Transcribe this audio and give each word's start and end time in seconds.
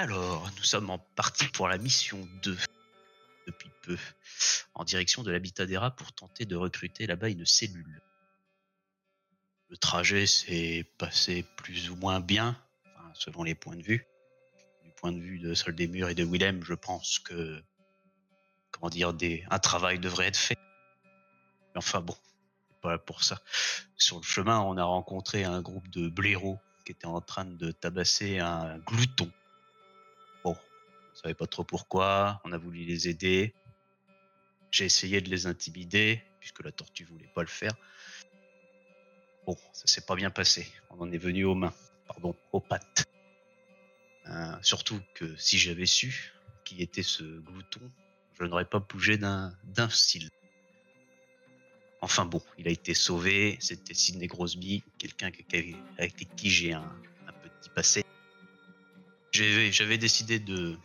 Alors, 0.00 0.50
nous 0.56 0.62
sommes 0.62 0.88
en 0.88 0.96
partie 0.96 1.46
pour 1.48 1.68
la 1.68 1.76
mission 1.76 2.26
2 2.42 2.56
depuis 3.46 3.70
peu, 3.82 3.98
en 4.72 4.82
direction 4.82 5.22
de 5.22 5.30
l'habitat 5.30 5.66
des 5.66 5.76
rats 5.76 5.90
pour 5.90 6.14
tenter 6.14 6.46
de 6.46 6.56
recruter 6.56 7.06
là-bas 7.06 7.28
une 7.28 7.44
cellule. 7.44 8.00
Le 9.68 9.76
trajet 9.76 10.26
s'est 10.26 10.90
passé 10.96 11.44
plus 11.58 11.90
ou 11.90 11.96
moins 11.96 12.18
bien, 12.18 12.56
selon 13.12 13.42
les 13.42 13.54
points 13.54 13.76
de 13.76 13.82
vue. 13.82 14.06
Du 14.84 14.90
point 14.92 15.12
de 15.12 15.20
vue 15.20 15.38
de 15.38 15.52
Sol 15.52 15.74
des 15.74 15.86
Murs 15.86 16.08
et 16.08 16.14
de 16.14 16.24
Willem, 16.24 16.64
je 16.64 16.72
pense 16.72 17.18
que, 17.18 17.62
comment 18.70 18.88
dire, 18.88 19.12
un 19.50 19.58
travail 19.58 19.98
devrait 19.98 20.28
être 20.28 20.38
fait. 20.38 20.56
Mais 21.74 21.76
enfin 21.76 22.00
bon, 22.00 22.16
pas 22.80 22.96
pour 22.96 23.22
ça. 23.22 23.42
Sur 23.98 24.16
le 24.16 24.22
chemin, 24.22 24.60
on 24.60 24.78
a 24.78 24.84
rencontré 24.84 25.44
un 25.44 25.60
groupe 25.60 25.90
de 25.90 26.08
blaireaux 26.08 26.58
qui 26.86 26.92
étaient 26.92 27.04
en 27.04 27.20
train 27.20 27.44
de 27.44 27.70
tabasser 27.70 28.38
un 28.38 28.78
glouton. 28.78 29.30
Savait 31.22 31.34
pas 31.34 31.46
trop 31.46 31.64
pourquoi, 31.64 32.40
on 32.44 32.52
a 32.52 32.56
voulu 32.56 32.84
les 32.84 33.08
aider. 33.08 33.52
J'ai 34.70 34.86
essayé 34.86 35.20
de 35.20 35.28
les 35.28 35.46
intimider, 35.46 36.22
puisque 36.38 36.64
la 36.64 36.72
tortue 36.72 37.04
voulait 37.04 37.30
pas 37.34 37.42
le 37.42 37.48
faire. 37.48 37.74
Bon, 39.44 39.54
ça 39.74 39.86
s'est 39.86 40.00
pas 40.00 40.14
bien 40.14 40.30
passé. 40.30 40.72
On 40.88 41.00
en 41.00 41.12
est 41.12 41.18
venu 41.18 41.44
aux 41.44 41.54
mains, 41.54 41.74
pardon, 42.06 42.34
aux 42.52 42.60
pattes. 42.60 43.04
Euh, 44.28 44.54
surtout 44.62 44.98
que 45.14 45.36
si 45.36 45.58
j'avais 45.58 45.84
su 45.84 46.32
qui 46.64 46.80
était 46.80 47.02
ce 47.02 47.22
glouton, 47.22 47.80
je 48.38 48.44
n'aurais 48.44 48.64
pas 48.64 48.78
bougé 48.78 49.18
d'un 49.18 49.54
cil. 49.90 50.30
Enfin 52.00 52.24
bon, 52.24 52.42
il 52.56 52.66
a 52.66 52.70
été 52.70 52.94
sauvé. 52.94 53.58
C'était 53.60 53.92
Sidney 53.92 54.26
Grosby, 54.26 54.84
quelqu'un 54.96 55.30
avec 55.98 56.34
qui 56.36 56.48
j'ai 56.48 56.72
un, 56.72 56.96
un 57.26 57.32
petit 57.32 57.68
passé. 57.74 58.04
J'avais 59.32 59.98
décidé 59.98 60.38
de. 60.38 60.78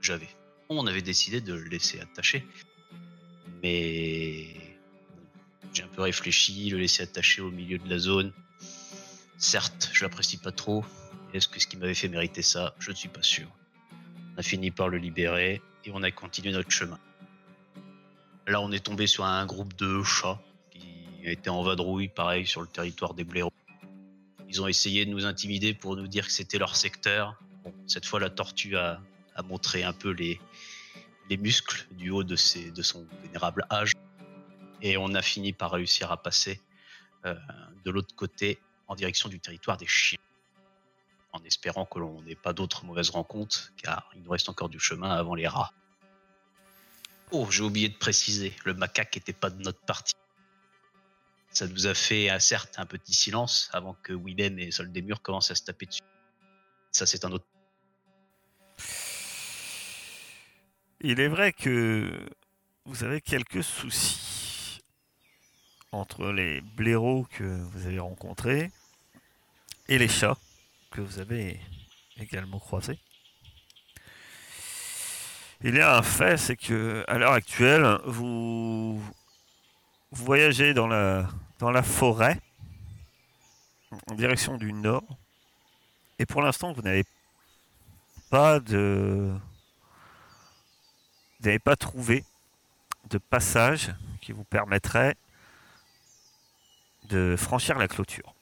J'avais. 0.00 0.28
On 0.68 0.86
avait 0.86 1.02
décidé 1.02 1.40
de 1.40 1.54
le 1.54 1.64
laisser 1.64 2.00
attaché. 2.00 2.46
Mais. 3.62 4.54
J'ai 5.72 5.82
un 5.82 5.88
peu 5.88 6.02
réfléchi, 6.02 6.70
le 6.70 6.78
laisser 6.78 7.02
attaché 7.02 7.42
au 7.42 7.50
milieu 7.50 7.78
de 7.78 7.88
la 7.88 7.98
zone. 7.98 8.32
Certes, 9.36 9.90
je 9.92 10.04
l'apprécie 10.04 10.38
pas 10.38 10.52
trop. 10.52 10.84
Est-ce 11.34 11.46
que 11.46 11.60
ce 11.60 11.66
qui 11.66 11.76
m'avait 11.76 11.94
fait 11.94 12.08
mériter 12.08 12.42
ça? 12.42 12.74
Je 12.78 12.90
ne 12.90 12.96
suis 12.96 13.08
pas 13.08 13.22
sûr. 13.22 13.48
On 14.34 14.38
a 14.38 14.42
fini 14.42 14.70
par 14.70 14.88
le 14.88 14.98
libérer 14.98 15.60
et 15.84 15.90
on 15.92 16.02
a 16.02 16.10
continué 16.10 16.52
notre 16.52 16.70
chemin. 16.70 16.98
Là, 18.46 18.60
on 18.62 18.72
est 18.72 18.84
tombé 18.84 19.06
sur 19.06 19.24
un 19.24 19.44
groupe 19.44 19.76
de 19.76 20.02
chats 20.02 20.40
qui 20.70 20.88
étaient 21.24 21.50
en 21.50 21.62
vadrouille, 21.62 22.08
pareil, 22.08 22.46
sur 22.46 22.62
le 22.62 22.66
territoire 22.66 23.12
des 23.12 23.24
blaireaux. 23.24 23.52
Ils 24.48 24.62
ont 24.62 24.66
essayé 24.66 25.04
de 25.04 25.10
nous 25.10 25.26
intimider 25.26 25.74
pour 25.74 25.96
nous 25.96 26.08
dire 26.08 26.26
que 26.26 26.32
c'était 26.32 26.58
leur 26.58 26.74
secteur. 26.74 27.36
Bon, 27.62 27.74
cette 27.86 28.06
fois, 28.06 28.20
la 28.20 28.30
tortue 28.30 28.76
a, 28.76 29.02
a 29.38 29.42
montré 29.42 29.84
un 29.84 29.92
peu 29.92 30.10
les, 30.10 30.40
les 31.30 31.36
muscles 31.36 31.86
du 31.92 32.10
haut 32.10 32.24
de, 32.24 32.36
son 32.36 33.06
vénérable 33.22 33.64
âge. 33.70 33.92
Et 34.82 34.96
on 34.96 35.14
a 35.14 35.22
fini 35.22 35.52
par 35.52 35.70
réussir 35.70 36.10
à 36.12 36.22
passer 36.22 36.60
euh, 37.24 37.34
de 37.84 37.90
l'autre 37.90 38.14
côté 38.14 38.58
en 38.88 38.94
direction 38.94 39.28
du 39.28 39.40
territoire 39.40 39.76
des 39.76 39.86
chiens. 39.86 40.18
En 41.32 41.42
espérant 41.44 41.84
que 41.84 41.98
l'on 41.98 42.22
n'ait 42.22 42.34
pas 42.34 42.52
d'autres 42.52 42.84
mauvaises 42.84 43.10
rencontres, 43.10 43.72
car 43.76 44.10
il 44.14 44.22
nous 44.22 44.30
reste 44.30 44.48
encore 44.48 44.68
du 44.68 44.80
chemin 44.80 45.10
avant 45.10 45.34
les 45.34 45.46
rats. 45.46 45.72
Oh, 47.30 47.46
j'ai 47.50 47.62
oublié 47.62 47.88
de 47.88 47.96
préciser, 47.96 48.54
le 48.64 48.74
macaque 48.74 49.14
n'était 49.16 49.34
pas 49.34 49.50
de 49.50 49.62
notre 49.62 49.80
partie. 49.80 50.14
Ça 51.50 51.66
nous 51.66 51.86
a 51.86 51.94
fait, 51.94 52.30
euh, 52.30 52.38
certes, 52.38 52.74
un 52.78 52.86
petit 52.86 53.14
silence 53.14 53.68
avant 53.72 53.94
que 54.02 54.12
Willem 54.12 54.58
et 54.58 54.70
Sol 54.70 54.90
des 54.90 55.02
Murs 55.02 55.22
commencent 55.22 55.50
à 55.50 55.54
se 55.54 55.62
taper 55.62 55.86
dessus. 55.86 56.00
Ça, 56.90 57.06
c'est 57.06 57.24
un 57.24 57.32
autre. 57.32 57.44
Il 61.00 61.20
est 61.20 61.28
vrai 61.28 61.52
que 61.52 62.10
vous 62.84 63.04
avez 63.04 63.20
quelques 63.20 63.62
soucis 63.62 64.82
entre 65.92 66.32
les 66.32 66.60
blaireaux 66.60 67.24
que 67.30 67.44
vous 67.44 67.86
avez 67.86 68.00
rencontrés 68.00 68.72
et 69.86 69.96
les 69.96 70.08
chats 70.08 70.36
que 70.90 71.00
vous 71.00 71.20
avez 71.20 71.60
également 72.16 72.58
croisés. 72.58 72.98
Il 75.62 75.76
y 75.76 75.80
a 75.80 75.98
un 75.98 76.02
fait, 76.02 76.36
c'est 76.36 76.56
que 76.56 77.04
à 77.06 77.16
l'heure 77.18 77.32
actuelle, 77.32 78.00
vous, 78.04 79.00
voyagez 80.10 80.74
dans 80.74 80.88
la, 80.88 81.28
dans 81.60 81.70
la 81.70 81.84
forêt 81.84 82.40
en 84.08 84.14
direction 84.16 84.56
du 84.56 84.72
nord, 84.72 85.04
et 86.18 86.26
pour 86.26 86.42
l'instant, 86.42 86.72
vous 86.72 86.82
n'avez 86.82 87.04
pas 88.30 88.58
de 88.58 89.32
vous 91.40 91.46
n'avez 91.46 91.58
pas 91.58 91.76
trouvé 91.76 92.24
de 93.10 93.18
passage 93.18 93.92
qui 94.20 94.32
vous 94.32 94.44
permettrait 94.44 95.16
de 97.08 97.36
franchir 97.38 97.78
la 97.78 97.88
clôture. 97.88 98.34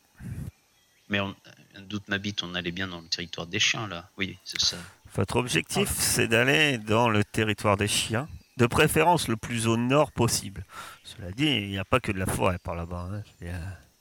Mais 1.08 1.20
on, 1.20 1.34
un 1.76 1.82
doute 1.82 2.08
m'habite, 2.08 2.42
on 2.42 2.54
allait 2.54 2.72
bien 2.72 2.88
dans 2.88 3.00
le 3.00 3.06
territoire 3.08 3.46
des 3.46 3.60
chiens, 3.60 3.86
là. 3.86 4.10
Oui, 4.16 4.38
c'est 4.44 4.60
ça. 4.60 4.76
Votre 5.14 5.36
objectif, 5.36 5.88
c'est 5.90 6.26
d'aller 6.26 6.78
dans 6.78 7.08
le 7.08 7.22
territoire 7.22 7.76
des 7.76 7.86
chiens, 7.88 8.28
de 8.56 8.66
préférence 8.66 9.28
le 9.28 9.36
plus 9.36 9.66
au 9.68 9.76
nord 9.76 10.10
possible. 10.10 10.64
Cela 11.04 11.30
dit, 11.30 11.46
il 11.46 11.68
n'y 11.68 11.78
a 11.78 11.84
pas 11.84 12.00
que 12.00 12.10
de 12.12 12.18
la 12.18 12.26
forêt 12.26 12.58
par 12.58 12.74
là-bas. 12.74 13.08
hein. 13.12 13.22
Il 13.40 13.46
y 13.46 13.50
a, 13.50 13.60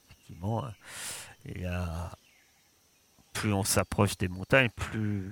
effectivement, 0.10 0.66
il 1.46 1.62
y 1.62 1.66
a- 1.66 2.12
plus 3.34 3.54
on 3.54 3.64
s'approche 3.64 4.18
des 4.18 4.30
montagnes, 4.30 4.70
plus 4.70 5.32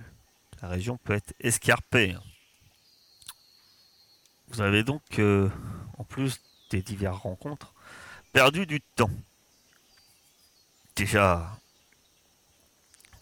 la 0.61 0.67
région 0.67 0.97
peut 0.97 1.13
être 1.13 1.33
escarpée. 1.39 2.15
Vous 4.53 4.61
avez 4.61 4.83
donc, 4.83 5.01
euh, 5.17 5.49
en 5.97 6.03
plus 6.03 6.39
des 6.69 6.83
diverses 6.83 7.23
rencontres, 7.23 7.73
perdu 8.33 8.67
du 8.67 8.81
temps. 8.81 9.09
Déjà, 10.95 11.59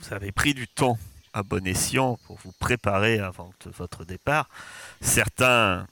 vous 0.01 0.13
avez 0.13 0.33
pris 0.33 0.53
du 0.53 0.67
temps 0.67 0.99
à 1.31 1.41
bon 1.43 1.65
escient 1.65 2.17
pour 2.25 2.37
vous 2.39 2.51
préparer 2.59 3.19
avant 3.19 3.53
votre 3.77 4.03
départ. 4.03 4.49
Certains, 4.99 5.87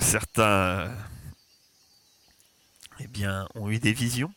certains, 0.00 0.92
eh 2.98 3.06
bien, 3.06 3.46
ont 3.54 3.70
eu 3.70 3.78
des 3.78 3.92
visions. 3.92 4.34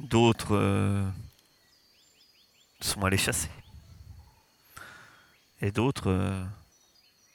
D'autres 0.00 0.56
euh, 0.56 1.08
sont 2.80 3.04
allés 3.04 3.18
chasser. 3.18 3.50
Et 5.60 5.70
d'autres 5.70 6.10
euh, 6.10 6.44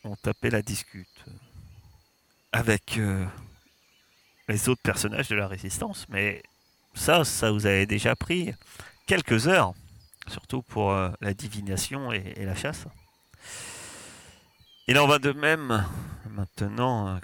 ont 0.03 0.17
tapé 0.17 0.49
la 0.49 0.61
discute 0.61 1.16
avec 2.51 2.97
euh, 2.97 3.25
les 4.47 4.69
autres 4.69 4.81
personnages 4.81 5.29
de 5.29 5.35
la 5.35 5.47
résistance. 5.47 6.05
Mais 6.09 6.41
ça, 6.93 7.23
ça 7.23 7.51
vous 7.51 7.65
avait 7.65 7.85
déjà 7.85 8.15
pris 8.15 8.53
quelques 9.05 9.47
heures 9.47 9.73
surtout 10.27 10.61
pour 10.61 10.91
euh, 10.91 11.09
la 11.21 11.33
divination 11.33 12.11
et, 12.11 12.33
la 12.43 12.55
chasse. 12.55 12.85
Il 14.87 14.97
en 14.99 15.07
va 15.07 15.19
de 15.19 15.31
même 15.31 15.85
maintenant 16.29 17.07
euh, 17.07 17.17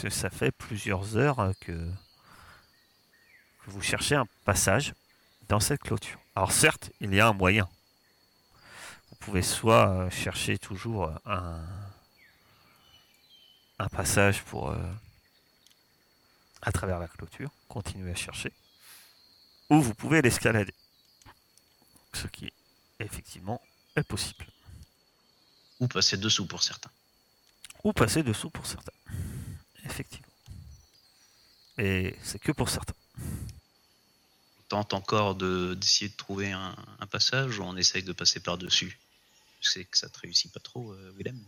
que 0.00 0.10
ça 0.10 0.30
fait 0.30 0.50
plusieurs 0.50 1.16
heures 1.16 1.52
que, 1.60 1.72
que 1.72 3.70
vous 3.70 3.82
cherchez 3.82 4.14
un 4.14 4.26
passage 4.44 4.94
dans 5.48 5.60
cette 5.60 5.80
clôture. 5.80 6.18
Alors 6.34 6.52
certes, 6.52 6.90
il 7.00 7.14
y 7.14 7.20
a 7.20 7.28
un 7.28 7.32
moyen. 7.32 7.68
Vous 9.10 9.16
pouvez 9.20 9.42
soit 9.42 10.08
chercher 10.10 10.58
toujours 10.58 11.10
un, 11.26 11.60
un 13.80 13.88
passage 13.88 14.42
pour 14.42 14.70
euh, 14.70 14.92
à 16.62 16.70
travers 16.70 16.98
la 16.98 17.08
clôture, 17.08 17.50
continuer 17.68 18.12
à 18.12 18.14
chercher, 18.14 18.52
ou 19.70 19.80
vous 19.80 19.94
pouvez 19.94 20.20
l'escalader 20.20 20.74
ce 22.12 22.26
qui 22.26 22.52
effectivement 22.98 23.62
est 23.96 24.02
possible. 24.02 24.46
Ou 25.80 25.88
passer 25.88 26.18
dessous 26.18 26.46
pour 26.46 26.62
certains. 26.62 26.90
Ou 27.84 27.94
passer 27.94 28.22
dessous 28.22 28.50
pour 28.50 28.66
certains. 28.66 28.92
Effectivement. 29.84 30.26
Et 31.78 32.14
c'est 32.22 32.38
que 32.38 32.52
pour 32.52 32.68
certains. 32.68 32.94
On 34.58 34.62
tente 34.68 34.92
encore 34.92 35.34
de- 35.36 35.74
d'essayer 35.74 36.10
de, 36.10 36.16
trouver 36.16 36.52
un, 36.52 36.76
un 36.98 37.06
passage 37.06 37.58
ou 37.58 37.62
on 37.62 37.76
essaye 37.78 38.02
de 38.02 38.12
passer 38.12 38.40
par-dessus? 38.40 38.98
Je 39.62 39.70
sais 39.70 39.84
que 39.84 39.96
ça 39.96 40.10
te 40.10 40.18
réussit 40.18 40.52
pas 40.52 40.60
trop, 40.60 40.92
euh, 40.92 41.14
Willem. 41.16 41.42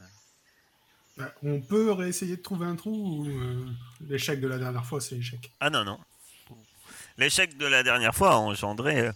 Bah, 1.17 1.33
on 1.43 1.61
peut 1.61 1.93
réessayer 1.93 2.37
de 2.37 2.43
trouver 2.43 2.67
un 2.67 2.77
trou 2.77 2.91
ou 3.25 3.27
euh, 3.29 3.67
l'échec 4.09 4.41
de 4.41 4.49
la 4.49 4.59
dernière 4.59 4.85
fois, 4.85 5.01
c'est 5.01 5.15
l'échec 5.17 5.51
Ah 5.61 5.69
non, 5.71 5.85
non. 5.85 5.99
L'échec 7.19 7.57
de 7.59 7.67
la 7.67 7.83
dernière 7.83 8.15
fois 8.15 8.33
a 8.33 8.37
engendré 8.37 9.01
euh, 9.01 9.13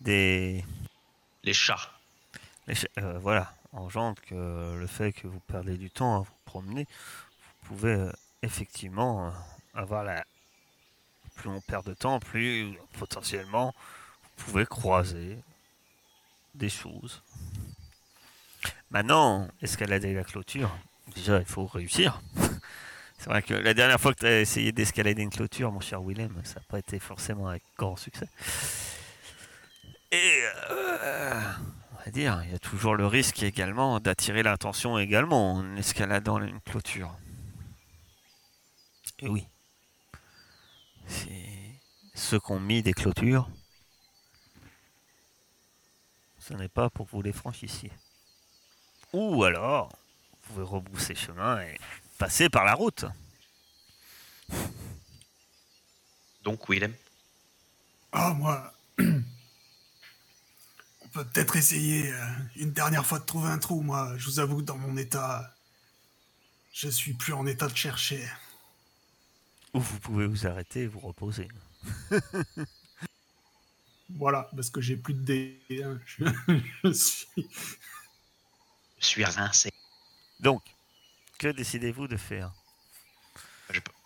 des. 0.00 0.64
Les 1.42 1.54
chats. 1.54 1.90
l'échec- 2.68 2.90
euh, 2.98 3.18
voilà. 3.18 3.54
Engendre 3.72 4.20
que 4.22 4.76
le 4.78 4.86
fait 4.86 5.12
que 5.12 5.26
vous 5.28 5.40
perdez 5.40 5.76
du 5.76 5.90
temps 5.90 6.16
à 6.16 6.18
vous 6.20 6.34
promener, 6.44 6.86
vous 7.62 7.68
pouvez 7.76 7.92
euh, 7.94 8.12
effectivement 8.42 9.28
euh, 9.28 9.30
avoir 9.74 10.04
la. 10.04 10.24
Plus 11.36 11.48
on 11.48 11.60
perd 11.62 11.86
de 11.86 11.94
temps, 11.94 12.20
plus 12.20 12.76
potentiellement 12.98 13.74
vous 14.36 14.44
pouvez 14.46 14.66
croiser 14.66 15.38
des 16.54 16.68
choses. 16.68 17.22
Maintenant, 18.90 19.48
escalader 19.62 20.12
la 20.14 20.24
clôture, 20.24 20.70
déjà, 21.14 21.38
il 21.38 21.44
faut 21.46 21.66
réussir. 21.66 22.20
C'est 23.18 23.28
vrai 23.28 23.42
que 23.42 23.52
la 23.52 23.74
dernière 23.74 24.00
fois 24.00 24.14
que 24.14 24.20
tu 24.20 24.26
as 24.26 24.40
essayé 24.40 24.72
d'escalader 24.72 25.22
une 25.22 25.30
clôture, 25.30 25.70
mon 25.70 25.80
cher 25.80 26.00
Willem, 26.02 26.40
ça 26.42 26.54
n'a 26.54 26.66
pas 26.68 26.78
été 26.78 26.98
forcément 26.98 27.48
avec 27.48 27.62
grand 27.76 27.96
succès. 27.96 28.26
Et 30.10 30.42
euh, 30.70 31.40
on 31.92 32.04
va 32.04 32.10
dire, 32.10 32.40
il 32.44 32.52
y 32.52 32.54
a 32.54 32.58
toujours 32.58 32.96
le 32.96 33.06
risque 33.06 33.42
également 33.42 34.00
d'attirer 34.00 34.42
l'attention 34.42 34.98
également 34.98 35.52
en 35.52 35.76
escaladant 35.76 36.38
une 36.40 36.60
clôture. 36.62 37.14
Et 39.18 39.28
oui, 39.28 39.46
ceux 42.14 42.40
qui 42.40 42.52
ont 42.52 42.60
mis 42.60 42.82
des 42.82 42.94
clôtures, 42.94 43.50
ce 46.38 46.54
n'est 46.54 46.68
pas 46.68 46.88
pour 46.88 47.06
que 47.06 47.12
vous 47.12 47.22
les 47.22 47.32
franchissiez. 47.32 47.92
Ou 49.12 49.44
alors, 49.44 49.90
pouvez 50.52 50.64
rebrousser 50.64 51.14
chemin 51.14 51.60
et 51.62 51.78
passer 52.18 52.48
par 52.48 52.64
la 52.64 52.74
route. 52.74 53.04
Donc, 56.42 56.68
Willem, 56.68 56.94
Ah, 58.12 58.32
moi. 58.34 58.72
On 58.98 59.22
peut 61.12 61.24
peut-être 61.24 61.56
essayer 61.56 62.12
euh, 62.12 62.26
une 62.56 62.72
dernière 62.72 63.04
fois 63.04 63.18
de 63.18 63.24
trouver 63.24 63.48
un 63.48 63.58
trou. 63.58 63.82
Moi, 63.82 64.16
je 64.16 64.26
vous 64.26 64.38
avoue 64.40 64.58
que 64.58 64.62
dans 64.62 64.78
mon 64.78 64.96
état, 64.96 65.54
je 66.72 66.88
suis 66.88 67.14
plus 67.14 67.32
en 67.32 67.46
état 67.46 67.68
de 67.68 67.76
chercher. 67.76 68.26
Ou 69.74 69.80
vous 69.80 69.98
pouvez 70.00 70.26
vous 70.26 70.46
arrêter 70.46 70.82
et 70.82 70.86
vous 70.86 71.00
reposer. 71.00 71.48
Voilà, 74.16 74.50
parce 74.56 74.70
que 74.70 74.80
j'ai 74.80 74.96
plus 74.96 75.14
de 75.14 75.22
dés. 75.22 75.60
hein. 75.84 76.00
Je, 76.04 76.24
je 76.84 76.90
suis. 76.92 77.48
je 78.98 79.06
suis 79.06 79.24
rincé. 79.24 79.70
Donc, 80.40 80.62
que 81.38 81.48
décidez-vous 81.48 82.08
de 82.08 82.16
faire? 82.16 82.50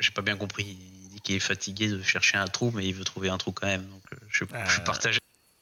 J'ai 0.01 0.11
pas- 0.11 0.23
bien 0.23 0.37
compris. 0.37 0.65
Il 0.65 1.09
dit 1.09 1.21
qu'il 1.21 1.35
est 1.37 1.41
fatigué 1.41 1.89
de 1.89 2.03
chercher 2.03 2.37
un 2.37 2.47
trou, 2.47 2.71
mais 2.73 2.87
il 2.87 2.95
veut 2.95 3.05
trouver 3.05 3.31
un 3.31 3.39
trou 3.39 3.53
quand 3.53 3.67
même. 3.67 3.87
Donc, 3.89 4.03
euh, 4.13 4.17
je, 4.29 4.45
Euh, 4.45 4.81
partagé. 4.85 5.19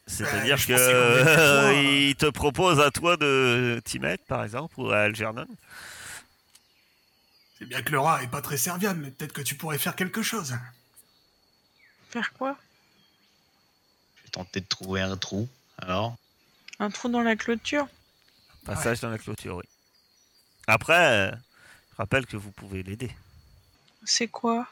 C'est-à-dire 0.09 0.57
je 0.57 0.67
que 0.67 0.73
pensais 0.73 0.93
qu'on 0.93 1.23
était 1.23 1.41
euh, 1.41 1.61
trois. 1.71 1.73
il 1.83 2.17
te 2.17 2.27
propose 2.27 2.81
à 2.81 2.91
toi 2.91 3.17
de 3.17 3.81
t'y 3.85 3.99
mettre, 4.01 4.25
par 4.25 4.43
exemple, 4.43 4.75
ou 4.81 4.91
à 4.91 4.99
Algernon? 5.03 5.47
C'est 7.59 7.67
bien 7.67 7.83
que 7.83 7.93
le 7.93 8.01
rat 8.01 8.23
est 8.25 8.29
pas 8.31 8.43
très 8.43 8.57
serviable, 8.57 9.01
mais 9.01 9.11
peut-être 9.13 9.33
que 9.33 9.43
tu 9.43 9.55
pourrais 9.55 9.79
faire 9.79 9.95
quelque 9.95 10.23
chose. 10.23 10.57
Faire 12.11 12.33
quoi? 12.33 12.59
Je 14.17 14.23
vais 14.25 14.29
tenter 14.31 14.61
de 14.61 14.67
trouver 14.67 15.01
un 15.03 15.17
trou. 15.17 15.49
Alors, 15.79 16.17
Un 16.81 16.91
trou 16.91 17.09
dans 17.09 17.23
la 17.23 17.37
clôture? 17.37 17.87
Passage 18.65 18.99
dans 19.01 19.11
la 19.11 19.19
clôture, 19.19 19.57
oui. 19.57 19.65
Après, 20.67 21.31
euh, 21.31 21.33
je 21.93 21.97
rappelle 21.97 22.27
que 22.27 22.37
vous 22.37 22.53
pouvez 22.53 22.83
l'aider. 22.83 23.11
C'est 24.05 24.29
quoi? 24.29 24.67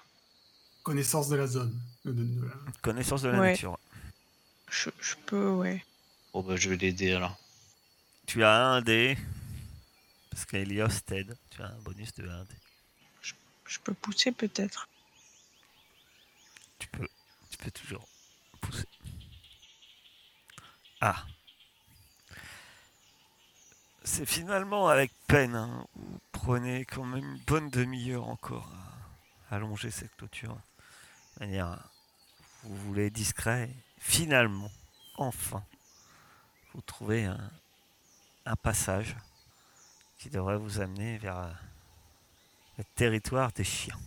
Connaissance 0.83 1.29
de 1.29 1.37
la 1.37 1.47
zone. 1.47 1.79
De- 2.05 2.13
de- 2.13 2.25
de 2.25 2.47
la- 2.47 2.55
Connaissance 2.83 3.23
de 3.23 3.29
la 3.29 3.41
Ouais. 3.41 3.51
nature. 3.53 3.79
je, 4.71 4.89
je 5.01 5.15
peux, 5.27 5.49
ouais. 5.51 5.85
bon, 6.33 6.43
bah, 6.43 6.57
je 6.57 6.69
vais 6.71 6.77
l'aider 6.77 7.13
alors. 7.13 7.37
Tu 8.27 8.45
as 8.45 8.55
un 8.57 8.81
dé. 8.83 9.19
Parce 10.31 10.45
qu'Elios 10.45 10.89
t'aide. 11.05 11.37
Tu 11.51 11.61
as 11.63 11.67
un 11.67 11.79
bonus 11.81 12.15
de 12.15 12.29
1 12.29 12.45
dé. 12.45 12.55
Je 13.67 13.79
peux 13.81 13.95
pousser 13.95 14.33
peut-être? 14.33 14.89
Tu 16.79 16.89
peux, 16.89 17.07
tu 17.51 17.57
peux 17.59 17.71
toujours 17.71 18.07
pousser. 18.61 18.85
Ah. 21.01 21.25
C'est 24.13 24.27
finalement 24.27 24.89
avec 24.89 25.13
peine. 25.29 25.55
hein. 25.55 25.87
Vous 25.95 26.19
prenez 26.33 26.85
quand 26.85 27.05
même 27.05 27.25
une 27.25 27.39
bonne 27.47 27.71
demi-heure 27.71 28.29
encore 28.29 28.69
à 29.49 29.55
allonger 29.55 29.93
cette 29.93 30.15
clôture. 30.17 30.59
De 31.37 31.45
manière, 31.47 31.79
vous 32.65 32.75
voulez 32.77 33.09
discret. 33.11 33.71
et 33.71 33.77
Finalement, 34.01 34.69
enfin, 35.17 35.63
vous 36.75 36.81
trouvez 36.81 37.25
un, 37.27 37.39
un 38.47 38.57
passage 38.57 39.15
qui 40.19 40.29
devrait 40.29 40.59
vous 40.59 40.81
amener 40.81 41.17
vers 41.19 41.39
euh, 41.39 41.53
le 42.79 42.85
territoire 42.97 43.53
des 43.53 43.63
chiens. 43.65 43.99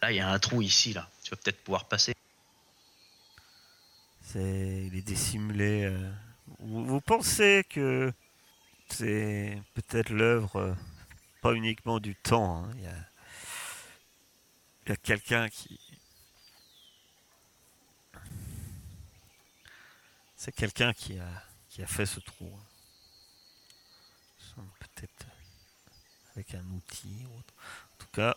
Là, 0.00 0.12
il 0.12 0.16
y 0.16 0.20
a 0.20 0.30
un 0.30 0.38
trou 0.38 0.62
ici, 0.62 0.94
là. 0.94 1.10
Tu 1.22 1.30
vas 1.30 1.36
peut-être 1.36 1.62
pouvoir 1.62 1.84
passer. 1.88 2.14
C'est, 4.22 4.86
il 4.86 4.96
est 4.96 5.02
dissimulé. 5.02 5.84
euh, 5.84 6.10
Vous, 6.60 6.86
vous 6.86 7.00
pensez 7.02 7.66
que 7.68 8.10
c'est 8.88 9.62
peut-être 9.74 10.10
l'œuvre, 10.10 10.56
euh, 10.56 10.74
pas 11.42 11.52
uniquement 11.52 12.00
du 12.00 12.14
temps. 12.16 12.64
hein, 12.64 12.70
Il 12.76 12.82
y 14.88 14.92
a, 14.92 14.96
quelqu'un 14.96 15.48
qui. 15.48 15.80
C'est 20.36 20.52
quelqu'un 20.52 20.92
qui 20.92 21.18
a, 21.18 21.28
qui 21.68 21.82
a 21.82 21.86
fait 21.86 22.06
ce 22.06 22.20
trou. 22.20 22.50
hein. 22.56 22.62
Peut-être 24.78 25.26
avec 26.34 26.54
un 26.54 26.64
outil 26.70 27.26
ou 27.26 27.38
autre. 27.38 27.54
En 27.92 27.96
tout 27.98 28.10
cas, 28.12 28.36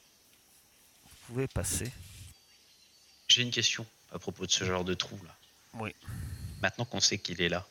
vous 1.04 1.16
pouvez 1.28 1.48
passer. 1.48 1.92
J'ai 3.28 3.44
une 3.44 3.52
question 3.52 3.86
à 4.12 4.20
propos 4.20 4.46
de 4.46 4.52
ce 4.52 4.64
genre 4.66 4.84
de 4.84 4.94
trou, 4.94 5.20
là. 5.24 5.36
Oui. 5.76 5.96
Maintenant 6.62 6.86
qu'on 6.86 7.00
sait 7.00 7.20
qu'il 7.20 7.42
est 7.42 7.50
là, 7.50 7.66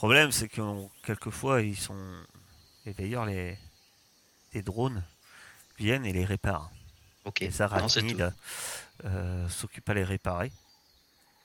problème, 0.00 0.32
c'est 0.32 0.48
que 0.48 0.62
quelquefois, 1.02 1.60
ils 1.60 1.76
sont. 1.76 2.02
Et 2.86 2.94
d'ailleurs, 2.94 3.26
les... 3.26 3.58
les 4.54 4.62
drones 4.62 5.04
viennent 5.78 6.06
et 6.06 6.12
les 6.14 6.24
réparent. 6.24 6.70
ok. 7.26 7.40
Les 7.40 7.60
arachnides 7.60 8.32
euh, 9.04 9.46
s'occupent 9.50 9.90
à 9.90 9.92
les 9.92 10.04
réparer 10.04 10.52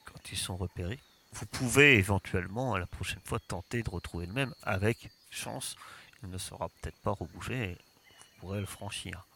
quand 0.05 0.31
ils 0.31 0.38
sont 0.38 0.55
repérés. 0.55 1.01
Vous 1.33 1.45
pouvez 1.47 1.97
éventuellement, 1.97 2.75
à 2.75 2.79
la 2.79 2.85
prochaine 2.85 3.19
fois, 3.25 3.39
tenter 3.45 3.83
de 3.83 3.89
retrouver 3.89 4.25
le 4.25 4.31
même. 4.31 4.53
Avec 4.63 5.09
chance, 5.31 5.75
il 6.24 6.29
ne 6.29 6.38
sera 6.38 6.69
peut-être 6.69 7.00
pas 7.00 7.12
rebougé 7.12 7.71
et 7.71 7.74
vous 7.74 8.39
pourrez 8.39 8.62
le 8.62 8.65
franchir. 8.65 9.27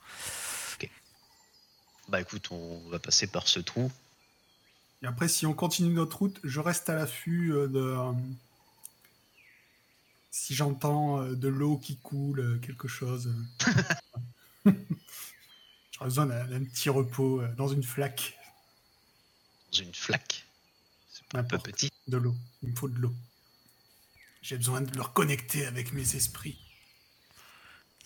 Bah 2.08 2.22
écoute, 2.22 2.48
on 2.52 2.80
va 2.90 3.00
passer 3.00 3.28
par 3.28 3.50
ce 3.50 3.60
trou. 3.60 3.92
Et 5.04 5.08
après, 5.08 5.28
si 5.28 5.46
on 5.46 5.54
continue 5.54 5.94
notre 5.94 6.20
route, 6.20 6.40
je 6.46 6.62
reste 6.62 6.90
à 6.90 6.96
l'affût 6.96 7.52
euh, 7.54 7.68
de. 7.68 7.98
Si 10.32 10.56
j'entends 10.56 11.22
euh, 11.22 11.36
de 11.36 11.48
l'eau 11.48 11.78
qui 11.78 11.98
coule, 11.98 12.40
euh, 12.40 12.60
quelque 12.60 12.88
chose. 12.88 13.34
euh. 14.68 14.72
J'aurais 15.92 16.06
besoin 16.06 16.26
d'un 16.26 16.64
petit 16.64 16.90
repos 16.90 17.42
dans 17.58 17.68
une 17.68 17.84
flaque. 17.84 18.38
Dans 19.72 19.84
une 19.84 19.94
flaque. 19.94 20.46
C'est 21.10 21.38
un 21.38 21.44
peu 21.44 21.58
petit. 21.58 21.92
De 22.08 22.18
l'eau. 22.18 22.36
Il 22.64 22.70
me 22.70 22.76
faut 22.76 22.88
de 22.88 22.98
l'eau. 22.98 23.14
J'ai 24.42 24.58
besoin 24.58 24.82
de 24.82 24.96
le 24.96 25.02
reconnecter 25.02 25.66
avec 25.66 25.92
mes 25.92 26.16
esprits. 26.16 26.58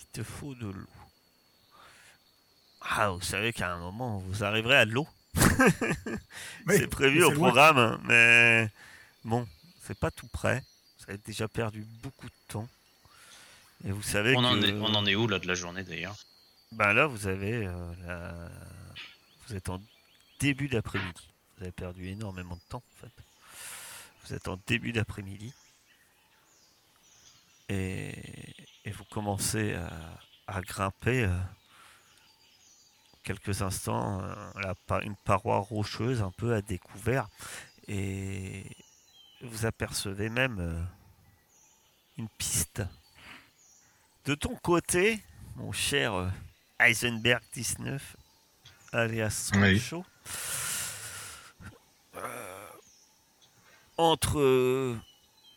Il 0.00 0.06
te 0.06 0.22
faut 0.22 0.54
de 0.54 0.66
l'eau. 0.66 0.88
Ah, 2.80 3.10
vous 3.10 3.22
savez 3.22 3.52
qu'à 3.52 3.72
un 3.72 3.78
moment, 3.78 4.18
vous 4.18 4.42
arriverez 4.44 4.76
à 4.76 4.86
de 4.86 4.90
l'eau. 4.90 5.08
C'est 6.68 6.88
prévu 6.88 7.20
mais 7.20 7.24
au 7.24 7.32
programme, 7.32 7.78
hein, 7.78 8.00
mais 8.04 8.70
bon, 9.24 9.46
c'est 9.82 9.98
pas 9.98 10.10
tout 10.10 10.28
prêt. 10.28 10.62
Vous 11.04 11.10
avez 11.10 11.20
déjà 11.26 11.48
perdu 11.48 11.84
beaucoup 12.02 12.26
de 12.26 12.34
temps. 12.48 12.68
Et 13.86 13.90
vous 13.92 14.02
savez 14.02 14.34
On 14.36 14.40
que 14.42 14.46
en, 14.46 14.62
est, 14.62 14.72
on 14.72 14.94
en 14.94 15.06
est 15.06 15.14
où 15.14 15.26
là 15.28 15.38
de 15.38 15.46
la 15.46 15.54
journée 15.54 15.82
d'ailleurs? 15.84 16.16
Ben 16.72 16.92
là, 16.92 17.06
vous 17.06 17.26
avez 17.26 17.66
euh, 17.66 17.94
la- 18.06 18.48
vous 19.46 19.54
êtes 19.54 19.68
en 19.68 19.80
début 20.40 20.68
d'après-midi. 20.68 21.28
Vous 21.56 21.64
avez 21.64 21.72
perdu 21.72 22.08
énormément 22.08 22.56
de 22.56 22.60
temps 22.68 22.82
en 22.82 23.00
fait. 23.00 23.12
Vous 24.24 24.34
êtes 24.34 24.48
en 24.48 24.58
début 24.66 24.92
d'après-midi 24.92 25.52
et, 27.68 28.14
et 28.84 28.90
vous 28.90 29.04
commencez 29.04 29.74
à, 29.74 29.90
à 30.46 30.60
grimper 30.62 31.24
euh, 31.24 31.38
quelques 33.22 33.62
instants 33.62 34.22
euh, 34.22 34.34
la 34.88 35.00
une 35.02 35.16
paroi 35.16 35.58
rocheuse 35.58 36.22
un 36.22 36.30
peu 36.30 36.54
à 36.54 36.62
découvert 36.62 37.28
et 37.88 38.64
vous 39.46 39.66
apercevez 39.66 40.28
même 40.28 40.58
euh, 40.60 40.82
une 42.18 42.28
piste. 42.38 42.82
De 44.24 44.34
ton 44.34 44.54
côté, 44.56 45.20
mon 45.56 45.72
cher 45.72 46.14
euh, 46.14 46.28
Heisenberg 46.80 47.42
19, 47.52 48.16
alias. 48.92 49.50
Sancho, 49.52 50.04
euh, 52.16 52.66
entre 53.96 54.98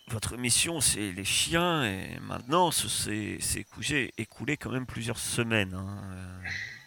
votre 0.09 0.37
mission, 0.37 0.79
c'est 0.79 1.11
les 1.11 1.25
chiens, 1.25 1.83
et 1.83 2.19
maintenant, 2.21 2.71
ce 2.71 2.87
s'est 2.87 3.37
s'est 3.41 3.59
écoulé, 3.61 4.13
écoulé 4.17 4.57
quand 4.57 4.71
même 4.71 4.85
plusieurs 4.85 5.19
semaines. 5.19 5.73
hein, 5.73 6.01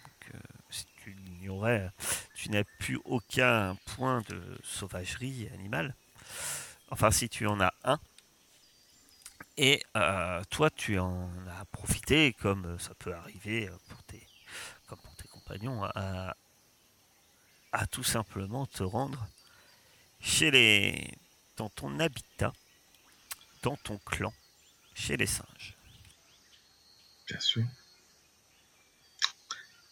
donc, 0.04 0.34
euh, 0.34 0.38
si 0.70 0.86
tu 1.02 1.10
l'ignorais, 1.12 1.90
tu 2.34 2.50
n'as 2.50 2.64
plus 2.78 2.98
aucun 3.04 3.76
point 3.96 4.22
de 4.28 4.58
sauvagerie 4.62 5.48
animale. 5.54 5.94
Enfin, 6.90 7.10
si 7.10 7.28
tu 7.28 7.46
en 7.46 7.60
as 7.60 7.72
un. 7.84 7.98
Et 9.56 9.82
euh, 9.96 10.42
toi, 10.50 10.70
tu 10.70 10.98
en 10.98 11.30
as 11.48 11.64
profité, 11.66 12.32
comme 12.34 12.78
ça 12.78 12.94
peut 12.94 13.14
arriver 13.14 13.68
euh, 13.68 13.76
pour 13.88 14.02
tes, 14.04 14.26
comme 14.86 14.98
pour 14.98 15.14
tes 15.16 15.28
compagnons, 15.28 15.84
à, 15.84 16.36
à 17.72 17.86
tout 17.86 18.04
simplement 18.04 18.66
te 18.66 18.82
rendre 18.82 19.26
chez 20.20 20.50
les, 20.50 21.14
dans 21.56 21.68
ton 21.68 21.98
habitat, 22.00 22.52
dans 23.62 23.76
ton 23.76 23.98
clan, 23.98 24.32
chez 24.94 25.16
les 25.16 25.26
singes. 25.26 25.76
Bien 27.28 27.40
sûr. 27.40 27.64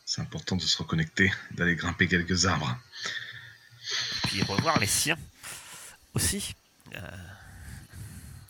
C'est 0.05 0.23
important 0.23 0.57
de 0.57 0.63
se 0.63 0.79
reconnecter, 0.79 1.33
d'aller 1.51 1.77
grimper 1.77 2.09
quelques 2.09 2.47
arbres. 2.47 2.79
puis 4.25 4.43
revoir 4.43 4.79
les 4.79 4.87
siens 4.87 5.19
aussi. 6.15 6.55
Euh, 6.95 7.17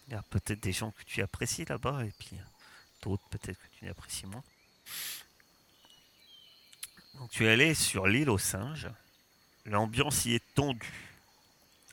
Il 0.08 0.12
y 0.14 0.16
a 0.16 0.22
peut-être 0.30 0.60
des 0.60 0.72
gens 0.72 0.90
que 0.92 1.02
tu 1.04 1.20
apprécies 1.22 1.64
là-bas 1.66 2.04
et 2.04 2.12
puis 2.18 2.36
d'autres 3.02 3.22
peut-être 3.30 3.58
que 3.58 3.66
tu 3.78 3.84
n'apprécies 3.84 4.26
moins. 4.26 4.42
Donc 7.14 7.30
tu 7.30 7.44
es 7.46 7.50
allé 7.50 7.74
sur 7.74 8.06
l'île 8.06 8.30
aux 8.30 8.38
singes. 8.38 8.88
L'ambiance 9.66 10.24
y 10.24 10.34
est 10.34 10.54
tendue. 10.54 10.92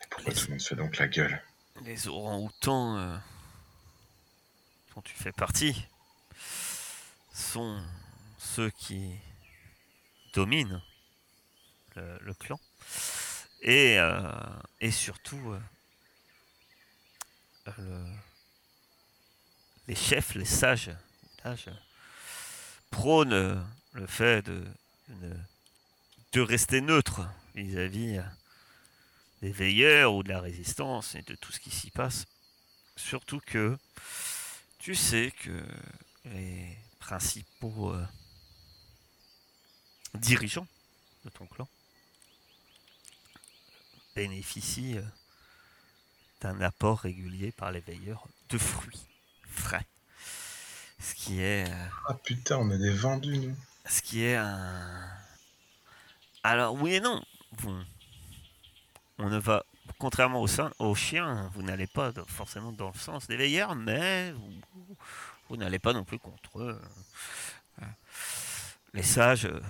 Pourquoi 0.10 0.34
Les- 0.34 0.40
tout 0.40 0.46
le 0.46 0.52
monde 0.52 0.62
se 0.62 0.70
fait 0.70 0.76
donc 0.76 0.98
la 0.98 1.08
gueule 1.08 1.42
Les 1.84 2.08
orang-outans 2.08 2.98
euh, 2.98 3.18
dont 4.96 5.02
tu 5.02 5.14
fais 5.16 5.32
partie 5.34 5.86
sont 7.34 7.84
ceux 8.38 8.70
qui 8.70 9.12
dominent 10.34 10.82
le, 11.96 12.18
le 12.22 12.34
clan. 12.34 12.60
Et, 13.62 13.98
euh, 14.00 14.22
et 14.80 14.92
surtout, 14.92 15.52
euh, 15.52 15.60
le- 17.78 18.16
les 19.88 19.96
chefs, 19.96 20.36
les 20.36 20.46
sages, 20.46 20.92
prônent 22.90 23.66
le 23.94 24.08
fait 24.08 24.42
de, 24.46 24.66
de, 26.34 26.42
rester 26.42 26.82
neutre 26.82 27.22
vis-à-vis 27.54 28.20
des 29.42 29.52
veilleurs 29.52 30.14
ou 30.14 30.24
de 30.24 30.30
la 30.30 30.42
résistance 30.42 31.16
et 31.16 31.22
de 31.22 31.36
tout 31.36 31.52
ce 31.52 31.60
qui 31.60 31.72
s'y 31.72 31.92
passe. 31.92 32.26
Surtout 32.96 33.40
que 33.46 33.78
tu 34.80 34.96
sais 34.96 35.32
que 35.40 35.64
les 36.26 36.78
principaux 37.00 37.94
euh, 37.94 38.06
dirigeants 40.16 40.68
de 41.24 41.30
ton 41.30 41.46
clan 41.46 41.68
bénéficient 44.16 44.98
euh, 44.98 45.04
d'un 46.42 46.60
apport 46.62 47.00
régulier 47.00 47.52
par 47.52 47.72
les 47.72 47.80
veilleurs 47.80 48.24
de 48.50 48.58
fruits 48.58 49.06
frais. 49.50 49.86
Ce 51.00 51.14
qui 51.16 51.42
est 51.42 51.70
euh, 51.70 51.86
Ah 52.08 52.14
putain, 52.24 52.58
on 52.58 52.70
est 52.72 52.78
des 52.78 52.92
vendus, 52.94 53.38
nous. 53.38 53.56
ce 53.88 54.02
qui 54.02 54.24
est 54.24 54.36
un. 54.36 55.08
Alors, 56.44 56.74
oui 56.76 56.96
et 56.96 57.00
non. 57.00 57.24
Bon. 57.64 57.84
On 59.18 59.30
ne 59.30 59.38
va. 59.40 59.64
Contrairement 59.98 60.42
aux, 60.42 60.50
aux 60.80 60.96
chiens, 60.96 61.50
vous 61.54 61.62
n'allez 61.64 61.88
pas 61.88 62.12
forcément 62.28 62.72
dans 62.72 62.92
le 62.94 63.00
sens 63.00 63.28
des 63.28 63.38
veilleurs, 63.38 63.76
mais 63.76 64.32
vous, 64.32 64.52
vous 65.50 65.58
n'allez 65.58 65.80
pas 65.80 65.94
non 65.94 66.04
plus 66.04 66.20
contre 66.20 66.60
eux. 66.60 66.82
Voilà. 67.78 67.94
Les 68.94 69.04
sages, 69.04 69.46
euh, 69.46 69.62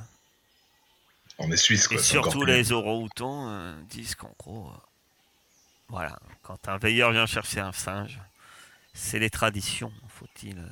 On 1.37 1.51
est 1.51 1.57
suisse, 1.57 1.87
quoi. 1.87 1.97
et 1.97 1.99
encore 1.99 2.31
surtout 2.31 2.45
les 2.45 2.71
orang-outans, 2.71 3.49
euh, 3.49 3.75
disent 3.89 4.15
qu'en 4.15 4.33
gros, 4.39 4.67
euh, 4.69 4.77
voilà, 5.89 6.17
quand 6.41 6.67
un 6.67 6.77
veilleur 6.77 7.11
vient 7.11 7.25
chercher 7.25 7.59
un 7.59 7.71
singe, 7.71 8.19
c'est 8.93 9.19
les 9.19 9.29
traditions, 9.29 9.91
faut-il 10.07 10.57
euh, 10.57 10.67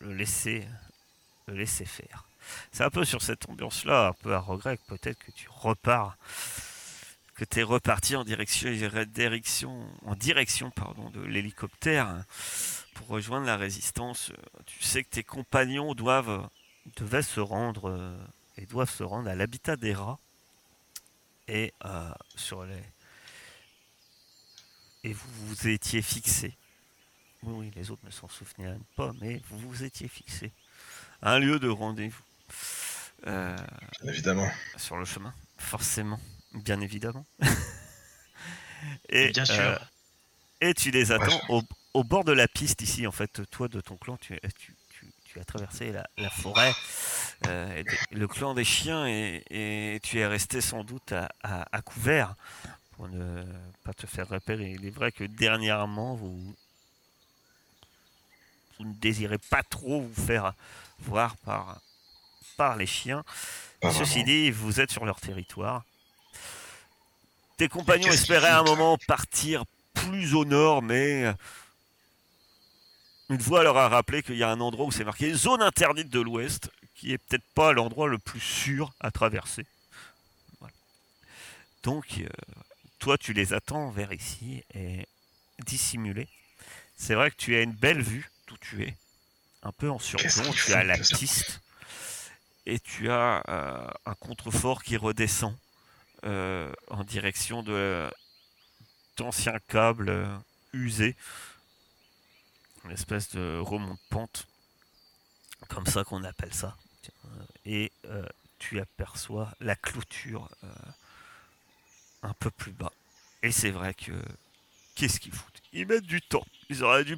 le 0.00 0.14
laisser, 0.14 0.66
faire. 1.84 2.24
C'est 2.72 2.84
un 2.84 2.90
peu 2.90 3.04
sur 3.04 3.22
cette 3.22 3.48
ambiance-là, 3.48 4.08
un 4.08 4.12
peu 4.12 4.34
à 4.34 4.40
regret, 4.40 4.78
peut-être 4.88 5.18
que 5.18 5.30
tu 5.30 5.48
repars, 5.48 6.16
que 7.34 7.44
tu 7.44 7.60
es 7.60 7.62
reparti 7.62 8.16
en 8.16 8.24
direction, 8.24 8.70
direction, 9.06 9.86
en 10.04 10.14
direction 10.14 10.70
pardon, 10.70 11.08
de 11.10 11.20
l'hélicoptère 11.20 12.06
hein, 12.06 12.24
pour 12.94 13.08
rejoindre 13.08 13.46
la 13.46 13.56
résistance. 13.56 14.32
Tu 14.66 14.82
sais 14.82 15.04
que 15.04 15.10
tes 15.10 15.24
compagnons 15.24 15.94
doivent, 15.94 16.48
devaient 16.96 17.22
se 17.22 17.40
rendre 17.40 17.90
euh, 17.90 18.16
et 18.58 18.66
doivent 18.66 18.90
se 18.90 19.02
rendre 19.02 19.28
à 19.28 19.34
l'habitat 19.34 19.76
des 19.76 19.94
rats 19.94 20.18
et 21.48 21.72
euh, 21.84 22.10
sur 22.36 22.64
les 22.64 22.82
et 25.04 25.12
vous 25.12 25.28
vous 25.46 25.68
étiez 25.68 26.02
fixé. 26.02 26.56
Oui, 27.42 27.54
oui, 27.56 27.72
les 27.74 27.90
autres 27.90 28.04
ne 28.04 28.10
s'en 28.10 28.28
souvenaient 28.28 28.70
même 28.70 28.84
pas, 28.96 29.12
mais 29.20 29.40
vous 29.48 29.58
vous 29.58 29.82
étiez 29.82 30.08
fixé. 30.08 30.52
Un 31.22 31.38
lieu 31.38 31.58
de 31.58 31.68
rendez-vous. 31.68 32.22
Euh, 33.26 33.56
évidemment. 34.04 34.50
sur 34.76 34.96
le 34.96 35.04
chemin, 35.04 35.34
forcément, 35.58 36.18
bien 36.54 36.80
évidemment. 36.80 37.26
et, 39.08 39.28
Bien 39.30 39.44
sûr. 39.44 39.54
euh, 39.60 39.76
et 40.60 40.74
tu 40.74 40.90
les 40.90 41.12
attends 41.12 41.40
Ouais, 41.48 41.56
au, 41.56 41.62
au 41.94 42.04
bord 42.04 42.24
de 42.24 42.32
la 42.32 42.48
piste 42.48 42.82
ici, 42.82 43.06
en 43.06 43.12
fait, 43.12 43.42
toi 43.50 43.68
de 43.68 43.80
ton 43.80 43.96
clan, 43.96 44.16
tu, 44.16 44.38
tu, 44.58 44.74
tu, 44.90 45.06
tu 45.24 45.38
as 45.40 45.44
traversé 45.44 45.92
la, 45.92 46.06
la 46.18 46.30
forêt, 46.30 46.74
euh, 47.46 47.76
et 47.76 47.84
le 48.14 48.28
clan 48.28 48.54
des 48.54 48.64
chiens, 48.64 49.06
et, 49.06 49.42
et 49.50 50.00
tu 50.02 50.18
es 50.18 50.26
resté 50.26 50.60
sans 50.60 50.84
doute 50.84 51.12
à, 51.12 51.28
à- 51.42 51.66
à 51.76 51.82
couvert 51.82 52.34
pour 53.00 53.08
ne 53.08 53.42
pas 53.82 53.94
te 53.94 54.06
faire 54.06 54.28
repérer. 54.28 54.72
Il 54.72 54.84
est 54.84 54.90
vrai 54.90 55.10
que 55.10 55.24
dernièrement, 55.24 56.16
vous, 56.16 56.54
vous 58.78 58.84
ne 58.84 58.92
désirez 58.92 59.38
pas 59.38 59.62
trop 59.62 60.02
vous 60.02 60.22
faire 60.22 60.52
voir 60.98 61.34
par, 61.38 61.80
par 62.58 62.76
les 62.76 62.84
chiens. 62.84 63.24
Pas 63.80 63.90
Ceci 63.90 64.20
vraiment. 64.20 64.26
dit, 64.26 64.50
vous 64.50 64.80
êtes 64.80 64.90
sur 64.90 65.06
leur 65.06 65.18
territoire. 65.18 65.82
Tes 67.56 67.70
compagnons 67.70 68.12
espéraient 68.12 68.48
à 68.48 68.58
un 68.58 68.64
moment 68.64 68.98
partir 69.06 69.64
plus 69.94 70.34
au 70.34 70.44
nord, 70.44 70.82
mais 70.82 71.24
une 73.30 73.40
voix 73.40 73.62
leur 73.62 73.78
a 73.78 73.88
rappelé 73.88 74.22
qu'il 74.22 74.36
y 74.36 74.42
a 74.42 74.50
un 74.50 74.60
endroit 74.60 74.84
où 74.84 74.90
c'est 74.90 75.04
marqué 75.04 75.32
zone 75.32 75.62
interdite 75.62 76.10
de 76.10 76.20
l'Ouest, 76.20 76.70
qui 76.94 77.12
est 77.14 77.18
peut-être 77.18 77.48
pas 77.54 77.72
l'endroit 77.72 78.08
le 78.08 78.18
plus 78.18 78.40
sûr 78.40 78.92
à 79.00 79.10
traverser. 79.10 79.64
Voilà. 80.58 80.74
Donc, 81.82 82.18
euh, 82.18 82.28
toi, 83.00 83.18
tu 83.18 83.32
les 83.32 83.52
attends 83.52 83.90
vers 83.90 84.12
ici 84.12 84.62
et 84.74 85.06
dissimulé. 85.66 86.28
C'est 86.96 87.14
vrai 87.14 87.30
que 87.30 87.36
tu 87.36 87.56
as 87.56 87.62
une 87.62 87.72
belle 87.72 88.02
vue 88.02 88.30
d'où 88.46 88.56
tu 88.58 88.84
es, 88.84 88.94
un 89.62 89.72
peu 89.72 89.90
en 89.90 89.98
surplomb. 89.98 90.52
Tu 90.52 90.72
as 90.74 90.84
la 90.84 90.98
piste 90.98 91.60
et 92.66 92.78
tu 92.78 93.10
as 93.10 93.42
euh, 93.48 93.90
un 94.06 94.14
contrefort 94.14 94.82
qui 94.82 94.96
redescend 94.96 95.56
euh, 96.24 96.72
en 96.88 97.02
direction 97.02 97.62
de 97.62 98.08
d'anciens 99.16 99.58
câbles 99.68 100.10
euh, 100.10 100.36
usés, 100.74 101.16
une 102.84 102.90
espèce 102.90 103.30
de 103.30 103.58
remont 103.58 103.94
de 103.94 104.00
pente, 104.10 104.46
comme 105.68 105.86
ça 105.86 106.04
qu'on 106.04 106.24
appelle 106.24 106.52
ça. 106.52 106.76
Et 107.64 107.92
euh, 108.04 108.26
tu 108.58 108.78
aperçois 108.78 109.52
la 109.60 109.76
clôture 109.76 110.50
un 112.22 112.32
peu 112.34 112.50
plus 112.50 112.72
bas. 112.72 112.92
Et 113.42 113.52
c'est 113.52 113.70
vrai 113.70 113.94
que 113.94 114.12
qu'est-ce 114.94 115.20
qu'ils 115.20 115.32
foutent? 115.32 115.62
Ils 115.72 115.86
mettent 115.86 116.06
du 116.06 116.20
temps. 116.20 116.46
Ils 116.68 116.82
auraient 116.84 117.04
dû. 117.04 117.16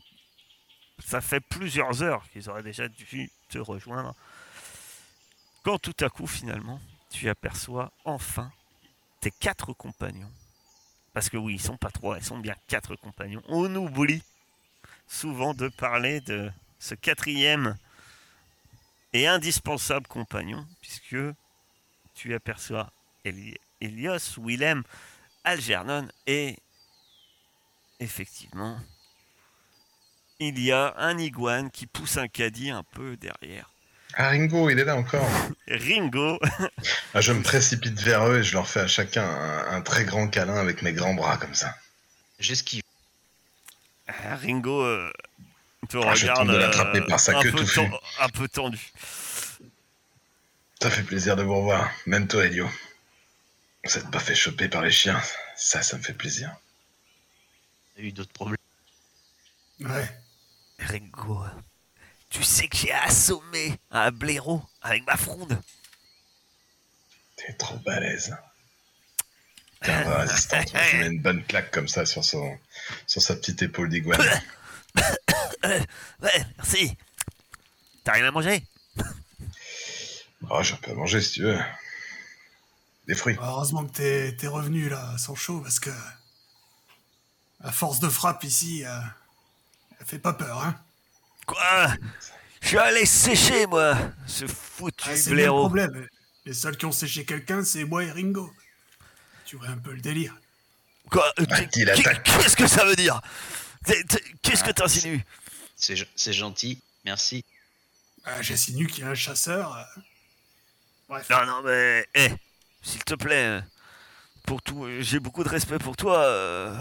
Ça 1.04 1.20
fait 1.20 1.40
plusieurs 1.40 2.02
heures 2.02 2.28
qu'ils 2.30 2.48
auraient 2.48 2.62
déjà 2.62 2.88
dû 2.88 3.30
te 3.48 3.58
rejoindre. 3.58 4.14
Quand 5.64 5.78
tout 5.78 5.96
à 6.00 6.08
coup, 6.08 6.26
finalement, 6.26 6.80
tu 7.10 7.28
aperçois 7.28 7.92
enfin 8.04 8.52
tes 9.20 9.30
quatre 9.30 9.72
compagnons. 9.72 10.30
Parce 11.12 11.28
que 11.28 11.36
oui, 11.36 11.54
ils 11.54 11.62
sont 11.62 11.76
pas 11.76 11.90
trois, 11.90 12.18
ils 12.18 12.24
sont 12.24 12.38
bien 12.38 12.56
quatre 12.68 12.96
compagnons. 12.96 13.42
On 13.48 13.74
oublie 13.74 14.22
souvent 15.08 15.54
de 15.54 15.68
parler 15.68 16.20
de 16.20 16.50
ce 16.78 16.94
quatrième 16.94 17.76
et 19.12 19.26
indispensable 19.26 20.06
compagnon, 20.06 20.66
puisque 20.80 21.16
tu 22.14 22.34
aperçois 22.34 22.90
Eli- 23.24 23.58
Elios, 23.82 24.38
Willem, 24.38 24.82
Algernon 25.44 26.08
et 26.26 26.56
effectivement, 28.00 28.78
il 30.38 30.58
y 30.58 30.72
a 30.72 30.94
un 30.96 31.18
iguane 31.18 31.70
qui 31.70 31.86
pousse 31.86 32.16
un 32.16 32.28
caddie 32.28 32.70
un 32.70 32.82
peu 32.82 33.16
derrière. 33.16 33.68
Ah, 34.14 34.28
Ringo, 34.28 34.68
il 34.70 34.78
est 34.78 34.84
là 34.84 34.96
encore. 34.96 35.26
Ringo, 35.68 36.38
Ah, 37.14 37.20
je 37.20 37.32
me 37.32 37.42
précipite 37.42 37.98
vers 38.00 38.26
eux 38.28 38.38
et 38.40 38.42
je 38.42 38.52
leur 38.52 38.68
fais 38.68 38.80
à 38.80 38.86
chacun 38.86 39.24
un, 39.24 39.76
un 39.76 39.80
très 39.80 40.04
grand 40.04 40.28
câlin 40.28 40.56
avec 40.56 40.82
mes 40.82 40.92
grands 40.92 41.14
bras 41.14 41.38
comme 41.38 41.54
ça. 41.54 41.74
J'esquive. 42.38 42.82
Ah, 44.06 44.36
Ringo 44.36 44.82
euh, 44.82 45.10
te 45.88 45.96
Ah, 45.96 46.12
regarde 46.12 46.50
euh, 46.50 47.06
par 47.08 47.20
sa 47.20 47.38
un, 47.38 47.42
queue 47.42 47.52
peu 47.52 47.64
un 48.20 48.28
peu 48.28 48.48
tendu. 48.48 48.92
Ça 50.82 50.90
fait 50.90 51.04
plaisir 51.04 51.36
de 51.36 51.42
vous 51.44 51.56
revoir. 51.56 51.90
Même 52.06 52.26
toi, 52.26 52.44
Elio. 52.44 52.68
Vous 53.84 53.98
n'êtes 53.98 54.10
pas 54.10 54.20
fait 54.20 54.34
choper 54.34 54.68
par 54.68 54.82
les 54.82 54.90
chiens. 54.90 55.20
Ça, 55.56 55.82
ça 55.82 55.96
me 55.96 56.02
fait 56.02 56.12
plaisir. 56.14 56.54
Il 57.96 58.02
y 58.02 58.06
a 58.06 58.08
eu 58.08 58.12
d'autres 58.12 58.32
problèmes. 58.32 58.56
Ouais. 59.80 60.08
Ringo, 60.78 61.44
tu 62.30 62.42
sais 62.42 62.68
que 62.68 62.76
j'ai 62.76 62.92
assommé 62.92 63.78
un 63.90 64.10
blaireau 64.10 64.62
avec 64.80 65.04
ma 65.06 65.16
fronde. 65.16 65.60
T'es 67.36 67.52
trop 67.54 67.76
balèze. 67.78 68.36
Garde 69.82 70.28
résistante. 70.28 70.72
Je 70.72 70.96
mets 70.98 71.06
une 71.08 71.20
bonne 71.20 71.44
claque 71.44 71.70
comme 71.72 71.88
ça 71.88 72.06
sur, 72.06 72.24
son, 72.24 72.58
sur 73.06 73.20
sa 73.20 73.34
petite 73.36 73.62
épaule 73.62 73.88
d'iguane. 73.88 74.20
Ouais, 75.64 76.44
merci. 76.56 76.96
T'as 78.02 78.14
rien 78.14 78.26
à 78.26 78.30
manger? 78.32 78.64
Oh, 80.50 80.60
j'en 80.62 80.76
peux 80.76 80.92
manger 80.92 81.20
si 81.20 81.34
tu 81.34 81.42
veux. 81.42 81.58
Des 83.06 83.14
fruits. 83.14 83.36
Heureusement 83.40 83.84
que 83.84 83.92
t'es, 83.92 84.36
t'es 84.36 84.46
revenu 84.46 84.88
là, 84.88 85.16
sans 85.18 85.34
chaud, 85.34 85.60
parce 85.60 85.80
que. 85.80 85.90
À 87.64 87.70
force 87.70 88.00
de 88.00 88.08
frappe 88.08 88.42
ici, 88.44 88.84
euh, 88.84 88.98
elle 90.00 90.06
fait 90.06 90.18
pas 90.18 90.32
peur, 90.32 90.62
hein. 90.64 90.76
Quoi? 91.46 91.88
Je 92.60 92.68
suis 92.68 92.78
allé 92.78 93.06
sécher, 93.06 93.66
moi, 93.66 93.96
ce 94.26 94.46
foutu 94.46 95.04
Ah, 95.08 95.16
c'est 95.16 95.30
le 95.30 95.36
blaireau. 95.36 95.60
problème. 95.66 96.06
Les 96.44 96.54
seuls 96.54 96.76
qui 96.76 96.86
ont 96.86 96.92
séché 96.92 97.24
quelqu'un, 97.24 97.62
c'est 97.64 97.84
moi 97.84 98.02
et 98.04 98.10
Ringo. 98.10 98.52
Tu 99.44 99.56
vois 99.56 99.68
un 99.68 99.76
peu 99.78 99.92
le 99.92 100.00
délire. 100.00 100.34
Quoi? 101.10 101.32
Euh, 101.38 101.44
attaque. 101.44 102.22
Qu'est-ce 102.24 102.56
que 102.56 102.66
ça 102.66 102.84
veut 102.84 102.96
dire? 102.96 103.20
T'es- 103.84 104.02
Qu'est-ce 104.42 104.64
que 104.64 104.70
t'insinues 104.70 105.24
C'est 105.76 105.96
c'est 106.16 106.32
gentil, 106.32 106.80
merci. 107.04 107.44
Ah, 108.24 108.40
J'insinue 108.42 108.86
qu'il 108.86 109.04
y 109.04 109.06
a 109.06 109.10
un 109.10 109.14
chasseur. 109.14 109.76
euh. 109.76 110.00
Bref. 111.08 111.28
Non, 111.30 111.44
non, 111.46 111.62
mais, 111.64 112.06
eh, 112.14 112.30
s'il 112.82 113.04
te 113.04 113.14
plaît, 113.14 113.46
euh, 113.46 113.60
pour 114.44 114.62
tout, 114.62 114.84
euh, 114.84 115.00
j'ai 115.02 115.20
beaucoup 115.20 115.44
de 115.44 115.48
respect 115.48 115.78
pour 115.78 115.96
toi, 115.96 116.18
euh, 116.24 116.74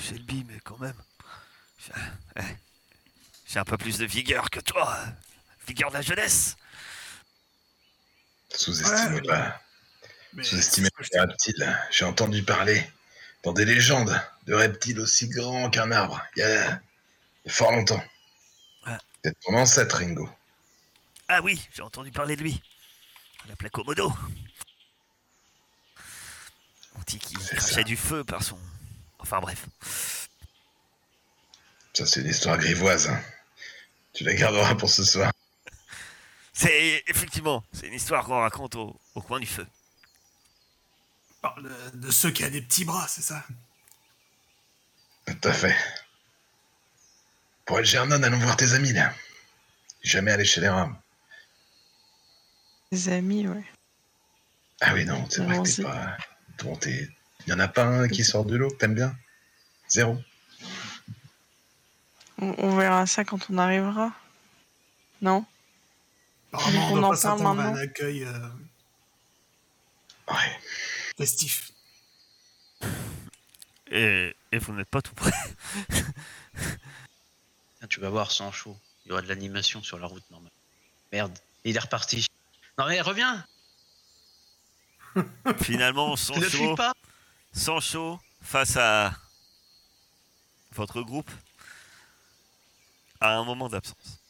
Shelby, 0.00 0.44
mais 0.48 0.58
quand 0.64 0.78
même, 0.78 0.96
j'ai 1.78 1.92
eh, 2.36 2.56
j'ai 3.46 3.58
un 3.58 3.64
peu 3.64 3.76
plus 3.76 3.98
de 3.98 4.06
vigueur 4.06 4.50
que 4.50 4.60
toi, 4.60 4.96
vigueur 5.66 5.90
de 5.90 5.94
la 5.94 6.02
jeunesse. 6.02 6.56
Sous-estimez 8.54 9.20
Ouais. 9.20 9.26
pas. 9.26 9.60
C'est 10.42 10.82
que 10.82 11.02
les 11.12 11.20
reptiles. 11.20 11.78
J'ai 11.90 12.04
entendu 12.04 12.42
parler 12.42 12.86
dans 13.42 13.52
des 13.52 13.64
légendes 13.64 14.20
de 14.46 14.54
reptiles 14.54 15.00
aussi 15.00 15.28
grands 15.28 15.70
qu'un 15.70 15.90
arbre. 15.90 16.22
Il 16.36 16.40
y 16.40 16.42
a, 16.42 16.66
il 17.44 17.48
y 17.48 17.50
a 17.50 17.52
fort 17.52 17.72
longtemps. 17.72 18.02
Ouais. 18.86 18.96
Peut-être 19.22 19.38
ton 19.40 19.54
ancêtre, 19.54 19.96
Ringo. 19.96 20.28
Ah 21.28 21.40
oui, 21.42 21.66
j'ai 21.74 21.82
entendu 21.82 22.10
parler 22.12 22.36
de 22.36 22.42
lui. 22.42 22.62
On 23.44 23.48
l'appelait 23.48 23.70
Komodo. 23.70 24.12
C'est 27.08 27.56
crachait 27.56 27.74
ça. 27.74 27.82
du 27.82 27.96
feu 27.96 28.24
par 28.24 28.42
son... 28.42 28.58
Enfin 29.18 29.40
bref. 29.40 29.66
Ça, 31.94 32.06
c'est 32.06 32.20
une 32.20 32.28
histoire 32.28 32.58
grivoise. 32.58 33.08
hein. 33.08 33.20
Tu 34.12 34.24
la 34.24 34.34
garderas 34.34 34.74
pour 34.74 34.90
ce 34.90 35.04
soir. 35.04 35.32
C'est 36.52 37.02
effectivement, 37.06 37.64
c'est 37.72 37.86
une 37.86 37.94
histoire 37.94 38.24
qu'on 38.24 38.40
raconte 38.40 38.74
au, 38.74 38.98
au 39.14 39.22
coin 39.22 39.38
du 39.38 39.46
feu. 39.46 39.66
parle 41.40 41.62
de, 41.62 41.96
de 41.98 42.10
ceux 42.10 42.30
qui 42.30 42.44
a 42.44 42.50
des 42.50 42.62
petits 42.62 42.84
bras, 42.84 43.06
c'est 43.08 43.22
ça? 43.22 43.44
Tout 45.26 45.48
à 45.48 45.52
fait. 45.52 45.76
Pour 47.64 47.78
Algernon, 47.78 48.22
allons 48.22 48.38
voir 48.38 48.56
tes 48.56 48.72
amis, 48.72 48.92
là. 48.92 49.14
Jamais 50.02 50.32
aller 50.32 50.44
chez 50.44 50.60
les 50.60 50.68
rames. 50.68 50.98
Des 52.90 53.08
amis, 53.10 53.46
ouais. 53.46 53.64
Ah 54.80 54.94
oui, 54.94 55.04
non, 55.04 55.26
c'est 55.30 55.42
vrai 55.42 55.58
que 55.62 55.76
t'es 55.76 55.82
pas... 55.82 56.16
Bon, 56.62 56.76
t'es... 56.76 57.08
Y 57.46 57.52
en 57.52 57.60
a 57.60 57.68
pas 57.68 57.84
un 57.84 58.08
qui 58.08 58.24
sort 58.24 58.44
de 58.44 58.56
l'eau 58.56 58.68
que 58.70 58.76
t'aimes 58.76 58.94
bien? 58.94 59.16
Zéro. 59.88 60.18
On, 62.38 62.54
on 62.58 62.76
verra 62.76 63.06
ça 63.06 63.24
quand 63.24 63.48
on 63.50 63.58
arrivera. 63.58 64.12
Non? 65.22 65.46
Apparemment, 66.52 66.88
on 66.88 66.92
On 66.92 66.96
doit 66.96 67.06
en 67.06 67.10
pas 67.10 67.16
s'attendre 67.16 67.60
à 67.60 67.64
un 67.64 67.76
accueil 67.76 68.24
euh, 68.24 68.48
Ouais. 70.28 70.60
festif. 71.16 71.70
Et, 73.90 74.36
et 74.52 74.58
vous 74.58 74.72
n'êtes 74.74 74.88
pas 74.88 75.00
tout 75.00 75.14
près. 75.14 75.32
Tiens, 77.78 77.88
tu 77.88 78.00
vas 78.00 78.10
voir, 78.10 78.30
sans 78.30 78.52
chaud. 78.52 78.76
Il 79.04 79.08
y 79.08 79.12
aura 79.12 79.22
de 79.22 79.28
l'animation 79.28 79.82
sur 79.82 79.98
la 79.98 80.06
route 80.06 80.28
normale. 80.30 80.52
Merde, 81.12 81.38
il 81.64 81.74
est 81.76 81.80
reparti. 81.80 82.26
Non 82.76 82.86
mais 82.86 83.00
reviens 83.00 83.44
Finalement, 85.62 86.16
sans 86.16 87.80
chaud, 87.80 88.18
face 88.42 88.76
à 88.76 89.14
votre 90.72 91.02
groupe, 91.02 91.30
à 93.20 93.36
un 93.36 93.44
moment 93.44 93.68
d'absence. 93.68 94.20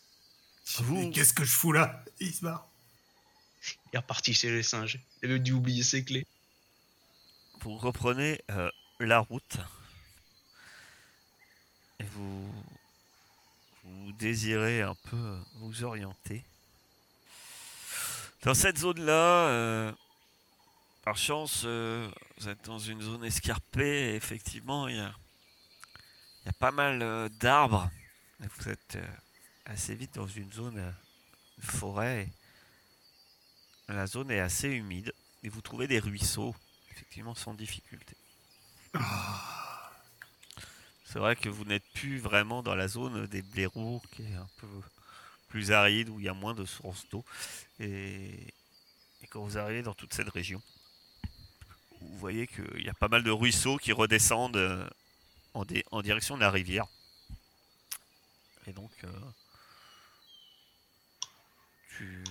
Vous- 0.79 0.97
Mais 0.97 1.11
Qu'est-ce 1.11 1.33
que 1.35 1.45
je 1.45 1.51
fous 1.55 1.73
là? 1.73 2.03
Il 2.21 2.33
se 2.35 2.43
barre. 2.43 2.67
Il 3.93 3.97
est 3.97 3.99
reparti 3.99 4.33
chez 4.35 4.51
les 4.51 4.63
singes. 4.63 4.99
Il 5.23 5.31
avait 5.31 5.39
dû 5.41 5.53
oublier 5.53 5.83
ses 5.83 6.05
clés. 6.05 6.27
Vous 7.61 7.77
reprenez 7.77 8.41
euh, 8.51 8.71
la 9.01 9.19
route 9.19 9.57
et 12.01 12.05
vous, 12.05 12.53
vous 13.85 14.13
désirez 14.13 14.83
un 14.83 14.95
peu 14.95 15.39
vous 15.57 15.83
orienter. 15.85 16.45
Dans 18.45 18.55
cette 18.55 18.79
zone-là, 18.79 19.13
euh, 19.49 19.93
par 21.09 21.17
chance, 21.17 21.63
euh, 21.65 22.07
vous 22.37 22.51
êtes 22.51 22.67
dans 22.67 22.79
une 22.79 23.01
zone 23.01 23.25
escarpée 23.25 24.11
et 24.11 24.15
effectivement, 24.15 24.89
il 24.89 24.97
y 24.97 25.01
a, 25.01 25.15
il 26.43 26.47
y 26.47 26.49
a 26.51 26.53
pas 26.53 26.71
mal 26.71 27.01
euh, 27.01 27.31
d'arbres. 27.31 27.91
Vous 28.41 28.69
êtes 28.69 28.97
euh, 28.97 29.09
assez 29.65 29.95
vite 29.95 30.17
dans 30.17 30.27
une 30.27 30.53
zone 30.53 30.95
forêt. 31.61 32.29
La 33.89 34.07
zone 34.07 34.31
est 34.31 34.41
assez 34.41 34.69
humide 34.69 35.15
et 35.43 35.49
vous 35.49 35.63
trouvez 35.63 35.87
des 35.87 35.99
ruisseaux 35.99 36.55
effectivement 36.91 37.35
sans 37.35 37.55
difficulté. 37.55 38.15
C'est 41.05 41.21
vrai 41.21 41.37
que 41.37 41.49
vous 41.49 41.65
n'êtes 41.65 41.89
plus 41.95 42.19
vraiment 42.19 42.63
dans 42.63 42.75
la 42.75 42.87
zone 42.87 43.27
des 43.29 43.41
blaireaux 43.41 44.03
qui 44.11 44.25
est 44.25 44.35
un 44.35 44.49
peu 44.59 44.69
plus 45.49 45.73
aride 45.73 46.11
où 46.11 46.21
il 46.21 46.27
y 46.27 46.29
a 46.29 46.35
moins 46.35 46.53
de 46.53 46.67
sources 46.67 47.09
d'eau. 47.09 47.25
Et, 47.81 48.53
et 49.23 49.27
quand 49.31 49.41
vous 49.41 49.57
arrivez 49.57 49.81
dans 49.81 49.95
toute 49.95 50.13
cette 50.13 50.29
région, 50.29 50.63
vous 52.01 52.19
voyez 52.19 52.47
qu'il 52.47 52.83
y 52.85 52.89
a 52.89 52.95
pas 52.95 53.09
mal 53.09 53.23
de 53.23 53.31
ruisseaux 53.31 53.77
qui 53.79 53.93
redescendent 53.93 54.57
euh, 54.57 54.89
en, 55.55 55.65
dé- 55.65 55.85
en 55.91 56.03
direction 56.03 56.37
de 56.37 56.41
la 56.41 56.51
rivière. 56.51 56.87
Et 58.67 58.73
donc, 58.73 58.91
euh, 59.05 59.09
tu, 61.97 62.25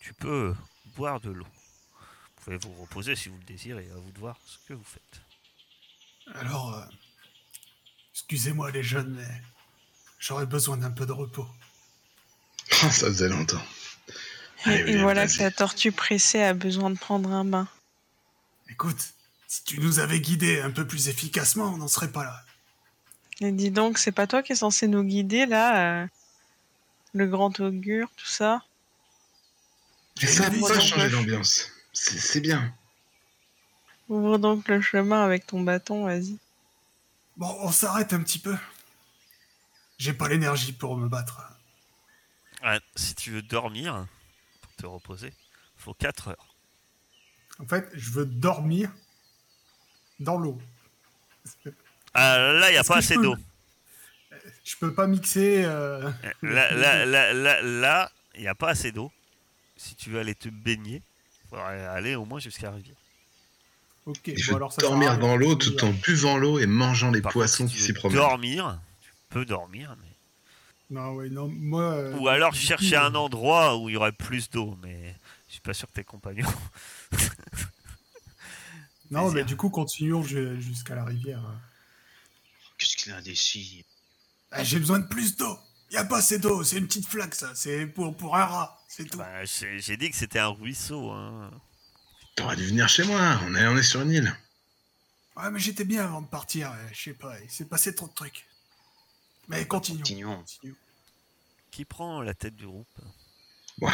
tu 0.00 0.14
peux 0.14 0.54
boire 0.96 1.20
de 1.20 1.30
l'eau. 1.30 1.46
Vous 1.46 2.44
pouvez 2.44 2.56
vous 2.58 2.74
reposer 2.82 3.16
si 3.16 3.28
vous 3.28 3.36
le 3.38 3.44
désirez, 3.44 3.88
à 3.90 3.96
vous 3.96 4.10
de 4.12 4.18
voir 4.18 4.38
ce 4.46 4.58
que 4.68 4.74
vous 4.74 4.84
faites. 4.84 5.20
Alors, 6.36 6.74
euh, 6.74 6.84
excusez-moi 8.14 8.70
les 8.70 8.82
jeunes, 8.82 9.14
mais 9.14 9.42
j'aurais 10.18 10.46
besoin 10.46 10.76
d'un 10.76 10.90
peu 10.92 11.06
de 11.06 11.12
repos. 11.12 11.46
Ça 12.70 12.88
faisait 12.90 13.28
longtemps. 13.28 13.62
Et, 14.66 14.70
Allez, 14.70 14.78
et 14.80 14.84
William, 14.84 15.02
voilà 15.02 15.26
que 15.26 15.38
la 15.38 15.50
tortue 15.50 15.92
pressée 15.92 16.42
a 16.42 16.54
besoin 16.54 16.90
de 16.90 16.98
prendre 16.98 17.30
un 17.30 17.44
bain. 17.44 17.68
Écoute, 18.68 19.14
si 19.46 19.64
tu 19.64 19.80
nous 19.80 20.00
avais 20.00 20.20
guidés 20.20 20.60
un 20.60 20.70
peu 20.70 20.86
plus 20.86 21.08
efficacement, 21.08 21.66
on 21.66 21.76
n'en 21.76 21.88
serait 21.88 22.12
pas 22.12 22.24
là. 22.24 22.44
Et 23.40 23.52
dis 23.52 23.70
donc, 23.70 23.98
c'est 23.98 24.12
pas 24.12 24.26
toi 24.26 24.42
qui 24.42 24.52
es 24.52 24.56
censé 24.56 24.88
nous 24.88 25.04
guider 25.04 25.46
là 25.46 26.02
euh, 26.02 26.06
Le 27.12 27.26
grand 27.26 27.60
augure, 27.60 28.08
tout 28.16 28.26
ça? 28.26 28.62
Mais 30.22 30.28
ça 30.28 30.48
une 30.48 30.80
changer 30.80 31.10
d'ambiance. 31.10 31.70
C'est 31.92 32.18
c'est 32.18 32.40
bien. 32.40 32.74
Ouvre 34.08 34.38
donc 34.38 34.68
le 34.68 34.80
chemin 34.80 35.24
avec 35.24 35.46
ton 35.46 35.60
bâton, 35.60 36.04
vas-y. 36.04 36.38
Bon, 37.36 37.54
on 37.60 37.70
s'arrête 37.70 38.12
un 38.12 38.22
petit 38.22 38.38
peu. 38.38 38.56
J'ai 39.98 40.12
pas 40.12 40.28
l'énergie 40.28 40.72
pour 40.72 40.96
me 40.96 41.08
battre. 41.08 41.42
Ouais, 42.62 42.80
si 42.94 43.14
tu 43.14 43.32
veux 43.32 43.42
dormir, 43.42 44.06
pour 44.62 44.74
te 44.74 44.86
reposer, 44.86 45.32
faut 45.76 45.94
4 45.94 46.28
heures. 46.28 46.55
En 47.58 47.66
fait, 47.66 47.88
je 47.94 48.10
veux 48.10 48.26
dormir 48.26 48.90
dans 50.20 50.38
l'eau. 50.38 50.58
Ah, 52.14 52.38
là, 52.38 52.70
il 52.70 52.72
n'y 52.72 52.78
a 52.78 52.84
pas 52.84 52.94
je 52.94 52.98
assez 52.98 53.14
peux- 53.16 53.22
d'eau. 53.22 53.36
Je 54.64 54.76
peux 54.80 54.92
pas 54.94 55.06
mixer. 55.06 55.62
euh, 55.64 56.10
Là, 56.42 56.72
là, 56.74 57.04
là, 57.06 57.32
là, 57.32 57.62
là, 57.62 58.10
il 58.34 58.40
n'y 58.42 58.48
a 58.48 58.54
pas 58.54 58.70
assez 58.70 58.92
d'eau. 58.92 59.10
Si 59.76 59.94
tu 59.94 60.10
veux 60.10 60.18
aller 60.20 60.34
te 60.34 60.48
baigner, 60.48 61.02
il 61.44 61.48
faudrait 61.50 61.84
aller 61.86 62.14
au 62.14 62.24
moins 62.24 62.38
jusqu'à 62.40 62.68
la 62.68 62.72
rivière. 62.76 62.96
Ok, 64.06 64.20
Il 64.28 64.46
bon, 64.48 64.56
alors 64.56 64.72
ça 64.72 64.82
dormir 64.82 65.18
dans 65.18 65.36
l'eau 65.36 65.54
tout 65.56 65.84
en 65.84 65.90
buvant 65.92 66.36
l'eau 66.38 66.58
et 66.58 66.66
mangeant 66.66 67.10
les 67.10 67.20
Par 67.20 67.32
poissons 67.32 67.64
contre, 67.64 67.70
si 67.70 67.76
qui 67.76 67.80
tu 67.82 67.86
s'y 67.86 67.92
veux 67.92 67.98
promènent. 67.98 68.18
dormir, 68.18 68.78
tu 69.02 69.10
peux 69.30 69.44
dormir, 69.44 69.96
mais... 70.00 70.06
Non, 70.90 71.14
ouais, 71.14 71.28
non, 71.28 71.48
moi. 71.48 71.82
euh, 71.94 72.16
Ou 72.18 72.28
alors 72.28 72.54
chercher 72.54 72.94
un 72.96 73.14
endroit 73.16 73.76
où 73.76 73.88
il 73.88 73.94
y 73.94 73.96
aurait 73.96 74.12
plus 74.12 74.48
d'eau, 74.48 74.78
mais 74.82 75.12
je 75.12 75.25
suis 75.56 75.62
pas 75.62 75.74
sûr 75.74 75.88
que 75.88 75.94
tes 75.94 76.04
compagnons. 76.04 76.48
Non, 79.10 79.30
mais 79.30 79.44
du 79.44 79.56
coup, 79.56 79.70
continuons 79.70 80.22
ju- 80.24 80.60
jusqu'à 80.60 80.96
la 80.96 81.04
rivière. 81.04 81.40
Qu'est-ce 82.76 82.96
qu'il 82.96 83.12
est 83.12 83.14
indécis 83.14 83.84
Ah, 84.50 84.64
J'ai 84.64 84.78
besoin 84.80 84.98
de 84.98 85.06
plus 85.06 85.36
d'eau. 85.36 85.58
Y 85.92 85.96
a 85.98 86.04
pas 86.04 86.18
assez 86.18 86.40
d'eau, 86.40 86.64
c'est 86.64 86.78
une 86.78 86.88
petite 86.88 87.06
flaque 87.06 87.36
ça, 87.36 87.54
c'est 87.54 87.86
pour, 87.86 88.16
pour 88.16 88.34
un 88.36 88.44
rat, 88.44 88.84
c'est 88.88 89.04
tout. 89.04 89.16
Bah, 89.18 89.44
j'ai 89.44 89.96
dit 89.96 90.10
que 90.10 90.16
c'était 90.16 90.40
un 90.40 90.48
ruisseau. 90.48 91.12
Hein. 91.12 91.52
T'aurais 92.34 92.56
dû 92.56 92.66
venir 92.66 92.88
chez 92.88 93.04
moi, 93.04 93.38
on 93.44 93.54
est, 93.54 93.66
on 93.68 93.76
est 93.76 93.84
sur 93.84 94.00
une 94.02 94.10
île. 94.10 94.36
Ouais, 95.36 95.48
mais 95.52 95.60
j'étais 95.60 95.84
bien 95.84 96.02
avant 96.04 96.22
de 96.22 96.26
partir, 96.26 96.74
je 96.92 97.00
sais 97.00 97.14
pas, 97.14 97.38
il 97.40 97.48
s'est 97.48 97.66
passé 97.66 97.94
trop 97.94 98.08
de 98.08 98.12
trucs. 98.14 98.44
Mais 99.46 99.64
continuons. 99.68 99.98
Continuons. 100.00 100.38
continuons. 100.38 100.74
Qui 101.70 101.84
prend 101.84 102.20
la 102.22 102.34
tête 102.34 102.56
du 102.56 102.66
groupe? 102.66 102.98
Moi, 103.78 103.92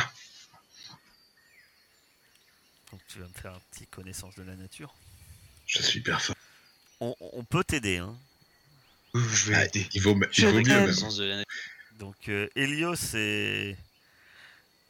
Donc 2.93 3.01
tu 3.09 3.19
vas 3.19 3.27
me 3.27 3.33
faire 3.33 3.55
un 3.55 3.61
petit 3.73 3.87
connaissance 3.87 4.35
de 4.37 4.43
la 4.43 4.55
nature. 4.55 4.95
je 5.67 5.83
suis 5.83 5.99
hyper 6.01 6.21
fort. 6.21 6.37
On, 7.01 7.17
on 7.21 7.43
peut 7.45 7.65
t'aider. 7.65 7.97
Hein. 7.99 8.17
Je 9.15 9.51
vais 9.51 9.55
Ah, 9.57 9.65
aider. 9.65 9.89
il 9.93 10.03
vaut, 10.03 10.15
il 10.15 10.29
Je 10.31 10.47
vaut 10.47 10.57
mieux 10.61 10.65
même. 10.65 11.45
Donc 11.99 12.29
euh, 12.29 12.49
Helios 12.55 13.15
et, 13.15 13.77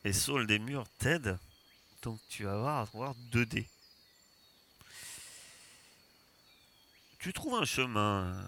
et 0.05 0.13
Saul 0.13 0.47
des 0.47 0.59
Murs 0.59 0.87
t'aident. 0.99 1.39
Donc 2.03 2.21
tu 2.29 2.45
vas 2.45 2.53
avoir, 2.55 2.79
avoir 2.81 3.15
2 3.33 3.47
dés. 3.47 3.67
Tu 7.19 7.33
trouves 7.33 7.55
un 7.55 7.65
chemin. 7.65 8.45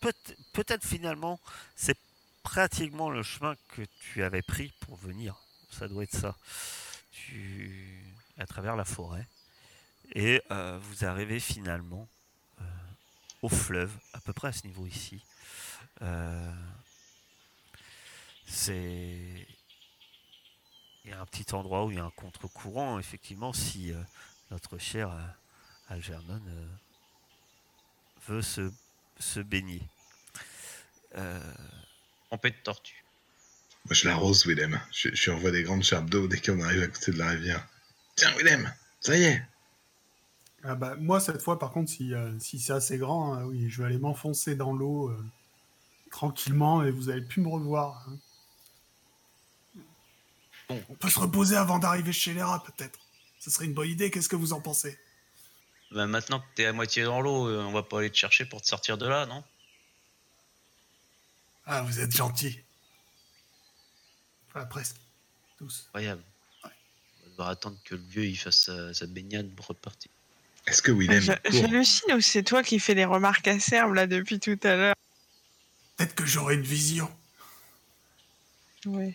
Peut- 0.00 0.12
Peut-être 0.52 0.84
finalement, 0.86 1.40
c'est 1.76 1.96
pratiquement 2.42 3.08
le 3.08 3.22
chemin 3.22 3.54
que 3.68 3.82
tu 4.00 4.22
avais 4.24 4.42
pris 4.42 4.72
pour 4.80 4.96
venir. 4.96 5.36
Ça 5.70 5.86
doit 5.88 6.02
être 6.02 6.16
ça. 6.16 6.36
Tu 7.12 8.02
à 8.38 8.46
travers 8.46 8.76
la 8.76 8.84
forêt. 8.84 9.26
Et 10.14 10.42
euh, 10.50 10.78
vous 10.82 11.04
arrivez 11.04 11.40
finalement 11.40 12.08
euh, 12.60 12.64
au 13.42 13.48
fleuve, 13.48 13.92
à 14.12 14.20
peu 14.20 14.32
près 14.32 14.48
à 14.48 14.52
ce 14.52 14.66
niveau 14.66 14.86
ici. 14.86 15.22
Euh, 16.02 16.52
c'est. 18.46 19.46
Il 21.04 21.10
y 21.10 21.12
a 21.12 21.20
un 21.20 21.26
petit 21.26 21.52
endroit 21.54 21.84
où 21.84 21.90
il 21.90 21.96
y 21.96 22.00
a 22.00 22.04
un 22.04 22.10
contre-courant, 22.10 22.98
effectivement, 22.98 23.52
si 23.52 23.92
euh, 23.92 24.00
notre 24.50 24.78
cher 24.78 25.10
euh, 25.10 25.20
Algernon 25.88 26.40
euh, 26.46 26.66
veut 28.28 28.42
se, 28.42 28.72
se 29.18 29.40
baigner. 29.40 29.82
Euh, 31.16 31.54
Trompée 32.28 32.50
de 32.50 32.56
tortue. 32.56 33.04
Moi, 33.84 33.94
je 33.94 34.06
l'arrose, 34.06 34.46
Willem. 34.46 34.80
Je, 34.92 35.08
je 35.12 35.24
lui 35.24 35.36
envoie 35.36 35.50
des 35.50 35.64
grandes 35.64 35.82
charbes 35.82 36.08
d'eau 36.08 36.28
dès 36.28 36.40
qu'on 36.40 36.60
arrive 36.60 36.82
à 36.82 36.88
côté 36.88 37.10
de 37.12 37.18
la 37.18 37.30
rivière. 37.30 37.66
Tiens, 38.16 38.32
Willem, 38.36 38.72
ça 39.00 39.16
y 39.16 39.24
est. 39.24 39.42
Ah 40.64 40.74
bah, 40.74 40.94
moi, 40.96 41.18
cette 41.20 41.42
fois, 41.42 41.58
par 41.58 41.72
contre, 41.72 41.90
si, 41.90 42.14
euh, 42.14 42.38
si 42.38 42.60
c'est 42.60 42.72
assez 42.72 42.98
grand, 42.98 43.36
euh, 43.36 43.42
oui, 43.44 43.68
je 43.68 43.82
vais 43.82 43.88
aller 43.88 43.98
m'enfoncer 43.98 44.54
dans 44.54 44.72
l'eau 44.72 45.08
euh, 45.08 45.24
tranquillement 46.10 46.84
et 46.84 46.90
vous 46.90 47.08
allez 47.10 47.22
plus 47.22 47.42
me 47.42 47.48
revoir. 47.48 48.06
hein. 48.08 48.18
Bon. 50.68 50.84
On 50.88 50.94
peut 50.94 51.10
se 51.10 51.18
reposer 51.18 51.56
avant 51.56 51.78
d'arriver 51.80 52.12
chez 52.12 52.32
les 52.32 52.42
rats, 52.42 52.62
peut-être. 52.62 53.00
Ce 53.40 53.50
serait 53.50 53.64
une 53.64 53.74
bonne 53.74 53.88
idée, 53.88 54.10
qu'est-ce 54.10 54.28
que 54.28 54.36
vous 54.36 54.52
en 54.52 54.60
pensez? 54.60 54.96
Bah, 55.90 56.06
maintenant 56.06 56.38
que 56.38 56.46
t'es 56.54 56.66
à 56.66 56.72
moitié 56.72 57.02
dans 57.02 57.20
l'eau, 57.20 57.48
euh, 57.48 57.64
on 57.64 57.72
va 57.72 57.82
pas 57.82 57.98
aller 57.98 58.10
te 58.10 58.16
chercher 58.16 58.44
pour 58.44 58.62
te 58.62 58.68
sortir 58.68 58.96
de 58.96 59.06
là, 59.06 59.26
non? 59.26 59.42
Ah, 61.66 61.82
vous 61.82 61.98
êtes 61.98 62.14
gentil. 62.16 62.60
Enfin, 64.48 64.64
presque. 64.66 64.96
Tous. 65.58 65.84
Incroyable. 65.88 66.22
Va 67.42 67.48
attendre 67.50 67.76
que 67.84 67.94
le 67.94 68.02
vieux 68.02 68.24
il 68.24 68.36
fasse 68.36 68.62
sa, 68.66 68.94
sa 68.94 69.06
baignade 69.06 69.50
pour 69.54 69.66
repartir. 69.66 70.10
Est-ce 70.66 70.80
que 70.80 70.92
Willem 70.92 71.22
J'hallucine 71.50 72.14
ou 72.14 72.20
c'est 72.20 72.44
toi 72.44 72.62
qui 72.62 72.78
fais 72.78 72.94
des 72.94 73.04
remarques 73.04 73.48
acerbes 73.48 73.94
là 73.94 74.06
depuis 74.06 74.38
tout 74.38 74.58
à 74.62 74.76
l'heure? 74.76 74.94
Peut-être 75.96 76.14
que 76.14 76.24
j'aurai 76.24 76.54
une 76.54 76.62
vision. 76.62 77.10
Oui. 78.86 79.14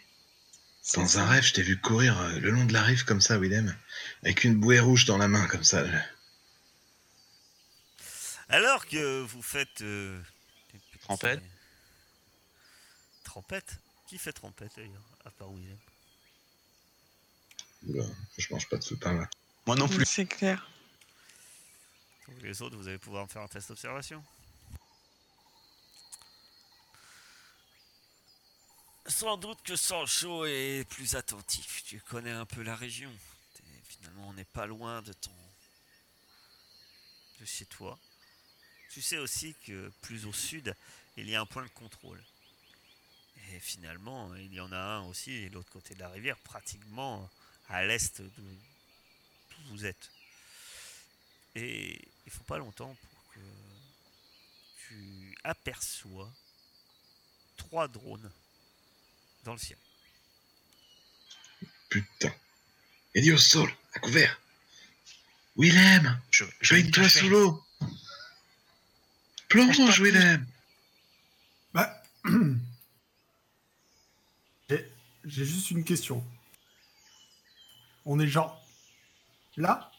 Dans 0.96 1.20
un 1.20 1.26
rêve, 1.26 1.44
je 1.44 1.54
t'ai 1.54 1.62
vu 1.62 1.80
courir 1.80 2.18
euh, 2.20 2.40
le 2.40 2.50
long 2.50 2.66
de 2.66 2.72
la 2.74 2.82
rive 2.82 3.04
comme 3.06 3.20
ça, 3.22 3.38
Willem, 3.38 3.76
avec 4.24 4.44
une 4.44 4.56
bouée 4.56 4.80
rouge 4.80 5.06
dans 5.06 5.18
la 5.18 5.28
main 5.28 5.46
comme 5.48 5.64
ça. 5.64 5.84
Alors 8.50 8.86
que 8.88 9.22
vous 9.22 9.42
faites. 9.42 9.82
euh, 9.82 10.22
Trompette 11.02 11.42
Trompette? 13.24 13.78
Qui 14.08 14.18
fait 14.18 14.32
trompette 14.32 14.72
d'ailleurs 14.78 15.04
À 15.26 15.32
part 15.32 15.52
William. 15.52 15.78
Oula, 17.86 18.06
je 18.38 18.48
mange 18.54 18.68
pas 18.70 18.78
de 18.78 18.84
ce 18.84 18.96
pain 18.96 19.14
là. 19.14 19.30
Moi 19.66 19.76
non 19.76 19.88
plus. 19.88 20.06
C'est 20.06 20.26
clair. 20.26 20.68
Donc 22.28 22.42
les 22.42 22.62
autres, 22.62 22.76
vous 22.76 22.88
allez 22.88 22.98
pouvoir 22.98 23.24
me 23.24 23.30
faire 23.30 23.42
un 23.42 23.48
test 23.48 23.70
d'observation. 23.70 24.24
Sans 29.06 29.38
doute 29.38 29.62
que 29.64 29.76
Sancho 29.76 30.46
est 30.46 30.88
plus 30.90 31.16
attentif. 31.16 31.84
Tu 31.86 32.02
connais 32.02 32.32
un 32.32 32.46
peu 32.46 32.62
la 32.62 32.76
région. 32.76 33.12
Finalement, 33.86 34.28
on 34.30 34.34
n'est 34.34 34.44
pas 34.44 34.66
loin 34.66 35.02
de 35.02 35.14
ton. 35.14 35.32
de 37.40 37.46
chez 37.46 37.66
toi. 37.66 37.98
Tu 38.92 39.02
sais 39.02 39.18
aussi 39.18 39.56
que 39.66 39.92
plus 40.02 40.26
au 40.26 40.34
sud, 40.34 40.76
il 41.16 41.30
y 41.30 41.36
a 41.36 41.42
un 41.42 41.46
point 41.46 41.64
de 41.64 41.70
contrôle. 41.70 42.22
Et 43.54 43.60
finalement, 43.60 44.34
il 44.36 44.54
y 44.54 44.60
en 44.60 44.72
a 44.72 44.78
un 44.78 45.04
aussi, 45.08 45.50
de 45.50 45.54
l'autre 45.54 45.72
côté 45.72 45.96
de 45.96 46.00
la 46.00 46.10
rivière, 46.10 46.38
pratiquement 46.40 47.30
à 47.70 47.86
l'est 47.86 48.22
de 48.22 48.30
d'où 48.38 49.58
vous 49.70 49.86
êtes. 49.86 50.10
Et 51.56 52.00
il 52.26 52.32
faut 52.32 52.44
pas 52.44 52.58
longtemps 52.58 52.96
pour 52.96 53.34
que 53.34 53.40
tu 54.88 55.38
aperçois 55.44 56.32
trois 57.58 57.88
drones 57.88 58.32
dans 59.44 59.54
le 59.54 59.60
ciel. 59.60 59.80
Putain. 61.90 62.34
Helios 63.16 63.38
Saul, 63.40 63.72
à 63.94 64.00
couvert. 64.00 64.40
Willem, 65.56 66.22
Je, 66.30 66.44
je 66.62 66.76
vais 66.76 66.84
baigne-toi 66.84 67.10
sous 67.10 67.30
l'eau. 67.30 67.64
Plonge, 69.50 70.02
Willem. 70.02 70.46
Bah. 71.74 72.04
J'ai 74.70 74.92
j'ai 75.24 75.46
juste 75.46 75.72
une 75.72 75.84
question. 75.86 76.24
On 78.10 78.20
est 78.20 78.28
genre. 78.28 78.64
Là 79.58 79.92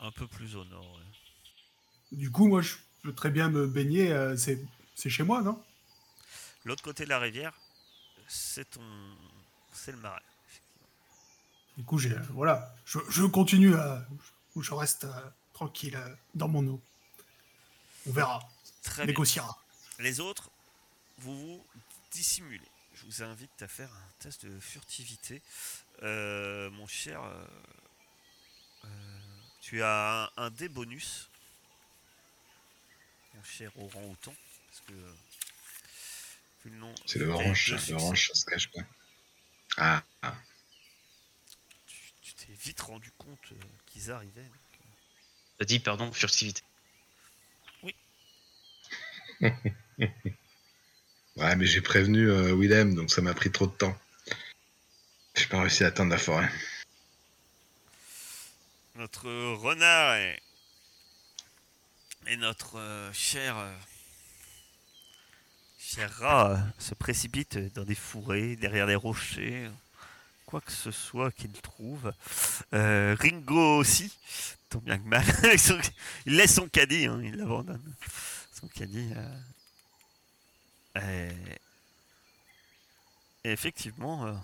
Un 0.00 0.10
peu 0.10 0.26
plus 0.26 0.56
au 0.56 0.64
nord. 0.64 0.84
ouais. 0.96 2.16
Du 2.18 2.30
coup, 2.30 2.48
moi, 2.48 2.62
je 2.62 2.74
peux 3.02 3.12
très 3.12 3.30
bien 3.30 3.48
me 3.50 3.66
baigner. 3.66 4.10
euh, 4.12 4.36
c'est 4.36 4.58
c'est 4.94 5.10
chez 5.10 5.22
moi, 5.24 5.42
non? 5.42 5.62
L'autre 6.64 6.82
côté 6.82 7.04
de 7.04 7.10
la 7.10 7.18
rivière, 7.18 7.52
c'est 8.28 8.70
ton, 8.70 8.80
c'est 9.72 9.92
le 9.92 9.98
marais. 9.98 10.22
effectivement. 10.48 10.88
Du 11.76 11.84
coup, 11.84 11.98
j'ai. 11.98 12.12
euh, 12.12 12.20
voilà. 12.30 12.74
Je, 12.86 12.98
je 13.10 13.24
continue 13.24 13.74
à. 13.74 14.06
Ou 14.54 14.62
je 14.62 14.72
reste 14.72 15.04
euh, 15.04 15.30
tranquille 15.52 15.96
euh, 15.96 16.14
dans 16.34 16.48
mon 16.48 16.66
eau. 16.66 16.80
On 18.06 18.12
verra. 18.12 18.40
Très 18.82 19.02
bien. 19.02 19.06
Négociera. 19.12 19.58
Les 19.98 20.20
autres, 20.20 20.48
vous 21.18 21.36
vous 21.36 21.64
dissimulez. 22.12 22.60
Je 22.94 23.04
vous 23.06 23.22
invite 23.22 23.62
à 23.62 23.68
faire 23.68 23.92
un 23.92 24.12
test 24.20 24.46
de 24.46 24.58
furtivité. 24.60 25.42
Euh, 26.02 26.70
mon 26.70 26.86
cher, 26.86 27.22
euh, 27.22 27.46
euh, 28.84 28.88
tu 29.60 29.82
as 29.82 30.30
un, 30.36 30.44
un 30.44 30.50
dé 30.50 30.68
bonus. 30.68 31.28
Mon 33.34 33.42
cher 33.42 33.70
orang-outan. 33.78 34.34
Parce 34.68 34.80
que. 34.86 34.92
euh, 34.92 35.14
vu 36.64 36.70
le 36.70 36.76
nom- 36.76 36.94
C'est 37.06 37.18
le 37.18 37.28
orange, 37.28 37.74
le 37.88 37.94
orange, 37.94 38.28
ça 38.28 38.34
se 38.34 38.44
cache 38.46 38.70
pas. 38.70 38.80
Ah, 39.76 40.02
ah. 40.22 40.36
Tu 41.86 41.96
tu 42.22 42.34
t'es 42.34 42.52
vite 42.52 42.80
rendu 42.80 43.10
compte 43.12 43.52
euh, 43.52 43.56
qu'ils 43.86 44.10
arrivaient. 44.10 44.42
donc, 44.44 44.80
euh, 44.80 44.84
T'as 45.58 45.64
dit, 45.64 45.80
pardon, 45.80 46.12
furtivité. 46.12 46.62
Ouais, 51.36 51.56
mais 51.56 51.66
j'ai 51.66 51.80
prévenu 51.80 52.30
euh, 52.30 52.54
Willem, 52.54 52.94
donc 52.94 53.10
ça 53.10 53.20
m'a 53.20 53.34
pris 53.34 53.50
trop 53.50 53.66
de 53.66 53.72
temps. 53.72 53.96
J'ai 55.34 55.46
pas 55.46 55.60
réussi 55.60 55.82
à 55.82 55.88
atteindre 55.88 56.12
la 56.12 56.18
forêt. 56.18 56.48
notre 58.94 59.28
renard 59.54 60.16
et, 60.16 60.40
notre 62.36 62.78
euh, 62.78 63.12
cher, 63.12 63.58
euh, 63.58 63.74
cher 65.78 66.10
rat 66.18 66.60
se 66.78 66.94
précipitent 66.94 67.58
dans 67.74 67.84
des 67.84 67.96
fourrés, 67.96 68.54
derrière 68.54 68.86
des 68.86 68.94
rochers, 68.94 69.68
quoi 70.46 70.60
que 70.60 70.72
ce 70.72 70.92
soit 70.92 71.32
qu'ils 71.32 71.60
trouvent. 71.60 72.12
Euh, 72.72 73.16
Ringo 73.18 73.78
aussi, 73.78 74.16
tant 74.70 74.78
bien 74.78 74.98
que 74.98 75.08
mal. 75.08 75.24
il 76.26 76.36
laisse 76.36 76.54
son 76.54 76.68
caddie, 76.68 77.06
hein, 77.06 77.20
il 77.24 77.36
l'abandonne. 77.36 77.82
Son 78.52 78.68
caddie. 78.68 79.10
Et, 80.96 81.28
et 83.44 83.50
effectivement, 83.50 84.26
euh, 84.26 84.34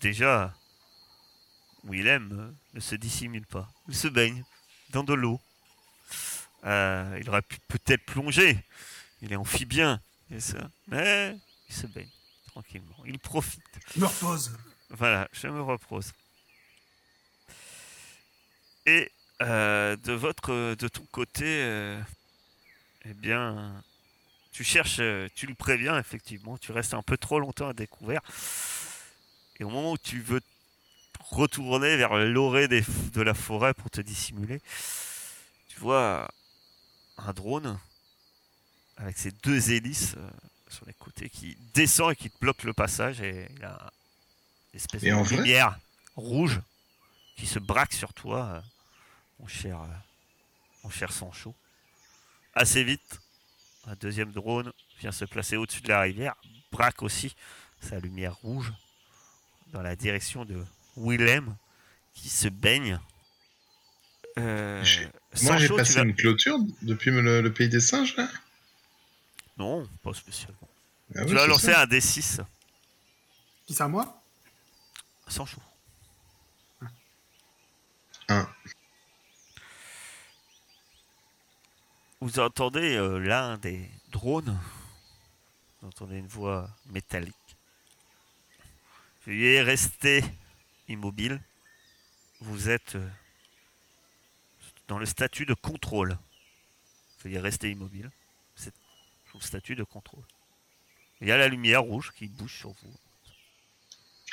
déjà, 0.00 0.54
Willem 1.84 2.30
euh, 2.32 2.52
ne 2.74 2.80
se 2.80 2.94
dissimule 2.94 3.46
pas. 3.46 3.68
Il 3.88 3.96
se 3.96 4.08
baigne 4.08 4.44
dans 4.90 5.04
de 5.04 5.14
l'eau. 5.14 5.40
Euh, 6.64 7.18
il 7.20 7.28
aurait 7.28 7.42
pu 7.42 7.58
peut-être 7.68 8.04
plonger. 8.04 8.58
Il 9.20 9.32
est 9.32 9.36
amphibien, 9.36 10.00
et 10.30 10.40
ça. 10.40 10.70
mais 10.86 11.36
il 11.68 11.74
se 11.74 11.86
baigne. 11.86 12.08
tranquillement. 12.46 12.96
Il 13.06 13.18
profite. 13.18 13.62
Je 13.94 14.00
me 14.00 14.06
repose. 14.06 14.56
Voilà, 14.90 15.28
je 15.32 15.48
me 15.48 15.62
repose. 15.62 16.12
Et 18.86 19.10
de 19.40 20.12
votre, 20.12 20.74
de 20.74 20.88
ton 20.88 21.04
côté, 21.06 21.98
eh 23.04 23.14
bien, 23.14 23.82
tu 24.54 24.62
cherches, 24.62 25.00
euh, 25.00 25.28
tu 25.34 25.46
le 25.48 25.54
préviens 25.54 25.98
effectivement. 25.98 26.56
Tu 26.56 26.70
restes 26.70 26.94
un 26.94 27.02
peu 27.02 27.18
trop 27.18 27.40
longtemps 27.40 27.68
à 27.68 27.72
découvert. 27.72 28.20
Et 29.58 29.64
au 29.64 29.68
moment 29.68 29.92
où 29.92 29.98
tu 29.98 30.20
veux 30.20 30.40
retourner 31.18 31.96
vers 31.96 32.14
l'orée 32.16 32.68
de 32.68 33.20
la 33.20 33.34
forêt 33.34 33.74
pour 33.74 33.90
te 33.90 34.00
dissimuler, 34.00 34.62
tu 35.68 35.80
vois 35.80 36.30
un 37.18 37.32
drone 37.32 37.78
avec 38.96 39.18
ses 39.18 39.32
deux 39.32 39.72
hélices 39.72 40.14
euh, 40.16 40.30
sur 40.68 40.86
les 40.86 40.94
côtés 40.94 41.28
qui 41.28 41.56
descend 41.74 42.12
et 42.12 42.16
qui 42.16 42.30
te 42.30 42.38
bloque 42.38 42.62
le 42.62 42.72
passage 42.72 43.20
et 43.20 43.48
il 43.56 43.64
a 43.64 43.92
une 44.72 44.78
espèce 44.78 45.02
Et 45.02 45.10
de 45.10 45.14
en 45.14 45.24
lumière 45.24 45.80
rouge 46.14 46.60
qui 47.36 47.48
se 47.48 47.58
braque 47.58 47.92
sur 47.92 48.14
toi, 48.14 48.44
euh, 48.44 48.60
mon 49.40 49.48
cher, 49.48 49.80
mon 50.84 50.90
cher 50.90 51.12
Sancho. 51.12 51.56
Assez 52.54 52.84
vite, 52.84 53.20
un 53.86 53.94
deuxième 54.00 54.32
drone 54.32 54.72
vient 54.98 55.12
se 55.12 55.24
placer 55.24 55.56
au-dessus 55.56 55.82
de 55.82 55.88
la 55.88 56.00
rivière, 56.00 56.34
braque 56.72 57.02
aussi 57.02 57.34
sa 57.80 57.98
lumière 57.98 58.34
rouge 58.36 58.72
dans 59.72 59.82
la 59.82 59.94
direction 59.94 60.44
de 60.44 60.64
Willem 60.96 61.56
qui 62.14 62.28
se 62.28 62.48
baigne. 62.48 62.98
Euh, 64.38 64.84
moi 65.42 65.58
j'ai 65.58 65.68
passé 65.68 66.00
une 66.00 66.14
clôture 66.14 66.58
depuis 66.82 67.10
le, 67.10 67.52
pays 67.52 67.68
des 67.68 67.80
singes 67.80 68.16
là 68.16 68.28
Non, 69.58 69.86
pas 70.02 70.14
spécialement. 70.14 70.68
Ah 71.14 71.24
tu 71.24 71.34
oui, 71.34 71.38
un 71.38 71.86
D6. 71.86 72.40
Qui 73.66 73.74
c'est 73.74 73.82
à 73.82 73.88
moi? 73.88 74.22
Sancho. 75.28 75.60
1. 78.28 78.48
Vous 82.24 82.40
entendez 82.40 82.96
euh, 82.96 83.18
l'un 83.18 83.58
des 83.58 83.86
drones. 84.10 84.58
Vous 85.82 85.88
entendez 85.88 86.16
une 86.16 86.26
voix 86.26 86.70
métallique. 86.86 87.34
Veuillez 89.26 89.60
rester 89.60 90.24
immobile. 90.88 91.38
Vous 92.40 92.70
êtes 92.70 92.94
euh, 92.94 93.06
dans 94.88 94.98
le 94.98 95.04
statut 95.04 95.44
de 95.44 95.52
contrôle. 95.52 96.16
Veuillez 97.22 97.40
rester 97.40 97.70
immobile. 97.70 98.10
C'est 98.56 98.72
le 99.34 99.40
statut 99.40 99.76
de 99.76 99.84
contrôle. 99.84 100.24
Il 101.20 101.28
y 101.28 101.30
a 101.30 101.36
la 101.36 101.48
lumière 101.48 101.82
rouge 101.82 102.10
qui 102.16 102.28
bouge 102.28 102.56
sur 102.56 102.70
vous. 102.70 102.96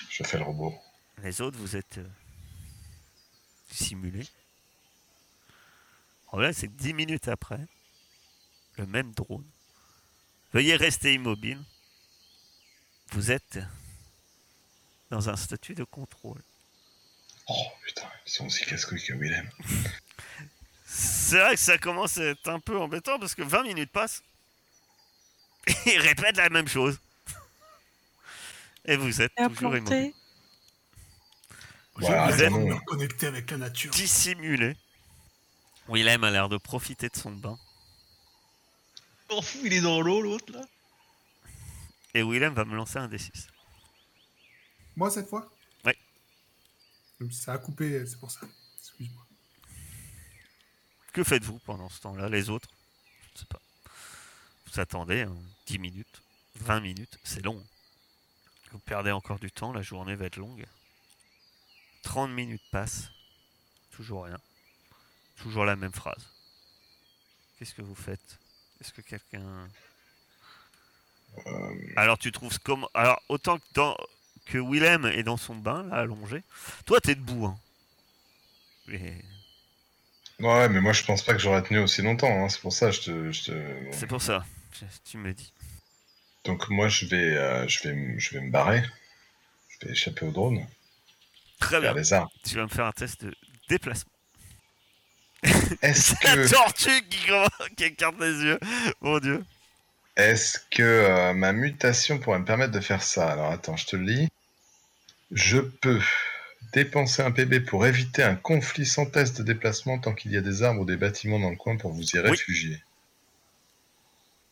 Je 0.09 0.23
fais 0.23 0.37
le 0.37 0.45
robot. 0.45 0.73
Les 1.17 1.41
autres, 1.41 1.57
vous 1.57 1.75
êtes 1.75 1.97
euh, 1.97 2.07
dissimulés. 3.69 4.29
Le 5.49 6.27
problème, 6.27 6.53
c'est 6.53 6.69
que 6.69 6.77
10 6.81 6.93
minutes 6.93 7.27
après, 7.27 7.67
le 8.77 8.85
même 8.85 9.11
drone. 9.13 9.45
Veuillez 10.53 10.75
rester 10.75 11.13
immobile. 11.13 11.61
Vous 13.11 13.31
êtes 13.31 13.59
dans 15.09 15.29
un 15.29 15.35
statut 15.35 15.75
de 15.75 15.83
contrôle. 15.83 16.41
Oh 17.47 17.67
putain, 17.83 18.09
ils 18.25 18.31
sont 18.31 18.45
aussi 18.45 18.65
casse-couilles 18.65 19.03
que 19.03 19.13
Willem. 19.13 19.49
C'est 20.85 21.39
vrai 21.39 21.55
que 21.55 21.61
ça 21.61 21.77
commence 21.77 22.17
à 22.17 22.25
être 22.25 22.47
un 22.49 22.59
peu 22.59 22.77
embêtant 22.77 23.17
parce 23.19 23.35
que 23.35 23.41
20 23.41 23.63
minutes 23.63 23.91
passent. 23.91 24.21
Et 25.67 25.95
il 25.95 25.99
répète 25.99 26.37
la 26.37 26.49
même 26.49 26.67
chose. 26.67 26.99
Et 28.85 28.95
vous 28.95 29.21
êtes 29.21 29.33
toujours 29.35 29.75
immobile. 29.75 30.13
Voilà, 31.95 32.25
attends. 32.25 32.59
me 32.59 32.73
reconnecter 32.73 33.27
avec 33.27 33.51
la 33.51 33.57
nature. 33.57 33.91
Dissimulé. 33.91 34.75
Willem 35.87 36.23
a 36.23 36.31
l'air 36.31 36.49
de 36.49 36.57
profiter 36.57 37.09
de 37.09 37.15
son 37.15 37.31
bain. 37.31 37.59
Il 39.63 39.73
est 39.73 39.81
dans 39.81 40.01
l'eau, 40.01 40.21
l'autre, 40.21 40.51
là 40.51 40.61
Et 42.13 42.21
Willem 42.21 42.53
va 42.53 42.65
me 42.65 42.75
lancer 42.75 42.97
un 42.97 43.07
D6. 43.07 43.47
Moi, 44.95 45.09
cette 45.09 45.29
fois? 45.29 45.49
Ouais. 45.85 45.97
Ça 47.31 47.53
a 47.53 47.57
coupé, 47.57 48.05
c'est 48.05 48.19
pour 48.19 48.29
ça. 48.29 48.41
Excuse-moi. 48.79 49.25
Que 51.13 51.23
faites-vous 51.23 51.59
pendant 51.59 51.89
ce 51.89 52.01
temps-là, 52.01 52.27
les 52.27 52.49
autres? 52.49 52.69
Je 53.21 53.33
ne 53.33 53.39
sais 53.39 53.45
pas. 53.45 53.61
Vous 54.65 54.79
attendez 54.79 55.21
hein, 55.21 55.35
10 55.67 55.79
minutes, 55.79 56.21
20 56.55 56.81
minutes, 56.81 57.17
c'est 57.23 57.43
long. 57.43 57.63
Vous 58.71 58.79
perdez 58.79 59.11
encore 59.11 59.39
du 59.39 59.51
temps, 59.51 59.73
la 59.73 59.81
journée 59.81 60.15
va 60.15 60.25
être 60.25 60.37
longue. 60.37 60.65
30 62.03 62.31
minutes 62.31 62.63
passent, 62.71 63.09
toujours 63.91 64.25
rien. 64.25 64.39
Toujours 65.37 65.65
la 65.65 65.75
même 65.75 65.91
phrase. 65.93 66.29
Qu'est-ce 67.57 67.73
que 67.73 67.81
vous 67.81 67.95
faites? 67.95 68.40
Est-ce 68.81 68.91
que 68.93 69.01
quelqu'un... 69.01 69.69
Alors 71.95 72.17
tu 72.17 72.31
trouves 72.31 72.59
comme... 72.59 72.85
Alors 72.93 73.21
autant 73.29 73.57
que, 73.57 73.63
dans... 73.73 73.95
que 74.45 74.57
Willem 74.57 75.05
est 75.05 75.23
dans 75.23 75.37
son 75.37 75.55
bain, 75.55 75.83
là, 75.83 75.97
allongé, 75.97 76.43
toi 76.85 76.99
t'es 76.99 77.15
debout. 77.15 77.45
Hein. 77.45 77.57
Et 78.91 79.13
Ouais, 80.39 80.67
mais 80.69 80.81
moi 80.81 80.91
je 80.91 81.03
pense 81.03 81.21
pas 81.23 81.33
que 81.33 81.39
j'aurais 81.39 81.61
tenu 81.61 81.79
aussi 81.79 82.01
longtemps, 82.01 82.43
hein, 82.43 82.49
c'est 82.49 82.59
pour 82.61 82.73
ça 82.73 82.89
je 82.91 82.99
te. 83.01 83.31
je 83.31 83.43
te- 83.43 83.91
c'est 83.91 84.07
pour 84.07 84.21
ça, 84.21 84.43
je- 84.73 84.85
tu 85.09 85.17
me 85.17 85.31
dis. 85.33 85.53
Donc 86.45 86.67
moi 86.69 86.87
je 86.89 87.05
vais, 87.05 87.37
euh, 87.37 87.67
je, 87.67 87.87
vais, 87.87 88.19
je 88.19 88.33
vais 88.33 88.41
me 88.41 88.49
barrer. 88.51 88.83
Je 89.69 89.85
vais 89.85 89.93
échapper 89.93 90.25
au 90.25 90.31
drone. 90.31 90.67
Très 91.59 91.79
bien. 91.79 91.93
Les 91.93 92.11
arbres. 92.11 92.31
Tu 92.43 92.55
vas 92.55 92.63
me 92.63 92.67
faire 92.69 92.85
un 92.85 92.91
test 92.91 93.23
de 93.23 93.33
déplacement. 93.69 94.10
Est-ce 95.81 96.15
C'est 96.21 96.23
la 96.27 96.35
que, 96.35 96.49
tortue 96.49 97.01
qui, 97.75 97.83
écarte 97.83 98.19
les 98.19 98.43
yeux. 98.43 98.59
Mon 99.01 99.19
dieu. 99.19 99.43
est-ce 100.15 100.59
que 100.69 100.83
euh, 100.83 101.33
ma 101.33 101.51
mutation 101.51 102.19
pourrait 102.19 102.39
me 102.39 102.45
permettre 102.45 102.71
de 102.73 102.79
faire 102.79 103.01
ça? 103.01 103.31
Alors 103.31 103.51
attends, 103.51 103.75
je 103.77 103.85
te 103.87 103.95
le 103.95 104.03
lis. 104.03 104.29
Je 105.31 105.59
peux 105.59 105.99
dépenser 106.73 107.21
un 107.23 107.31
PB 107.31 107.61
pour 107.65 107.85
éviter 107.87 108.21
un 108.23 108.35
conflit 108.35 108.85
sans 108.85 109.05
test 109.05 109.37
de 109.39 109.43
déplacement 109.43 109.97
tant 109.99 110.13
qu'il 110.13 110.31
y 110.31 110.37
a 110.37 110.41
des 110.41 110.61
arbres 110.63 110.81
ou 110.81 110.85
des 110.85 110.97
bâtiments 110.97 111.39
dans 111.39 111.49
le 111.49 111.55
coin 111.55 111.75
pour 111.77 111.91
vous 111.91 112.03
y 112.03 112.19
réfugier. 112.19 112.81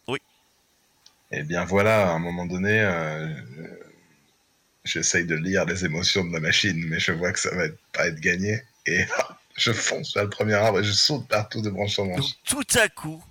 Oui. 0.08 0.20
Eh 1.32 1.44
bien 1.44 1.66
voilà, 1.66 2.10
à 2.10 2.14
un 2.14 2.20
moment 2.20 2.46
donné, 2.46 2.80
euh, 2.80 3.28
j'essaye 4.86 5.26
de 5.26 5.36
lire 5.36 5.66
les 5.66 5.86
émotions 5.86 6.24
de 6.24 6.30
ma 6.30 6.40
machine, 6.40 6.84
mais 6.88 7.00
je 7.00 7.12
vois 7.12 7.32
que 7.32 7.40
ça 7.40 7.54
va 7.56 7.66
être- 7.66 7.78
pas 7.94 8.08
être 8.08 8.20
gagné. 8.20 8.64
Et 8.88 9.06
je 9.60 9.72
fonce 9.74 10.14
vers 10.14 10.24
le 10.24 10.30
premier 10.30 10.54
arbre 10.56 10.80
et 10.80 10.84
je 10.84 10.92
saute 10.92 11.28
partout 11.28 11.62
de 11.62 11.70
branche 11.70 12.00
en 12.00 12.06
Donc 12.06 12.18
branche. 12.20 12.32
tout 12.46 12.64
à 12.76 12.88
coup, 12.90 13.24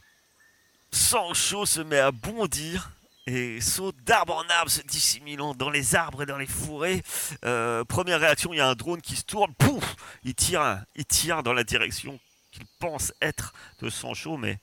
Sancho 0.91 1.67
se 1.67 1.81
met 1.81 1.99
à 1.99 2.11
bondir 2.13 2.93
et 3.27 3.61
saute 3.61 3.97
d'arbre 4.05 4.35
en 4.37 4.49
arbre, 4.49 4.71
se 4.71 4.81
dissimulant 4.83 5.55
dans 5.55 5.69
les 5.71 5.95
arbres 5.95 6.23
et 6.23 6.27
dans 6.27 6.39
les 6.39 6.47
fourrés. 6.47 7.03
Euh, 7.45 7.85
première 7.85 8.21
réaction, 8.21 8.55
il 8.55 8.57
y 8.57 8.61
a 8.61 8.67
un 8.69 8.75
drone 8.75 9.03
qui 9.03 9.17
se 9.17 9.23
tourne, 9.25 9.53
pouf 9.55 9.97
Il 10.25 10.35
tire, 10.35 10.83
il 10.97 11.05
tire 11.05 11.43
dans 11.43 11.53
la 11.53 11.65
direction 11.65 12.19
qu'il 12.53 12.65
pense 12.79 13.13
être 13.21 13.53
de 13.83 13.91
Sancho, 13.91 14.37
mais 14.39 14.59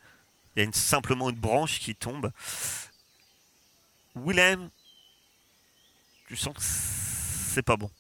il 0.56 0.60
y 0.60 0.62
a 0.62 0.66
une- 0.66 0.74
simplement 0.74 1.30
une 1.30 1.36
branche 1.36 1.80
qui 1.80 1.94
tombe. 1.96 2.32
Willem, 4.16 4.70
tu 6.28 6.36
sens 6.36 6.56
que 6.56 6.62
c'est 6.64 7.62
pas 7.62 7.78
bon. 7.78 7.92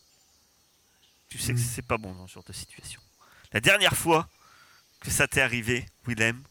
Tu 1.29 1.37
sais 1.37 1.53
que 1.53 1.59
Mm. 1.59 1.63
c'est 1.75 1.81
pas 1.85 1.97
bon 1.97 2.13
dans 2.15 2.27
ce 2.27 2.33
genre 2.33 2.43
de 2.43 2.53
situation. 2.53 3.01
La 3.55 3.61
dernière 3.61 3.95
fois 3.95 4.27
que 4.99 5.09
ça 5.09 5.29
t'est 5.29 5.39
arrivé, 5.39 5.85
Willem, 6.05 6.43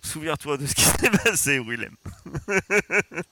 souviens-toi 0.00 0.58
de 0.58 0.66
ce 0.66 0.76
qui 0.76 0.82
s'est 1.00 1.10
passé, 1.10 1.58
Willem. 1.58 1.96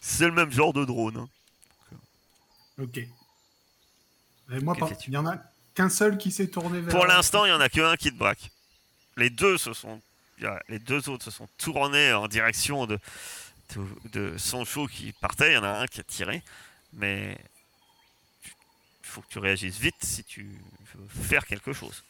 c'est 0.00 0.24
le 0.24 0.32
même 0.32 0.50
genre 0.50 0.72
de 0.72 0.86
drone. 0.86 1.18
hein. 1.18 1.28
Ok. 2.78 2.96
Et 2.96 3.10
moi, 4.62 4.74
fais-tu 4.74 5.10
il 5.10 5.12
y 5.12 5.16
en 5.18 5.26
a 5.26 5.36
qu'un 5.74 5.90
seul 5.90 6.16
qui 6.16 6.32
s'est 6.32 6.48
tourné 6.48 6.80
vers. 6.80 6.94
Pour 6.94 7.04
l'instant, 7.04 7.44
il 7.44 7.48
n'y 7.48 7.54
en 7.54 7.60
a 7.60 7.68
qu'un 7.68 7.94
qui 7.96 8.10
te 8.10 8.16
braque. 8.16 8.50
Les 9.18 9.28
deux 9.28 9.58
se 9.58 9.74
sont, 9.74 10.00
les 10.70 10.78
deux 10.78 11.10
autres 11.10 11.26
se 11.26 11.30
sont 11.30 11.48
tournés 11.58 12.14
en 12.14 12.26
direction 12.26 12.86
de, 12.86 12.98
de, 13.76 14.08
de 14.18 14.38
Sancho 14.38 14.86
qui 14.86 15.12
partait. 15.12 15.50
Il 15.50 15.54
y 15.56 15.58
en 15.58 15.64
a 15.64 15.80
un 15.80 15.86
qui 15.86 16.00
a 16.00 16.04
tiré, 16.04 16.42
mais 16.94 17.36
faut 19.10 19.20
que 19.22 19.28
tu 19.28 19.38
réagisses 19.38 19.78
vite 19.78 19.96
si 20.02 20.24
tu 20.24 20.42
veux 20.94 21.22
faire 21.22 21.46
quelque 21.46 21.72
chose. 21.72 22.02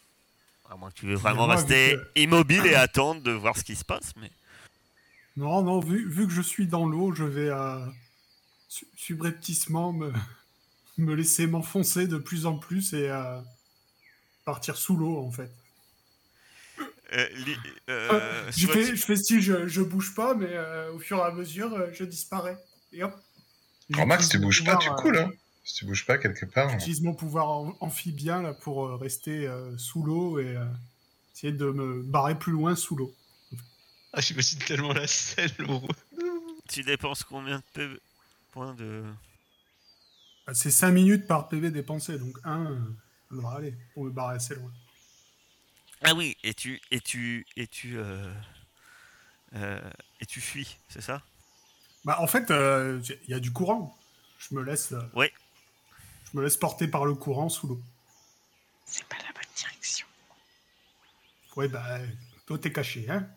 À 0.70 0.76
moins 0.76 0.90
que 0.90 0.94
tu 0.96 1.06
veux 1.06 1.14
vraiment 1.16 1.46
moi, 1.46 1.56
rester 1.56 1.96
que- 2.14 2.20
immobile 2.20 2.64
et 2.66 2.74
attendre 2.76 3.22
de 3.22 3.32
voir 3.32 3.56
ce 3.56 3.64
qui 3.64 3.74
se 3.74 3.84
passe. 3.84 4.12
Mais 4.16 4.30
Non, 5.36 5.62
non, 5.62 5.80
vu, 5.80 6.08
vu 6.08 6.26
que 6.26 6.32
je 6.32 6.42
suis 6.42 6.66
dans 6.66 6.86
l'eau, 6.86 7.12
je 7.14 7.24
vais 7.24 7.48
euh, 7.48 7.84
su- 8.68 8.86
subrepticement 8.96 9.92
me, 9.92 10.12
me 10.98 11.14
laisser 11.14 11.46
m'enfoncer 11.46 12.06
de 12.06 12.18
plus 12.18 12.46
en 12.46 12.56
plus 12.58 12.92
et 12.92 13.08
euh, 13.10 13.40
partir 14.44 14.76
sous 14.76 14.96
l'eau, 14.96 15.18
en 15.18 15.30
fait. 15.32 15.50
euh, 17.12 17.28
li- 17.34 17.56
euh, 17.88 18.50
je, 18.56 18.66
fais, 18.68 18.84
tu- 18.90 18.96
je 18.96 19.04
fais 19.04 19.16
style, 19.16 19.40
je, 19.40 19.66
je 19.66 19.82
bouge 19.82 20.14
pas, 20.14 20.34
mais 20.34 20.46
euh, 20.50 20.92
au 20.92 20.98
fur 21.00 21.18
et 21.18 21.22
à 21.22 21.32
mesure, 21.32 21.92
je 21.92 22.04
disparais. 22.04 22.56
Et 22.92 23.02
hop. 23.02 23.14
Remarque, 23.92 24.22
si 24.22 24.28
tu 24.30 24.38
bouges 24.38 24.64
pas, 24.64 24.76
tu 24.76 24.88
coules. 24.90 25.16
euh, 25.16 25.26
Hein. 25.26 25.32
Si 25.62 25.74
tu 25.74 25.84
bouges 25.86 26.06
pas 26.06 26.18
quelque 26.18 26.46
part. 26.46 26.70
J'utilise 26.70 27.02
mon 27.02 27.14
pouvoir 27.14 27.50
am- 27.50 27.74
amphibien 27.80 28.42
là, 28.42 28.54
pour 28.54 28.86
euh, 28.86 28.96
rester 28.96 29.46
euh, 29.46 29.76
sous 29.78 30.02
l'eau 30.02 30.38
et 30.38 30.56
euh, 30.56 30.64
essayer 31.34 31.52
de 31.52 31.66
me 31.70 32.02
barrer 32.02 32.38
plus 32.38 32.52
loin 32.52 32.74
sous 32.74 32.96
l'eau. 32.96 33.14
Ah, 34.12 34.20
j'imagine 34.20 34.58
tellement 34.60 34.92
la 34.92 35.06
Laurent. 35.58 35.86
tu 36.68 36.82
dépenses 36.82 37.22
combien 37.22 37.58
de 37.58 37.64
PV 37.72 38.00
points 38.50 38.74
de. 38.74 39.04
Bah, 40.46 40.54
C'est 40.54 40.70
5 40.72 40.90
minutes 40.90 41.26
par 41.28 41.48
PV 41.48 41.70
dépensé, 41.70 42.18
donc 42.18 42.36
1, 42.42 42.96
ça 43.28 43.34
devrait 43.36 43.56
aller 43.56 43.74
pour 43.94 44.04
me 44.04 44.10
barrer 44.10 44.36
assez 44.36 44.54
loin. 44.56 44.72
Ah 46.02 46.14
oui, 46.14 46.36
et 46.42 46.54
tu. 46.54 46.80
Et 46.90 47.00
tu. 47.00 47.46
Et 47.56 47.66
tu. 47.68 47.98
euh, 47.98 48.32
euh, 49.54 49.90
et 50.20 50.26
tu 50.26 50.40
fuis, 50.40 50.78
c'est 50.88 51.02
ça? 51.02 51.22
Bah, 52.04 52.16
en 52.20 52.26
fait, 52.26 52.50
euh, 52.50 53.00
il 53.24 53.30
y 53.30 53.34
a 53.34 53.40
du 53.40 53.52
courant. 53.52 53.96
Je 54.38 54.54
me 54.54 54.62
laisse. 54.62 54.92
euh, 54.92 55.02
Oui. 55.14 55.26
Je 56.32 56.38
me 56.38 56.42
laisse 56.42 56.56
porter 56.56 56.88
par 56.88 57.04
le 57.04 57.14
courant 57.14 57.48
sous 57.48 57.66
l'eau. 57.66 57.80
C'est 58.86 59.04
pas 59.06 59.16
la 59.18 59.32
bonne 59.32 59.52
direction. 59.56 60.06
Ouais, 61.56 61.68
bah, 61.68 61.98
toi 62.46 62.58
t'es 62.58 62.72
caché, 62.72 63.08
hein. 63.08 63.28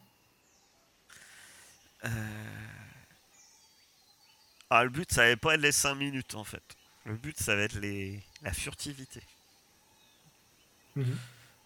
Euh, 2.06 2.10
Ah, 4.70 4.84
le 4.84 4.90
but, 4.90 5.12
ça 5.12 5.30
va 5.30 5.38
pas 5.38 5.54
être 5.54 5.62
les 5.62 5.72
5 5.72 5.94
minutes 5.94 6.34
en 6.34 6.44
fait. 6.44 6.64
Le 7.06 7.16
but, 7.16 7.40
ça 7.40 7.56
va 7.56 7.62
être 7.62 7.76
les... 7.80 8.24
la 8.42 8.52
furtivité. 8.52 9.22
Mhm. 10.96 11.18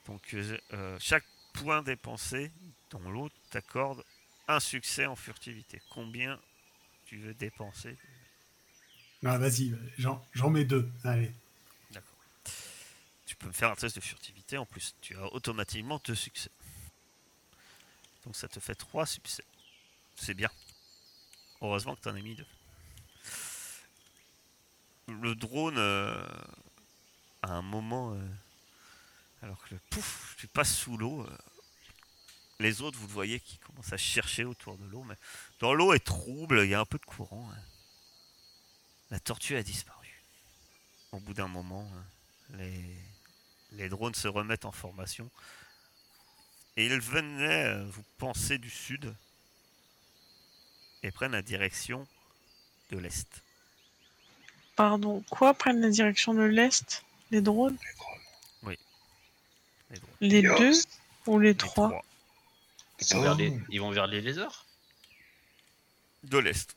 Donc, 0.07 0.33
euh, 0.33 0.57
euh, 0.73 0.97
chaque 0.99 1.23
point 1.53 1.81
dépensé 1.83 2.51
dans 2.89 3.09
l'eau 3.09 3.29
t'accorde 3.49 4.03
un 4.49 4.59
succès 4.59 5.05
en 5.05 5.15
furtivité. 5.15 5.81
Combien 5.89 6.37
tu 7.05 7.17
veux 7.17 7.33
dépenser 7.33 7.95
Vas-y, 9.23 9.75
j'en 9.97 10.49
mets 10.49 10.65
deux. 10.65 10.89
Allez. 11.03 11.31
D'accord. 11.91 12.13
Tu 13.25 13.35
peux 13.35 13.47
me 13.47 13.51
faire 13.53 13.71
un 13.71 13.75
test 13.75 13.95
de 13.95 14.01
furtivité 14.01 14.57
en 14.57 14.65
plus. 14.65 14.95
Tu 15.01 15.17
as 15.17 15.33
automatiquement 15.33 15.99
deux 16.05 16.15
succès. 16.15 16.51
Donc, 18.25 18.35
ça 18.35 18.47
te 18.47 18.59
fait 18.59 18.75
trois 18.75 19.05
succès. 19.05 19.43
C'est 20.15 20.33
bien. 20.33 20.49
Heureusement 21.61 21.95
que 21.95 22.01
tu 22.01 22.09
en 22.09 22.15
as 22.15 22.21
mis 22.21 22.35
deux. 22.35 22.45
Le 25.07 25.33
drone, 25.35 25.77
euh, 25.77 26.27
à 27.41 27.53
un 27.53 27.61
moment, 27.61 28.13
euh, 28.13 28.27
alors 29.41 29.57
que 29.63 29.73
le 29.73 29.79
pouf, 29.89 30.35
tu 30.37 30.47
passes 30.47 30.75
sous 30.75 30.97
l'eau, 30.97 31.21
euh, 31.21 31.37
les 32.59 32.81
autres, 32.81 32.97
vous 32.99 33.07
le 33.07 33.13
voyez, 33.13 33.39
qui 33.39 33.57
commencent 33.59 33.93
à 33.93 33.97
chercher 33.97 34.43
autour 34.43 34.77
de 34.77 34.85
l'eau. 34.85 35.03
Mais 35.03 35.15
dans 35.59 35.73
l'eau 35.73 35.93
est 35.93 36.03
trouble, 36.03 36.61
il 36.63 36.69
y 36.69 36.75
a 36.75 36.79
un 36.79 36.85
peu 36.85 36.97
de 36.97 37.05
courant. 37.05 37.49
hein. 37.51 37.57
La 39.11 39.19
tortue 39.19 39.55
a 39.55 39.63
disparu. 39.63 40.23
Au 41.11 41.19
bout 41.19 41.33
d'un 41.33 41.47
moment, 41.47 41.89
hein, 41.95 42.03
les, 42.57 42.95
les 43.71 43.89
drones 43.89 44.15
se 44.15 44.27
remettent 44.27 44.65
en 44.65 44.71
formation. 44.71 45.29
Et 46.75 46.85
ils 46.85 46.99
venaient, 46.99 47.65
euh, 47.65 47.85
vous 47.85 48.03
pensez, 48.17 48.57
du 48.57 48.69
sud 48.69 49.13
et 51.03 51.11
prennent 51.11 51.31
la 51.31 51.41
direction 51.41 52.07
de 52.91 52.97
l'est. 52.97 53.41
Pardon, 54.75 55.23
quoi 55.29 55.53
prennent 55.55 55.81
la 55.81 55.89
direction 55.89 56.33
de 56.35 56.43
l'Est? 56.43 57.03
Les 57.31 57.41
drones? 57.41 57.77
Les 59.89 59.97
drones. 59.99 60.11
Les 60.21 60.41
deux 60.41 60.73
ou 61.25 61.39
les 61.39 61.49
Les 61.49 61.57
trois 61.57 62.03
Ils 62.99 63.07
vont 63.15 63.21
vers 63.21 63.35
les, 63.35 63.59
ils 63.69 63.81
vont 63.81 63.91
vers 63.91 64.07
les 64.07 64.21
lézards 64.21 64.65
De 66.23 66.37
l'est. 66.37 66.76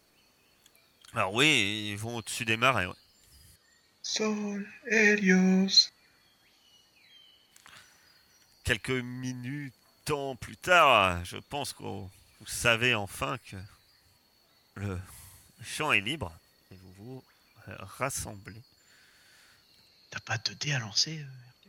Alors 1.14 1.35
oui, 1.35 1.90
ils 1.90 1.96
vont 1.96 2.16
au-dessus 2.16 2.44
des 2.44 2.57
marais. 2.57 2.87
ouais. 2.87 2.94
Sol, 4.03 4.66
Helios. 4.87 5.90
Quelques 8.64 8.90
minutes 8.90 9.75
temps 10.05 10.37
plus 10.37 10.57
tard, 10.57 11.25
je 11.25 11.37
pense 11.37 11.73
que 11.73 11.83
vous 11.83 12.11
savez 12.46 12.94
enfin 12.94 13.38
que 13.51 13.57
le 14.75 14.99
champ 15.62 15.92
est 15.92 16.01
libre 16.01 16.33
et 16.70 16.77
vous 16.77 16.92
vous 16.94 17.25
rassemblez. 17.99 18.62
T'as 20.11 20.20
pas 20.20 20.38
de 20.38 20.55
dés 20.55 20.73
à 20.73 20.79
lancer 20.79 21.20
euh 21.20 21.68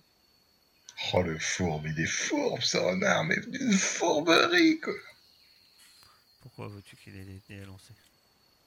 Oh 1.13 1.23
le 1.23 1.38
fourbe, 1.39 1.88
il 1.88 1.99
est 1.99 2.06
fourbe 2.06 2.62
ce 2.62 2.77
renard, 2.77 3.23
mais 3.23 3.36
une 3.54 3.73
fourberie 3.73 4.80
quoi. 4.80 4.93
Pourquoi 6.41 6.67
veux-tu 6.67 6.95
qu'il 6.95 7.15
ait 7.15 7.25
des 7.25 7.41
dés 7.49 7.62
à 7.62 7.65
lancer? 7.65 7.93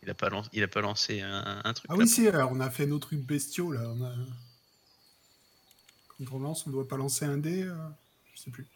Il 0.04 0.10
a, 0.10 0.14
pas 0.14 0.28
lan- 0.28 0.44
il 0.52 0.62
a 0.62 0.68
pas 0.68 0.80
lancé 0.80 1.20
un, 1.22 1.60
un 1.64 1.72
truc 1.74 1.90
Ah 1.90 1.94
oui, 1.96 2.06
si, 2.06 2.26
euh, 2.28 2.46
on 2.46 2.60
a 2.60 2.70
fait 2.70 2.86
nos 2.86 2.98
trucs 2.98 3.20
bestiaux 3.20 3.72
là. 3.72 3.80
On 3.82 4.04
a... 4.04 4.14
Quand 6.18 6.36
on 6.36 6.38
lance, 6.40 6.66
on 6.66 6.70
doit 6.70 6.86
pas 6.86 6.96
lancer 6.96 7.24
un 7.24 7.38
dé 7.38 7.62
euh, 7.64 7.74
Je 8.34 8.40
sais 8.42 8.50
plus. 8.50 8.66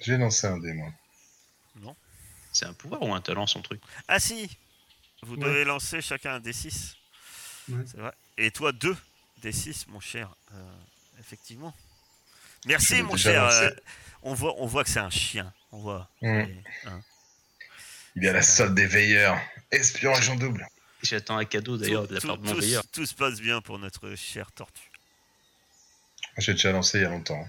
J'ai 0.00 0.16
lancé 0.16 0.46
un 0.46 0.58
dé 0.58 0.72
moi. 0.72 0.90
C'est 2.52 2.66
un 2.66 2.74
pouvoir 2.74 3.00
ou 3.02 3.14
un 3.14 3.20
talent 3.20 3.46
son 3.46 3.62
truc? 3.62 3.80
Ah 4.08 4.18
si 4.20 4.58
Vous 5.22 5.36
Ouais. 5.36 5.44
devez 5.44 5.64
lancer 5.64 6.00
chacun 6.02 6.34
un 6.34 6.40
D6. 6.40 6.94
Ouais. 7.70 7.84
C'est 7.86 7.96
vrai. 7.98 8.12
Et 8.36 8.50
toi 8.50 8.72
deux 8.72 8.96
D6, 9.42 9.84
mon 9.88 10.00
cher. 10.00 10.34
Euh, 10.54 10.74
effectivement. 11.20 11.74
Merci, 12.66 13.02
mon 13.02 13.16
cher. 13.16 13.44
euh, 13.44 13.70
on, 14.22 14.34
voit, 14.34 14.54
on 14.58 14.66
voit 14.66 14.84
que 14.84 14.90
c'est 14.90 14.98
un 15.00 15.10
chien. 15.10 15.52
On 15.70 15.78
voit. 15.78 16.10
Mm. 16.20 16.26
Et, 16.26 16.62
hein. 16.86 17.02
Il 18.16 18.24
y 18.24 18.28
a 18.28 18.32
la 18.34 18.42
solde 18.42 18.74
des 18.74 18.86
veilleurs. 18.86 19.38
Espion 19.72 20.12
agent 20.14 20.36
double. 20.36 20.66
J'attends 21.02 21.36
un 21.38 21.44
cadeau 21.44 21.76
d'ailleurs 21.76 22.06
de 22.06 22.14
la 22.14 22.20
Tout- 22.20 22.26
part 22.28 22.38
de 22.38 22.46
mon 22.46 22.54
tout- 22.54 22.88
tout 22.92 23.06
se 23.06 23.14
passe 23.14 23.40
bien 23.40 23.60
pour 23.60 23.78
notre 23.78 24.14
chère 24.14 24.52
tortue. 24.52 24.90
J'ai 26.38 26.52
déjà 26.52 26.72
lancé 26.72 26.98
il 26.98 27.02
y 27.02 27.04
a 27.04 27.08
longtemps. 27.08 27.46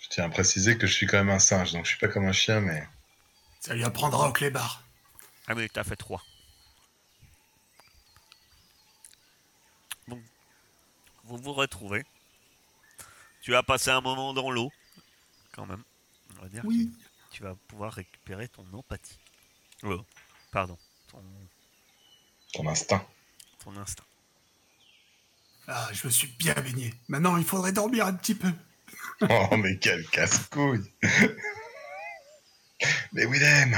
Je 0.00 0.08
tiens 0.08 0.24
à 0.24 0.28
préciser 0.28 0.76
que 0.78 0.86
je 0.86 0.92
suis 0.94 1.06
quand 1.06 1.18
même 1.18 1.30
un 1.30 1.38
singe, 1.38 1.72
donc 1.72 1.84
je 1.84 1.90
suis 1.90 1.98
pas 1.98 2.08
comme 2.08 2.26
un 2.26 2.32
chien, 2.32 2.60
mais 2.60 2.86
Ça 3.60 3.74
lui 3.74 3.84
apprendra 3.84 4.28
au 4.28 4.32
clébard. 4.32 4.82
Ah 5.46 5.54
mais 5.54 5.68
t'as 5.68 5.84
fait 5.84 5.96
3. 5.96 6.22
Donc, 10.08 10.22
vous 11.24 11.36
vous 11.38 11.52
retrouvez. 11.52 12.04
Tu 13.42 13.54
as 13.54 13.62
passé 13.62 13.90
un 13.90 14.00
moment 14.00 14.32
dans 14.34 14.50
l'eau, 14.50 14.70
quand 15.52 15.66
même. 15.66 15.82
On 16.36 16.42
va 16.42 16.48
dire 16.48 16.62
Oui. 16.64 16.90
que 17.30 17.36
tu 17.36 17.42
vas 17.42 17.54
pouvoir 17.68 17.92
récupérer 17.94 18.48
ton 18.48 18.66
empathie. 18.72 19.18
Oh, 19.84 20.04
pardon, 20.50 20.78
ton, 21.10 21.22
ton 22.52 22.68
instinct. 22.68 23.06
ton 23.64 23.76
instinct. 23.76 24.04
Ah, 25.68 25.88
je 25.92 26.06
me 26.06 26.10
suis 26.10 26.28
bien 26.38 26.54
baigné. 26.54 26.94
Maintenant, 27.08 27.36
il 27.36 27.44
faudrait 27.44 27.72
dormir 27.72 28.06
un 28.06 28.14
petit 28.14 28.34
peu. 28.34 28.52
Oh, 29.28 29.56
mais 29.56 29.76
quel 29.78 30.06
casse-couille 30.10 30.88
Mais 33.12 33.26
Willem 33.26 33.76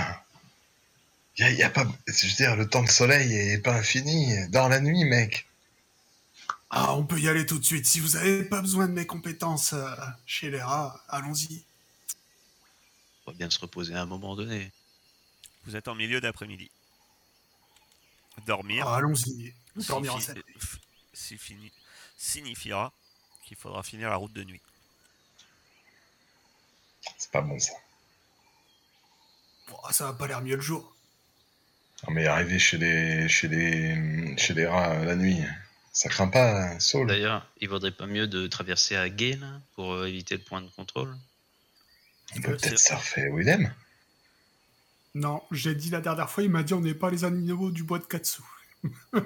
y 1.39 1.43
a, 1.43 1.51
y 1.51 1.62
a 1.62 1.71
pas... 1.71 1.87
Je 2.07 2.27
veux 2.27 2.33
dire, 2.35 2.57
le 2.57 2.68
temps 2.68 2.83
de 2.83 2.91
soleil 2.91 3.33
est 3.33 3.59
pas 3.59 3.75
infini. 3.75 4.49
Dans 4.51 4.68
la 4.68 4.81
nuit, 4.81 5.05
mec. 5.05 5.47
Ah, 6.68 6.95
on 6.95 7.05
peut 7.05 7.18
y 7.18 7.29
aller 7.29 7.47
tout 7.47 7.59
de 7.59 7.64
suite. 7.64 7.87
Si 7.87 7.99
vous 8.01 8.16
avez 8.16 8.45
pas 8.45 8.61
besoin 8.61 8.87
de 8.87 8.93
mes 8.93 9.07
compétences 9.07 9.73
euh, 9.73 9.91
chez 10.27 10.51
les 10.51 10.62
rats, 10.62 11.03
allons-y. 11.09 11.64
On 13.27 13.31
va 13.33 13.37
bien 13.37 13.49
se 13.49 13.59
reposer 13.59 13.95
à 13.95 14.03
un 14.03 14.07
moment 14.07 14.37
donné. 14.37 14.71
Vous 15.64 15.76
êtes 15.76 15.88
en 15.88 15.94
milieu 15.94 16.20
d'après-midi. 16.20 16.70
Dormir 18.46 18.86
Ah, 18.88 18.96
allons-y. 18.96 19.54
Dormir 19.88 20.14
en 20.14 20.20
signifie- 21.12 21.72
signifiera 22.16 22.92
qu'il 23.44 23.56
faudra 23.56 23.82
finir 23.82 24.08
la 24.11 24.16
route 24.16 24.32
de 24.32 24.44
nuit. 24.44 24.61
C'est 27.18 27.30
pas 27.30 27.40
bon, 27.42 27.58
ça. 27.58 27.72
Oh, 29.72 29.78
ça 29.92 30.06
va 30.06 30.12
pas 30.14 30.26
l'air 30.26 30.40
mieux 30.42 30.56
le 30.56 30.62
jour. 30.62 30.94
Non, 32.06 32.14
mais 32.14 32.26
arriver 32.26 32.58
chez 32.58 32.78
les, 32.78 33.28
chez 33.28 33.48
chez 34.38 34.54
les 34.54 34.66
rats 34.66 34.92
euh, 34.94 35.04
la 35.04 35.16
nuit, 35.16 35.38
ça 35.92 36.08
craint 36.08 36.28
pas, 36.28 36.78
Saul 36.80 37.06
D'ailleurs, 37.06 37.46
il 37.61 37.68
vaudrait 37.68 37.92
pas 37.92 38.06
mieux 38.06 38.26
de 38.26 38.46
traverser 38.46 38.96
à 38.96 39.08
là, 39.36 39.61
pour 39.74 39.92
euh, 39.92 40.06
éviter 40.08 40.36
le 40.36 40.42
point 40.42 40.62
de 40.62 40.68
contrôle. 40.70 41.14
On 42.36 42.40
peut 42.40 42.56
peut-être 42.56 42.78
surfer 42.78 43.28
Willem 43.30 43.74
Non, 45.14 45.42
j'ai 45.50 45.74
dit 45.74 45.90
la 45.90 46.00
dernière 46.00 46.30
fois, 46.30 46.42
il 46.44 46.50
m'a 46.50 46.62
dit 46.62 46.72
on 46.74 46.80
n'est 46.80 46.94
pas 46.94 47.11
les 47.11 47.24
animaux 47.24 47.70
du 47.70 47.82
bois 47.82 47.98
de 47.98 48.04
Katsu. 48.04 48.42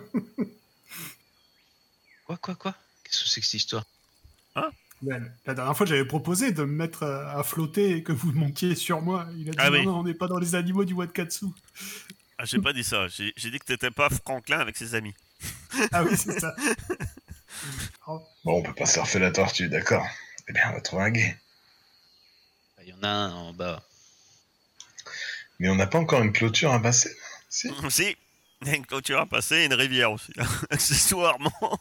Quoi, 2.27 2.37
quoi, 2.39 2.55
quoi? 2.55 2.75
Qu'est-ce 3.05 3.25
que 3.25 3.29
c'est 3.29 3.41
que 3.41 3.47
cette 3.47 3.61
histoire? 3.61 3.85
Mais 5.03 5.19
La 5.45 5.53
dernière 5.55 5.77
fois, 5.77 5.85
j'avais 5.85 6.07
proposé 6.07 6.53
de 6.53 6.63
me 6.63 6.73
mettre 6.73 7.03
euh, 7.03 7.27
à 7.39 7.43
flotter 7.43 7.97
et 7.97 8.03
que 8.03 8.13
vous 8.13 8.33
montiez 8.33 8.75
sur 8.75 9.03
moi. 9.03 9.27
Il 9.37 9.49
a 9.51 9.53
dit 9.53 9.59
Ah 9.61 9.69
non, 9.69 9.77
oui. 9.79 9.85
non, 9.87 9.99
on 9.99 10.05
n'est 10.05 10.15
pas 10.15 10.27
dans 10.29 10.39
les 10.39 10.55
animaux 10.55 10.87
du 10.87 10.95
bois 10.95 11.07
de 11.07 11.13
Katsu. 11.13 11.47
Ah, 12.39 12.47
j'ai 12.47 12.59
pas 12.59 12.73
dit 12.73 12.83
ça. 12.85 13.07
J'ai 13.09 13.35
j'ai 13.37 13.51
dit 13.51 13.59
que 13.59 13.67
t'étais 13.67 13.91
pas 13.91 14.09
Franklin 14.09 14.59
avec 14.61 14.77
ses 14.77 14.95
amis. 14.95 15.15
Ah 15.93 16.03
oui, 16.05 16.17
c'est 16.17 16.41
ça. 16.41 16.55
Oh, 18.07 18.23
Bon, 18.45 18.59
on 18.59 18.63
peut 18.63 18.75
pas 18.75 18.87
surfer 18.87 19.19
la 19.19 19.31
tortue, 19.31 19.69
d'accord. 19.69 20.07
Eh 20.49 20.53
bien, 20.53 20.63
on 20.71 20.73
va 20.75 20.81
trouver 20.81 21.03
un 21.05 21.11
guet. 21.11 21.39
Bah, 22.77 22.83
Il 22.85 22.89
y 22.91 22.93
en 22.95 23.03
a 23.03 23.09
un 23.09 23.33
en 23.33 23.53
bas. 23.53 23.83
Mais 25.61 25.69
on 25.69 25.75
n'a 25.77 25.87
pas 25.87 25.99
encore 25.99 26.23
une 26.23 26.33
clôture 26.33 26.73
à 26.73 26.81
passer 26.81 27.15
Si 27.49 27.71
Si, 27.91 28.17
il 28.63 28.69
y 28.69 28.71
a 28.71 28.77
une 28.77 28.87
clôture 28.87 29.21
à 29.21 29.27
passer 29.27 29.57
et 29.57 29.65
une 29.67 29.75
rivière 29.75 30.13
aussi, 30.13 30.33
accessoirement. 30.71 31.81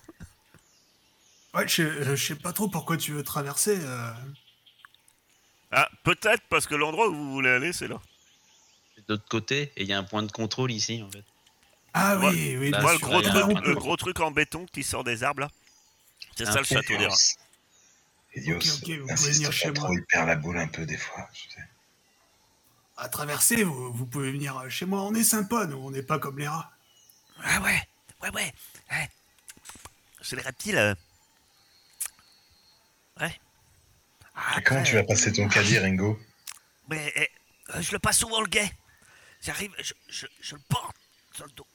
Ouais, 1.54 1.68
je, 1.68 1.84
euh, 1.84 2.16
je 2.16 2.26
sais 2.26 2.36
pas 2.36 2.52
trop 2.54 2.68
pourquoi 2.68 2.98
tu 2.98 3.12
veux 3.12 3.24
traverser. 3.24 3.78
euh. 3.80 4.12
Ah, 5.72 5.90
peut-être 6.04 6.44
parce 6.50 6.68
que 6.68 6.76
l'endroit 6.76 7.08
où 7.10 7.16
vous 7.16 7.32
voulez 7.32 7.50
aller, 7.50 7.74
c'est 7.74 7.88
là. 7.88 8.00
De 9.08 9.14
l'autre 9.16 9.28
côté, 9.30 9.72
et 9.76 9.82
il 9.84 9.88
y 9.88 9.94
a 9.94 9.98
un 9.98 10.04
point 10.04 10.24
de 10.24 10.32
contrôle 10.32 10.72
ici, 10.72 11.02
en 11.04 11.12
fait. 11.12 11.24
Ah 11.94 12.18
Ouais. 12.18 12.30
oui, 12.30 12.58
oui, 12.58 12.72
le 12.72 12.98
gros, 13.00 13.22
truc, 13.22 13.66
le 13.66 14.14
gros 14.14 14.26
en 14.26 14.32
béton 14.32 14.66
qui 14.72 14.84
sort 14.84 15.04
des 15.04 15.24
arbres 15.24 15.42
là, 15.42 15.52
c'est 16.36 16.46
ça 16.46 16.58
le 16.58 16.64
château 16.64 16.98
des 16.98 17.06
rats. 17.06 17.16
Idios, 18.36 18.56
Ok, 18.58 18.66
ok, 18.66 18.90
vous 18.90 18.98
pouvez 19.02 19.12
insiste 19.12 19.34
venir 19.36 19.50
pas 19.50 19.56
chez 19.56 19.74
trop, 19.74 19.88
moi. 19.88 19.96
il 19.96 20.06
perd 20.06 20.28
la 20.28 20.36
boule 20.36 20.58
un 20.58 20.68
peu 20.68 20.86
des 20.88 20.98
fois. 20.98 21.30
je 21.34 21.54
sais. 21.54 21.62
À 23.04 23.10
traverser, 23.10 23.64
vous, 23.66 23.92
vous 23.92 24.06
pouvez 24.06 24.32
venir 24.32 24.58
euh, 24.58 24.70
chez 24.70 24.86
moi. 24.86 25.02
On 25.04 25.14
est 25.14 25.26
sympa, 25.26 25.66
nous. 25.66 25.76
On 25.78 25.92
n'est 25.92 26.04
pas 26.04 26.20
comme 26.20 26.40
les 26.40 26.48
rats. 26.48 26.72
Ah 27.44 27.60
ouais, 27.60 27.82
ouais, 28.22 28.30
ouais. 28.30 28.54
ouais. 28.92 29.10
C'est 30.22 30.38
les 30.38 30.42
reptiles. 30.42 30.78
euh. 30.78 30.96
Ouais. 33.20 33.38
Ah, 34.36 34.56
Et 34.58 34.64
comment 34.64 34.84
tu 34.84 34.96
vas 34.96 35.04
passer 35.04 35.34
ton 35.34 35.50
caddie, 35.50 35.78
Ringo? 35.80 36.18
Mais 36.88 37.12
eh, 37.18 37.30
euh, 37.76 37.82
je 37.82 37.92
le 37.92 38.00
passe 38.00 38.20
souvent 38.20 38.40
le 38.40 38.48
guet. 38.48 38.72
J'arrive, 39.42 39.76
je, 39.80 39.94
je, 40.08 40.26
je 40.40 40.56
le 40.56 40.62
porte 40.70 40.96
sur 41.34 41.46
le 41.46 41.52
dos. 41.52 41.68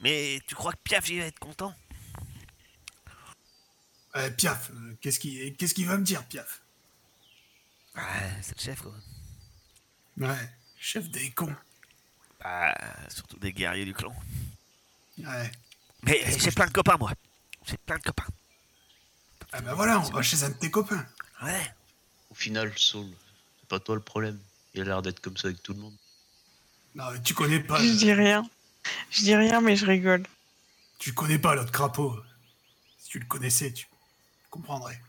Mais 0.00 0.40
tu 0.46 0.54
crois 0.54 0.72
que 0.72 0.78
Piaf 0.84 1.08
il 1.08 1.20
va 1.20 1.26
être 1.26 1.38
content? 1.38 1.74
Euh, 4.16 4.30
Piaf, 4.32 4.70
euh, 4.70 4.96
qu'est-ce 5.00 5.18
qu'il 5.18 5.56
qu'est-ce 5.56 5.72
qu'il 5.74 5.86
va 5.86 5.96
me 5.96 6.04
dire, 6.04 6.24
Piaf? 6.26 6.60
Ah, 7.94 8.02
c'est 8.42 8.56
le 8.58 8.62
chef 8.62 8.82
quoi. 8.82 8.92
Ouais, 10.20 10.50
chef 10.78 11.08
des 11.10 11.30
cons. 11.30 11.54
Bah, 12.40 12.74
surtout 13.08 13.38
des 13.38 13.52
guerriers 13.52 13.86
du 13.86 13.94
clan. 13.94 14.14
Ouais. 15.18 15.50
Mais 16.02 16.22
j'ai 16.38 16.50
plein 16.50 16.66
de 16.66 16.72
copains 16.72 16.96
moi. 16.98 17.12
J'ai 17.66 17.78
plein 17.78 17.96
de 17.96 18.02
copains. 18.02 18.26
Ah 19.52 19.60
ben 19.62 19.74
voilà, 19.74 19.98
on 19.98 20.10
va 20.10 20.22
chez 20.22 20.42
un 20.44 20.50
de 20.50 20.54
tes 20.54 20.70
copains. 20.70 21.06
Ouais. 21.42 21.74
Au 22.30 22.34
final, 22.34 22.72
Saul, 22.76 23.08
c'est 23.60 23.68
pas 23.68 23.80
toi 23.80 23.94
le 23.94 24.00
problème. 24.02 24.38
Il 24.74 24.82
a 24.82 24.84
l'air 24.84 25.02
d'être 25.02 25.20
comme 25.20 25.36
ça 25.36 25.48
avec 25.48 25.62
tout 25.62 25.72
le 25.72 25.80
monde. 25.80 25.96
Non, 26.94 27.10
mais 27.10 27.22
tu 27.22 27.34
connais 27.34 27.60
pas. 27.60 27.82
Je 27.82 27.92
dis 27.92 28.12
rien. 28.12 28.48
Je 29.10 29.22
dis 29.22 29.34
rien, 29.34 29.60
mais 29.60 29.74
je 29.74 29.86
rigole. 29.86 30.26
Tu 30.98 31.12
connais 31.14 31.38
pas 31.38 31.54
l'autre 31.54 31.72
crapaud. 31.72 32.16
Si 32.98 33.08
tu 33.08 33.18
le 33.18 33.26
connaissais, 33.26 33.72
tu 33.72 33.86
comprendrais. 34.50 35.00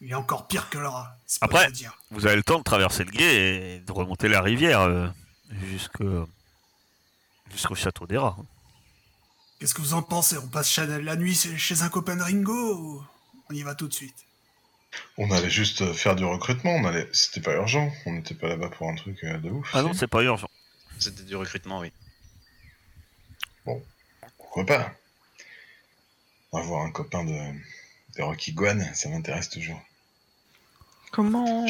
Il 0.00 0.10
est 0.10 0.14
encore 0.14 0.46
pire 0.46 0.70
que 0.70 0.78
le 0.78 0.88
rat. 0.88 1.16
C'est 1.26 1.40
pas 1.40 1.46
Après- 1.46 1.72
dire. 1.72 1.98
Vous 2.10 2.26
avez 2.26 2.36
le 2.36 2.42
temps 2.44 2.58
de 2.58 2.62
traverser 2.62 3.04
le 3.04 3.10
guet 3.10 3.76
et 3.76 3.80
de 3.80 3.92
remonter 3.92 4.28
la 4.28 4.40
rivière 4.40 4.80
euh, 4.82 5.08
jusqu'au 7.50 7.74
château 7.74 8.06
des 8.06 8.16
rats. 8.16 8.36
Qu'est-ce 9.58 9.74
que 9.74 9.80
vous 9.82 9.94
en 9.94 10.02
pensez? 10.02 10.38
On 10.38 10.46
passe 10.46 10.70
chez- 10.70 10.86
la 10.86 11.16
nuit 11.16 11.34
chez 11.34 11.82
un 11.82 11.88
copain 11.88 12.14
de 12.16 12.22
Ringo 12.22 12.76
ou 12.78 13.02
on 13.50 13.54
y 13.54 13.62
va 13.62 13.74
tout 13.74 13.88
de 13.88 13.92
suite? 13.94 14.14
On 15.16 15.30
allait 15.32 15.50
juste 15.50 15.92
faire 15.94 16.14
du 16.16 16.24
recrutement, 16.24 16.70
on 16.70 16.84
allait... 16.84 17.08
c'était 17.12 17.40
pas 17.40 17.54
urgent, 17.54 17.92
on 18.06 18.12
n'était 18.12 18.34
pas 18.34 18.48
là-bas 18.48 18.70
pour 18.70 18.88
un 18.88 18.94
truc 18.94 19.18
euh, 19.24 19.36
de 19.38 19.50
ouf. 19.50 19.68
Ah 19.74 19.82
non, 19.82 19.92
c'est 19.94 20.06
pas 20.06 20.22
urgent. 20.22 20.48
C'était 20.98 21.24
du 21.24 21.34
recrutement, 21.36 21.80
oui. 21.80 21.92
Pourquoi 24.38 24.64
pas? 24.64 24.92
Avoir 26.52 26.84
un 26.84 26.90
copain 26.90 27.24
de, 27.24 27.38
de 28.16 28.22
Rocky 28.22 28.52
Guan, 28.52 28.82
ça 28.94 29.08
m'intéresse 29.10 29.50
toujours. 29.50 29.80
Comment 31.10 31.66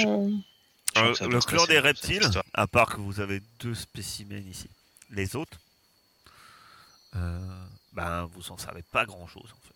Euh, 0.96 1.14
le 1.20 1.40
clan 1.40 1.64
des 1.66 1.78
reptiles, 1.78 2.28
à 2.54 2.66
part 2.66 2.94
que 2.94 3.00
vous 3.00 3.20
avez 3.20 3.40
deux 3.60 3.74
spécimens 3.74 4.38
ici, 4.48 4.68
les 5.10 5.36
autres, 5.36 5.58
euh, 7.14 7.66
ben 7.92 8.24
vous 8.32 8.50
en 8.50 8.58
savez 8.58 8.82
pas 8.82 9.04
grand 9.06 9.26
chose 9.26 9.52
en 9.52 9.60
fait. 9.66 9.74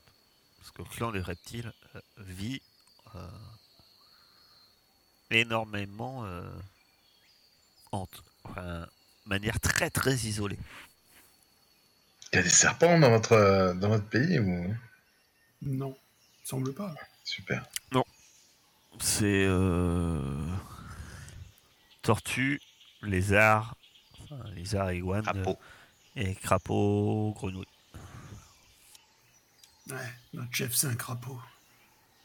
Parce 0.59 0.71
que 0.73 0.83
le 0.83 0.89
clan 0.89 1.13
des 1.13 1.21
reptiles 1.21 1.73
euh, 1.95 2.01
vit 2.19 2.61
euh, 3.15 3.29
énormément 5.31 6.25
euh, 6.25 6.43
en 7.93 8.09
enfin, 8.45 8.87
manière 9.27 9.61
très 9.61 9.91
très 9.91 10.15
isolée. 10.15 10.59
Il 12.33 12.37
y 12.37 12.39
a 12.39 12.43
des 12.43 12.49
serpents 12.49 12.99
dans 12.99 13.11
votre, 13.11 13.75
dans 13.75 13.89
votre 13.91 14.07
pays 14.07 14.39
ou... 14.39 14.75
Non, 15.63 15.97
semble 16.43 16.73
pas. 16.75 16.95
Super. 17.25 17.65
C'est 19.05 19.45
euh, 19.47 20.21
tortues, 22.03 22.61
lézards, 23.03 23.75
enfin, 24.23 24.39
lézards, 24.55 24.93
iguanes 24.93 25.25
Crapaud. 25.25 25.59
et 26.17 26.35
crapauds, 26.37 27.33
grenouilles. 27.37 27.67
Ouais, 29.91 29.97
notre 30.35 30.55
chef 30.55 30.73
c'est 30.75 30.87
un 30.87 30.95
crapaud. 30.95 31.41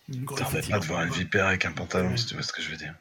Une 0.09 0.23
grosse 0.23 0.39
T'arrêtes 0.39 0.69
pas 0.69 0.79
de 0.79 0.85
voir 0.85 1.01
une 1.01 1.07
crapaud. 1.09 1.19
vipère 1.23 1.47
avec 1.47 1.65
un 1.65 1.71
pantalon, 1.71 2.15
si 2.15 2.27
tu 2.27 2.35
vois 2.35 2.43
ce 2.43 2.53
que 2.53 2.61
je 2.61 2.69
veux 2.69 2.77
dire. 2.77 2.93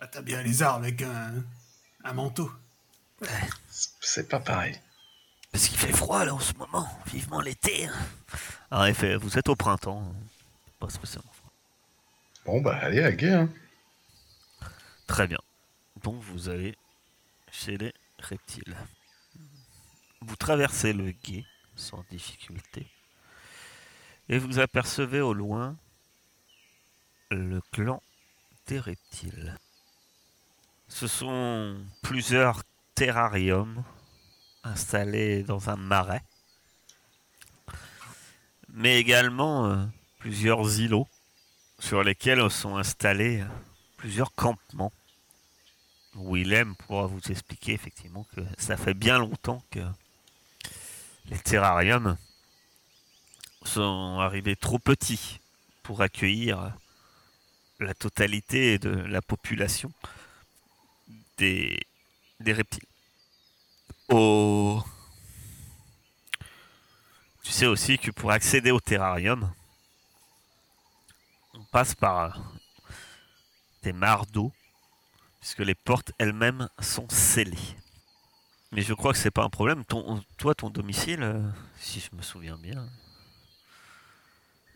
Ah, 0.00 0.08
T'as 0.08 0.22
bien 0.22 0.42
les 0.42 0.62
arbres 0.62 0.84
avec 0.84 1.00
un, 1.02 1.44
un 2.04 2.12
manteau. 2.12 2.50
C'est- 3.68 3.90
C'est 4.00 4.28
pas 4.28 4.40
pareil. 4.40 4.78
Parce 5.52 5.68
qu'il 5.68 5.78
fait 5.78 5.92
froid 5.92 6.24
là 6.24 6.34
en 6.34 6.40
ce 6.40 6.52
moment, 6.54 6.88
vivement 7.06 7.40
l'été. 7.40 7.86
hein. 7.86 7.92
Ah, 8.70 8.80
en 8.82 8.84
effet, 8.86 9.16
vous 9.16 9.38
êtes 9.38 9.48
au 9.48 9.56
printemps. 9.56 10.02
hein. 10.12 10.14
Pas 10.78 10.90
spécialement. 10.90 11.30
Bon 12.48 12.62
bah 12.62 12.78
allez, 12.80 13.02
à 13.02 13.12
guet, 13.12 13.34
hein. 13.34 13.50
Très 15.06 15.26
bien. 15.26 15.36
Donc 16.02 16.22
vous 16.22 16.48
allez 16.48 16.78
chez 17.52 17.76
les 17.76 17.92
reptiles. 18.18 18.74
Vous 20.22 20.34
traversez 20.34 20.94
le 20.94 21.10
gué 21.10 21.44
sans 21.76 22.02
difficulté. 22.08 22.86
Et 24.30 24.38
vous 24.38 24.60
apercevez 24.60 25.20
au 25.20 25.34
loin 25.34 25.76
le 27.30 27.60
clan 27.70 28.02
des 28.66 28.80
reptiles. 28.80 29.54
Ce 30.88 31.06
sont 31.06 31.76
plusieurs 32.00 32.62
terrariums 32.94 33.84
installés 34.64 35.42
dans 35.42 35.68
un 35.68 35.76
marais, 35.76 36.22
mais 38.70 38.98
également 38.98 39.66
euh, 39.66 39.84
plusieurs 40.18 40.80
îlots 40.80 41.08
sur 41.78 42.02
lesquels 42.02 42.50
sont 42.50 42.76
installés 42.76 43.44
plusieurs 43.96 44.34
campements. 44.34 44.92
Willem 46.14 46.74
pourra 46.76 47.06
vous 47.06 47.20
expliquer 47.30 47.72
effectivement 47.72 48.26
que 48.34 48.40
ça 48.56 48.76
fait 48.76 48.94
bien 48.94 49.18
longtemps 49.18 49.62
que 49.70 49.80
les 51.26 51.38
terrariums 51.38 52.16
sont 53.62 54.18
arrivés 54.20 54.56
trop 54.56 54.78
petits 54.78 55.40
pour 55.82 56.00
accueillir 56.02 56.72
la 57.80 57.94
totalité 57.94 58.78
de 58.78 58.90
la 58.90 59.22
population 59.22 59.92
des, 61.36 61.78
reptiles. 62.44 62.82
Au... 64.08 64.82
Tu 67.42 67.52
sais 67.52 67.66
aussi 67.66 67.98
que 67.98 68.10
pour 68.10 68.32
accéder 68.32 68.70
au 68.70 68.80
terrarium, 68.80 69.52
passe 71.70 71.94
par 71.94 72.40
des 73.82 73.92
mares 73.92 74.26
d'eau, 74.26 74.52
puisque 75.40 75.60
les 75.60 75.74
portes 75.74 76.12
elles-mêmes 76.18 76.68
sont 76.80 77.08
scellées. 77.08 77.76
Mais 78.72 78.82
je 78.82 78.92
crois 78.94 79.12
que 79.12 79.18
c'est 79.18 79.30
pas 79.30 79.44
un 79.44 79.50
problème. 79.50 79.84
Ton, 79.84 80.22
toi, 80.36 80.54
ton 80.54 80.68
domicile, 80.70 81.22
euh, 81.22 81.50
si 81.78 82.00
je 82.00 82.14
me 82.14 82.22
souviens 82.22 82.58
bien, 82.58 82.86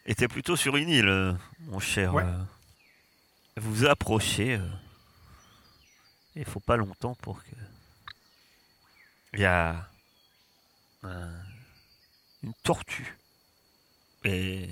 était 0.07 0.29
plutôt 0.29 0.57
sur 0.57 0.77
une 0.77 0.89
île, 0.89 1.09
euh, 1.09 1.35
mon 1.61 1.79
cher. 1.79 2.15
Ouais. 2.15 2.25
euh. 2.25 2.43
Vous 3.57 3.85
approchez. 3.85 4.55
euh, 4.57 4.69
Il 6.35 6.45
faut 6.47 6.61
pas 6.61 6.77
longtemps 6.79 7.15
pour 7.17 7.43
que. 7.45 7.51
Il 9.35 9.41
y 9.41 9.45
a 9.45 9.89
un- 11.03 11.43
une 12.43 12.55
tortue 12.63 13.19
et 14.25 14.69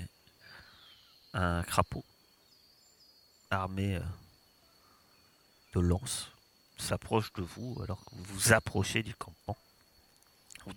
un 1.33 1.61
crapaud 1.63 2.03
armé 3.51 3.95
euh, 3.95 4.01
de 5.75 5.79
lances 5.79 6.31
s'approche 6.77 7.31
de 7.33 7.43
vous 7.43 7.79
alors 7.83 8.03
que 8.05 8.15
vous 8.15 8.23
vous 8.23 8.53
approchez 8.53 9.03
du 9.03 9.13
campement. 9.13 9.57
Vous 10.65 10.73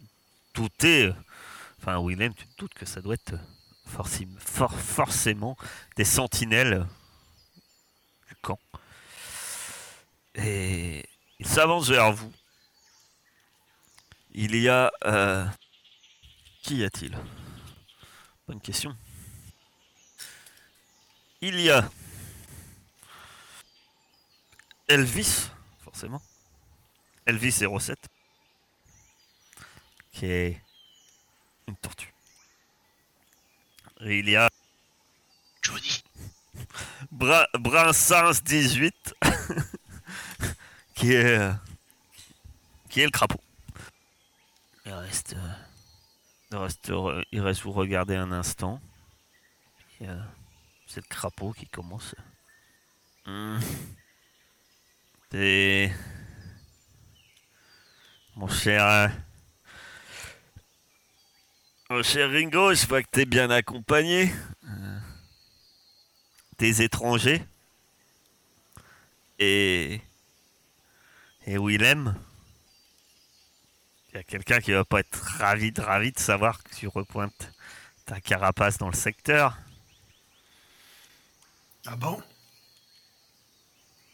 doutez, 0.54 1.04
euh, 1.06 1.14
enfin 1.78 1.98
Willem, 2.04 2.34
tu 2.34 2.46
te 2.46 2.58
doutes 2.58 2.74
que 2.74 2.84
ça 2.84 3.00
doit 3.00 3.14
être 3.14 3.34
forci- 3.88 4.28
for- 4.38 4.78
forcément 4.78 5.56
des 5.96 6.04
sentinelles 6.04 6.86
du 8.28 8.34
camp. 8.42 8.60
Et 10.34 11.08
il 11.38 11.46
s'avance 11.46 11.88
vers 11.88 12.12
vous. 12.12 12.32
Il 14.32 14.56
y 14.56 14.68
a... 14.68 14.92
euh, 15.04 15.46
Qui 16.62 16.78
y 16.78 16.84
a-t-il? 16.84 17.16
Bonne 18.48 18.60
question. 18.60 18.94
Il 21.40 21.60
y 21.60 21.70
a 21.70 21.88
Elvis, 24.88 25.50
forcément. 25.82 26.22
Elvis 27.26 27.52
07. 27.52 27.98
Qui 30.12 30.26
est 30.26 30.62
une 31.66 31.76
tortue. 31.76 32.12
Et 34.00 34.18
il 34.18 34.28
y 34.28 34.36
a 34.36 34.48
Johnny. 35.62 36.02
Bra 37.10 37.48
Brinsens 37.58 38.42
18 38.44 39.14
qui 40.94 41.12
est 41.12 41.50
qui 42.88 43.00
est 43.00 43.04
le 43.04 43.10
crapaud. 43.10 43.40
Il 44.84 44.92
reste 44.92 45.36
il 46.52 46.58
reste, 46.58 46.92
il 47.32 47.40
reste 47.40 47.62
vous 47.62 47.72
regarder 47.72 48.14
un 48.14 48.30
instant. 48.30 48.80
Euh, 50.02 50.22
C'est 50.86 51.00
le 51.00 51.08
crapaud 51.08 51.52
qui 51.52 51.66
commence. 51.66 52.14
Hmm. 53.26 53.58
C'est 55.36 55.92
mon 58.36 58.46
cher 58.46 58.86
euh, 58.86 59.08
mon 61.90 62.04
cher 62.04 62.30
Ringo, 62.30 62.72
je 62.72 62.86
vois 62.86 63.02
que 63.02 63.08
t'es 63.10 63.24
bien 63.24 63.50
accompagné. 63.50 64.32
Euh, 64.62 64.98
Des 66.58 66.82
étrangers. 66.82 67.44
Et. 69.40 70.00
Et 71.46 71.58
Willem. 71.58 72.14
Il 74.10 74.14
y 74.14 74.18
a 74.18 74.22
quelqu'un 74.22 74.60
qui 74.60 74.70
va 74.70 74.84
pas 74.84 75.00
être 75.00 75.20
ravi 75.20 75.72
de 75.72 75.80
ravi 75.80 76.12
de 76.12 76.20
savoir 76.20 76.62
que 76.62 76.76
tu 76.76 76.86
repointes 76.86 77.52
ta 78.06 78.20
carapace 78.20 78.78
dans 78.78 78.88
le 78.88 78.94
secteur. 78.94 79.58
Ah 81.86 81.96
bon? 81.96 82.22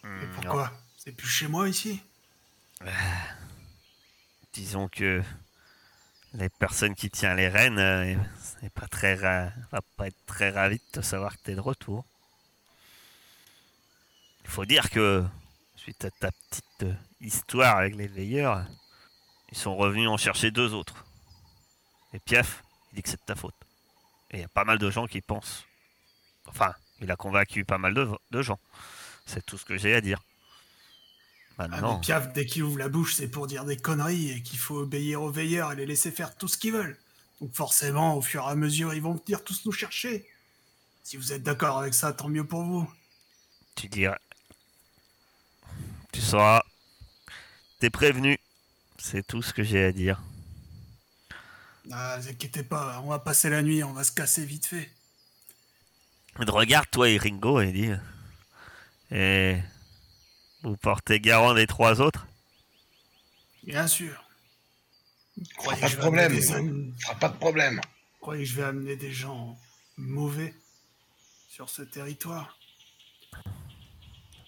Et 0.02 0.06
Hmm, 0.06 0.32
pourquoi? 0.32 0.72
C'est 1.02 1.12
plus 1.12 1.28
chez 1.28 1.48
moi 1.48 1.66
ici 1.66 2.02
disons 4.52 4.88
que 4.88 5.22
les 6.34 6.50
personnes 6.50 6.94
qui 6.94 7.08
tiennent 7.08 7.38
les 7.38 7.48
rênes 7.48 7.78
euh, 7.78 8.14
n'est 8.60 8.68
pas 8.68 8.86
très 8.86 9.14
va 9.14 9.80
pas 9.96 10.08
être 10.08 10.26
très 10.26 10.50
ravi 10.50 10.76
de 10.76 11.00
te 11.00 11.00
savoir 11.00 11.38
que 11.38 11.42
t'es 11.42 11.54
de 11.54 11.60
retour. 11.60 12.04
Il 14.44 14.50
faut 14.50 14.66
dire 14.66 14.90
que 14.90 15.24
suite 15.74 16.04
à 16.04 16.10
ta 16.10 16.30
petite 16.30 16.82
euh, 16.82 16.94
histoire 17.22 17.78
avec 17.78 17.96
les 17.96 18.06
veilleurs, 18.06 18.66
ils 19.52 19.56
sont 19.56 19.76
revenus 19.76 20.08
en 20.10 20.18
chercher 20.18 20.50
deux 20.50 20.74
autres. 20.74 21.06
Et 22.12 22.18
Piaf, 22.18 22.62
il 22.92 22.96
dit 22.96 23.02
que 23.02 23.08
c'est 23.08 23.20
de 23.20 23.24
ta 23.24 23.36
faute. 23.36 23.54
Et 24.32 24.36
il 24.36 24.40
y 24.40 24.44
a 24.44 24.48
pas 24.48 24.64
mal 24.64 24.78
de 24.78 24.90
gens 24.90 25.06
qui 25.06 25.22
pensent. 25.22 25.64
Enfin, 26.46 26.74
il 27.00 27.10
a 27.10 27.16
convaincu 27.16 27.64
pas 27.64 27.78
mal 27.78 27.94
de 27.94 28.42
gens. 28.42 28.58
C'est 29.24 29.46
tout 29.46 29.56
ce 29.56 29.64
que 29.64 29.78
j'ai 29.78 29.94
à 29.94 30.02
dire. 30.02 30.20
Ah, 31.60 31.68
Maintenant. 31.68 31.94
mais 31.96 32.00
Piaf, 32.00 32.32
dès 32.32 32.46
qu'il 32.46 32.62
ouvre 32.62 32.78
la 32.78 32.88
bouche, 32.88 33.14
c'est 33.14 33.28
pour 33.28 33.46
dire 33.46 33.66
des 33.66 33.76
conneries 33.76 34.30
et 34.30 34.42
qu'il 34.42 34.58
faut 34.58 34.78
obéir 34.78 35.20
aux 35.20 35.30
veilleurs 35.30 35.72
et 35.72 35.76
les 35.76 35.84
laisser 35.84 36.10
faire 36.10 36.34
tout 36.34 36.48
ce 36.48 36.56
qu'ils 36.56 36.72
veulent. 36.72 36.96
Donc 37.42 37.54
forcément, 37.54 38.16
au 38.16 38.22
fur 38.22 38.44
et 38.44 38.50
à 38.50 38.54
mesure, 38.54 38.94
ils 38.94 39.02
vont 39.02 39.12
venir 39.14 39.44
tous 39.44 39.66
nous 39.66 39.72
chercher. 39.72 40.26
Si 41.02 41.18
vous 41.18 41.34
êtes 41.34 41.42
d'accord 41.42 41.76
avec 41.78 41.92
ça, 41.92 42.14
tant 42.14 42.28
mieux 42.28 42.44
pour 42.44 42.62
vous. 42.62 42.90
Tu 43.74 43.88
diras. 43.88 44.16
Tu 46.12 46.22
sauras. 46.22 46.62
T'es 47.78 47.90
prévenu. 47.90 48.38
C'est 48.96 49.26
tout 49.26 49.42
ce 49.42 49.52
que 49.52 49.62
j'ai 49.62 49.84
à 49.84 49.92
dire. 49.92 50.22
Ah, 51.92 52.16
vous 52.18 52.28
inquiétez 52.28 52.62
pas, 52.62 53.02
on 53.04 53.08
va 53.08 53.18
passer 53.18 53.50
la 53.50 53.62
nuit, 53.62 53.84
on 53.84 53.92
va 53.92 54.04
se 54.04 54.12
casser 54.12 54.46
vite 54.46 54.64
fait. 54.66 54.90
Regarde, 56.36 56.86
toi 56.90 57.10
et 57.10 57.18
Ringo, 57.18 57.60
et 57.60 57.72
dit. 57.72 57.90
Et. 59.10 59.58
Vous 60.62 60.76
portez 60.76 61.20
garant 61.20 61.54
des 61.54 61.66
trois 61.66 62.00
autres 62.00 62.26
Bien 63.64 63.86
sûr. 63.86 64.24
Pas 65.64 65.74
que 65.76 65.80
de 65.82 65.86
je 65.88 65.96
vais 65.96 66.02
amener 66.02 66.02
problème. 66.02 66.32
des 66.32 66.52
am- 66.52 66.94
Fera 67.00 67.14
pas 67.14 67.28
de 67.28 67.36
problème. 67.36 67.76
vous 67.76 68.18
croyez 68.20 68.44
que 68.44 68.48
je 68.50 68.56
vais 68.56 68.62
amener 68.64 68.96
des 68.96 69.12
gens 69.12 69.58
mauvais 69.96 70.54
sur 71.48 71.68
ce 71.70 71.82
territoire 71.82 72.58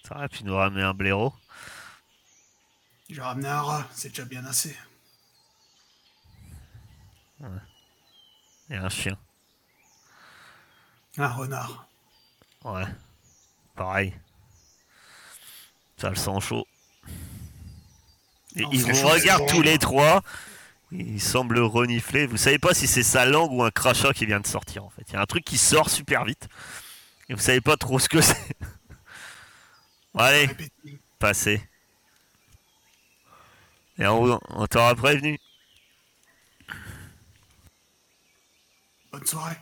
Ça 0.07 0.15
aurait 0.17 0.29
pu 0.29 0.43
nous 0.43 0.55
ramener 0.55 0.83
un 0.83 0.93
blaireau. 0.93 1.33
J'ai 3.09 3.21
ramené 3.21 3.47
un 3.47 3.61
rat, 3.61 3.87
c'est 3.91 4.09
déjà 4.09 4.25
bien 4.25 4.45
assez. 4.45 4.75
Et 8.69 8.75
un 8.75 8.89
chien. 8.89 9.17
Un 11.17 11.27
renard. 11.27 11.87
Ouais. 12.63 12.85
Pareil. 13.75 14.13
Ça 16.03 16.09
le 16.09 16.17
sent 16.17 16.41
chaud. 16.41 16.67
Et 18.57 18.63
Non, 18.63 18.69
ils 18.73 18.81
vous 18.81 19.07
regardent 19.07 19.47
tous 19.47 19.61
les 19.61 19.77
trois. 19.77 20.21
Ils 20.91 21.21
semblent 21.21 21.59
renifler. 21.59 22.27
Vous 22.27 22.35
savez 22.35 22.59
pas 22.59 22.73
si 22.73 22.87
c'est 22.87 23.03
sa 23.03 23.25
langue 23.25 23.53
ou 23.53 23.63
un 23.63 23.71
crachat 23.71 24.11
qui 24.11 24.25
vient 24.25 24.41
de 24.41 24.45
sortir 24.45 24.83
en 24.83 24.89
fait. 24.89 25.03
Il 25.07 25.13
y 25.13 25.15
a 25.15 25.21
un 25.21 25.25
truc 25.25 25.45
qui 25.45 25.57
sort 25.57 25.89
super 25.89 26.25
vite. 26.25 26.49
Et 27.29 27.33
vous 27.33 27.39
savez 27.39 27.61
pas 27.61 27.77
trop 27.77 27.99
ce 27.99 28.09
que 28.09 28.19
c'est. 28.21 28.57
Bon, 30.13 30.19
allez, 30.19 30.49
passez. 31.19 31.61
Et 33.97 34.05
on, 34.05 34.41
on 34.49 34.67
t'aura 34.67 34.95
prévenu. 34.95 35.39
Bonne 39.13 39.25
soirée. 39.25 39.55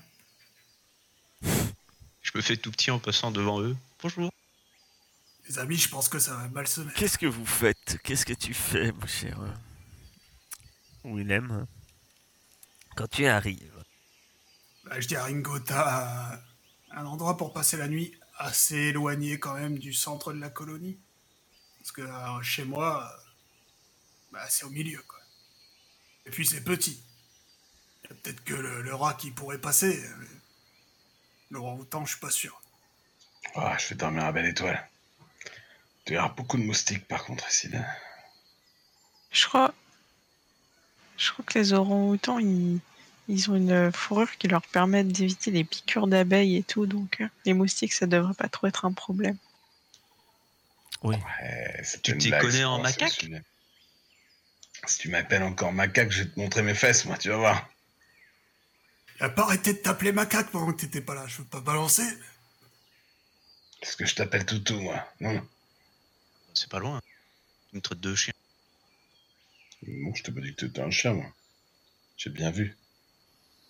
Je 1.44 2.32
me 2.34 2.42
fais 2.42 2.58
tout 2.58 2.72
petit 2.72 2.90
en 2.90 2.98
passant 2.98 3.30
devant 3.30 3.62
eux. 3.62 3.78
Bonjour. 4.02 4.32
Les 5.52 5.60
amis, 5.60 5.76
je 5.76 5.90
pense 5.90 6.08
que 6.08 6.18
ça 6.18 6.34
va 6.34 6.48
mal 6.48 6.66
se 6.66 6.80
mettre. 6.80 6.98
Qu'est-ce 6.98 7.18
que 7.18 7.26
vous 7.26 7.46
faites? 7.46 7.98
Qu'est-ce 8.04 8.26
que 8.26 8.32
tu 8.32 8.54
fais, 8.54 8.94
mon 8.94 9.06
cher? 9.06 9.38
Willem 11.04 11.68
Quand 12.96 13.10
tu 13.10 13.26
arrives. 13.26 13.84
Bah, 14.86 14.98
je 15.02 15.10
dis 15.10 15.18
à 15.18 15.26
Ringo, 15.26 15.60
t'as 15.60 16.40
un 16.92 17.06
endroit 17.06 17.36
pour 17.36 17.52
passer 17.52 17.76
la 17.76 17.90
nuit 17.90 18.18
assez 18.38 18.78
éloigné 18.78 19.40
quand 19.40 19.54
même 19.56 19.78
du 19.78 19.92
centre 19.92 20.32
de 20.32 20.40
la 20.40 20.50
colonie. 20.50 20.98
Parce 21.80 21.92
que 21.92 22.02
euh, 22.04 22.42
chez 22.42 22.64
moi, 22.64 23.12
euh, 23.14 23.30
bah, 24.32 24.46
c'est 24.48 24.64
au 24.64 24.70
milieu, 24.70 25.04
quoi. 25.06 25.20
Et 26.26 26.30
puis 26.30 26.48
c'est 26.48 26.64
petit. 26.64 27.04
Il 28.06 28.10
y 28.10 28.14
a 28.14 28.16
peut-être 28.16 28.44
que 28.46 28.54
le, 28.54 28.84
le 28.84 28.96
rat 28.96 29.16
qui 29.16 29.32
pourrait 29.32 29.60
passer. 29.60 30.02
mais 30.18 30.28
Le 31.50 31.60
orang-outan, 31.60 32.06
je 32.06 32.12
suis 32.12 32.22
pas 32.22 32.32
sûr. 32.32 32.62
Ah, 33.56 33.76
je 33.78 33.90
vais 33.90 33.96
dormir 33.96 34.24
à 34.24 34.32
belle 34.32 34.46
étoile. 34.46 34.88
Il 36.12 36.16
y 36.16 36.18
aura 36.18 36.28
beaucoup 36.28 36.58
de 36.58 36.64
moustiques 36.64 37.08
par 37.08 37.24
contre 37.24 37.50
ici. 37.50 37.70
Là. 37.70 37.86
Je 39.32 39.48
crois. 39.48 39.74
Je 41.16 41.32
crois 41.32 41.46
que 41.46 41.58
les 41.58 41.72
orang-outans, 41.72 42.38
ils... 42.38 42.82
ils 43.30 43.50
ont 43.50 43.56
une 43.56 43.94
fourrure 43.94 44.38
qui 44.38 44.50
leur 44.50 44.62
permet 44.62 45.06
d'éviter 45.06 45.52
les 45.52 45.64
piqûres 45.64 46.08
d'abeilles 46.08 46.58
et 46.58 46.64
tout, 46.64 46.86
donc 46.86 47.22
euh, 47.22 47.28
les 47.46 47.54
moustiques, 47.54 47.94
ça 47.94 48.08
devrait 48.08 48.34
pas 48.34 48.50
trop 48.50 48.68
être 48.68 48.84
un 48.84 48.92
problème. 48.92 49.38
Ouais, 51.02 51.18
c'est 51.82 52.02
Tu 52.02 52.18
t'y 52.18 52.30
connais 52.32 52.66
en 52.66 52.80
macaque 52.80 53.30
Si 54.86 54.98
tu 54.98 55.08
m'appelles 55.08 55.44
encore 55.44 55.72
macaque, 55.72 56.12
je 56.12 56.24
vais 56.24 56.30
te 56.30 56.38
montrer 56.38 56.62
mes 56.62 56.76
fesses, 56.76 57.06
moi, 57.06 57.18
tu 57.18 57.30
vas 57.30 57.38
voir. 57.38 57.70
Il 59.18 59.24
a 59.24 59.30
pas 59.30 59.44
arrêté 59.44 59.72
de 59.72 59.78
t'appeler 59.78 60.12
macaque 60.12 60.52
pendant 60.52 60.74
que 60.74 60.82
t'étais 60.82 61.00
pas 61.00 61.16
là. 61.16 61.26
Je 61.28 61.38
veux 61.38 61.46
pas 61.48 61.62
balancer. 61.62 62.04
Parce 63.80 63.96
que 63.96 64.06
je 64.06 64.14
t'appelle 64.14 64.46
toutou, 64.46 64.78
moi. 64.82 65.08
Non, 65.22 65.42
C'est 66.54 66.70
pas 66.70 66.80
loin. 66.80 67.02
Tu 67.70 67.78
me 67.78 67.82
traites 67.82 68.00
de 68.00 68.14
chien. 68.16 68.34
non, 69.88 70.14
je 70.14 70.24
t'ai 70.24 70.32
pas 70.32 70.42
dit 70.42 70.54
que 70.54 70.66
t'étais 70.66 70.82
un 70.82 70.92
chien, 70.92 71.14
moi. 71.14 71.26
J'ai 72.18 72.30
bien 72.30 72.52
vu. 72.52 72.78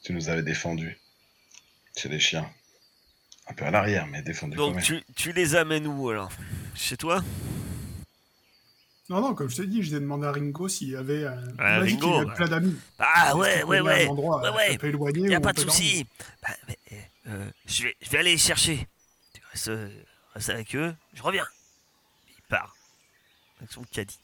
Tu 0.04 0.14
nous 0.14 0.30
avais 0.30 0.44
défendus. 0.44 0.98
Chez 1.96 2.10
les 2.10 2.20
chiens. 2.20 2.50
Un 3.48 3.54
peu 3.54 3.66
à 3.66 3.72
l'arrière, 3.72 4.08
mais 4.08 4.22
défendus 4.22 4.58
quand 4.58 4.68
Donc 4.68 4.76
même. 4.76 4.84
tu, 4.84 5.04
tu 5.16 5.32
les 5.34 5.56
amènes 5.56 5.88
où 5.88 6.10
alors? 6.10 6.32
Chez 6.76 6.96
toi? 6.98 7.24
Non, 9.10 9.20
non, 9.20 9.36
comme 9.36 9.50
je 9.50 9.58
t'ai 9.58 9.68
dit, 9.68 9.84
je 9.84 9.90
t'ai 9.90 10.00
demandé 10.00 10.26
à 10.26 10.32
Ringo 10.32 10.70
s'il 10.70 10.90
y 10.90 10.96
avait. 10.96 11.26
un 11.26 11.44
il 11.50 11.56
Ah, 11.60 11.80
Ringo, 11.80 12.14
avait 12.16 12.26
ouais. 12.30 12.36
plein 12.36 12.48
d'amis. 12.48 12.76
Ah 12.98 13.36
ouais, 13.36 13.64
ouais, 13.64 13.82
ouais. 13.82 14.06
Un 14.06 14.10
endroit 14.10 14.42
Ouais, 14.42 14.48
euh, 14.48 14.54
ouais. 14.56 14.74
un 14.74 14.78
peu 14.78 14.88
éloigné. 14.88 15.30
Y 15.30 15.36
a 15.36 15.42
pas 15.42 15.52
de 15.54 15.60
souci. 15.60 16.06
Bah, 16.42 16.50
euh, 17.28 17.50
je, 17.66 17.84
vais, 17.84 17.96
je 18.02 18.10
vais 18.10 18.18
aller 18.20 18.32
les 18.32 18.38
chercher. 18.38 18.88
Tu 19.34 19.42
restes, 19.52 19.68
euh, 19.68 19.90
restes 20.34 20.50
avec 20.50 20.74
eux, 20.76 20.96
je 21.14 21.22
reviens. 21.22 21.46
Avec 23.62 23.72
son 23.72 23.84
caddie. 23.84 24.20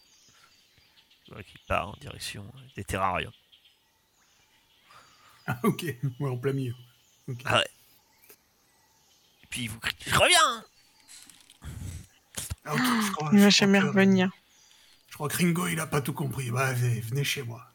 Qu'il 1.25 1.59
part 1.67 1.89
en 1.89 1.93
direction 1.99 2.43
euh, 2.55 2.59
des 2.75 2.83
terrariums. 2.83 3.31
Ah, 5.45 5.59
ok, 5.63 5.83
ouais, 6.19 6.29
en 6.29 6.37
plein 6.37 6.53
milieu. 6.53 6.75
Ah 7.45 7.57
ouais. 7.59 7.67
Et 9.43 9.47
puis 9.49 9.61
il 9.63 9.69
vous 9.69 9.79
crie 9.79 9.95
Je 10.05 10.15
reviens 10.15 10.65
Ah, 12.65 12.73
ok, 12.73 12.79
je 12.79 13.11
crois- 13.11 13.29
Il 13.33 13.39
je 13.39 13.43
va 13.43 13.49
crois 13.49 13.49
jamais 13.49 13.79
que- 13.79 13.85
revenir. 13.85 14.29
Je 15.09 15.13
crois 15.15 15.29
que 15.29 15.37
Ringo, 15.37 15.67
il 15.67 15.79
a 15.79 15.87
pas 15.87 16.01
tout 16.01 16.13
compris. 16.13 16.51
Bah, 16.51 16.73
venez, 16.73 16.99
venez 17.01 17.23
chez 17.23 17.43
moi. 17.43 17.65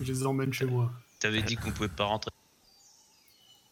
Je 0.00 0.12
les 0.12 0.24
emmène 0.26 0.52
chez 0.52 0.64
moi. 0.64 0.92
T'avais 1.18 1.42
dit 1.42 1.56
qu'on 1.56 1.72
pouvait 1.72 1.88
pas 1.88 2.04
rentrer. 2.04 2.30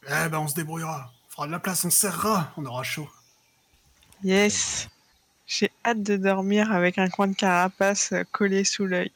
Eh 0.06 0.28
ben, 0.28 0.38
on 0.38 0.48
se 0.48 0.54
débrouillera. 0.54 1.12
On 1.26 1.30
fera 1.30 1.46
de 1.46 1.52
la 1.52 1.58
place, 1.60 1.84
on 1.84 1.90
se 1.90 1.96
serrera. 1.98 2.52
On 2.56 2.64
aura 2.66 2.82
chaud. 2.82 3.10
Yes. 4.22 4.88
J'ai 5.46 5.70
hâte 5.84 6.02
de 6.02 6.16
dormir 6.16 6.72
avec 6.72 6.98
un 6.98 7.08
coin 7.08 7.28
de 7.28 7.34
carapace 7.34 8.14
collé 8.32 8.64
sous 8.64 8.86
l'œil. 8.86 9.12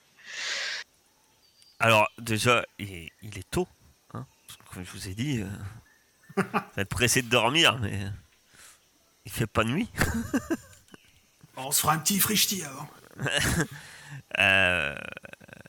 Alors, 1.81 2.09
déjà, 2.18 2.64
il 2.79 2.93
est, 2.93 3.12
il 3.22 3.39
est 3.39 3.51
tôt. 3.51 3.68
hein, 4.14 4.26
comme 4.72 4.85
je 4.85 4.91
vous 4.93 5.09
ai 5.09 5.14
dit, 5.14 5.41
euh, 5.41 5.49
vous 6.43 6.81
êtes 6.81 6.89
pressé 6.89 7.22
de 7.22 7.29
dormir, 7.29 7.79
mais 7.79 8.05
euh, 8.05 8.11
il 9.24 9.33
fait 9.33 9.47
pas 9.47 9.64
nuit. 9.64 9.89
On 11.57 11.70
se 11.70 11.81
fera 11.81 11.95
un 11.95 11.99
petit 11.99 12.18
frichti 12.20 12.62
avant. 12.64 12.89
Euh, 14.39 14.95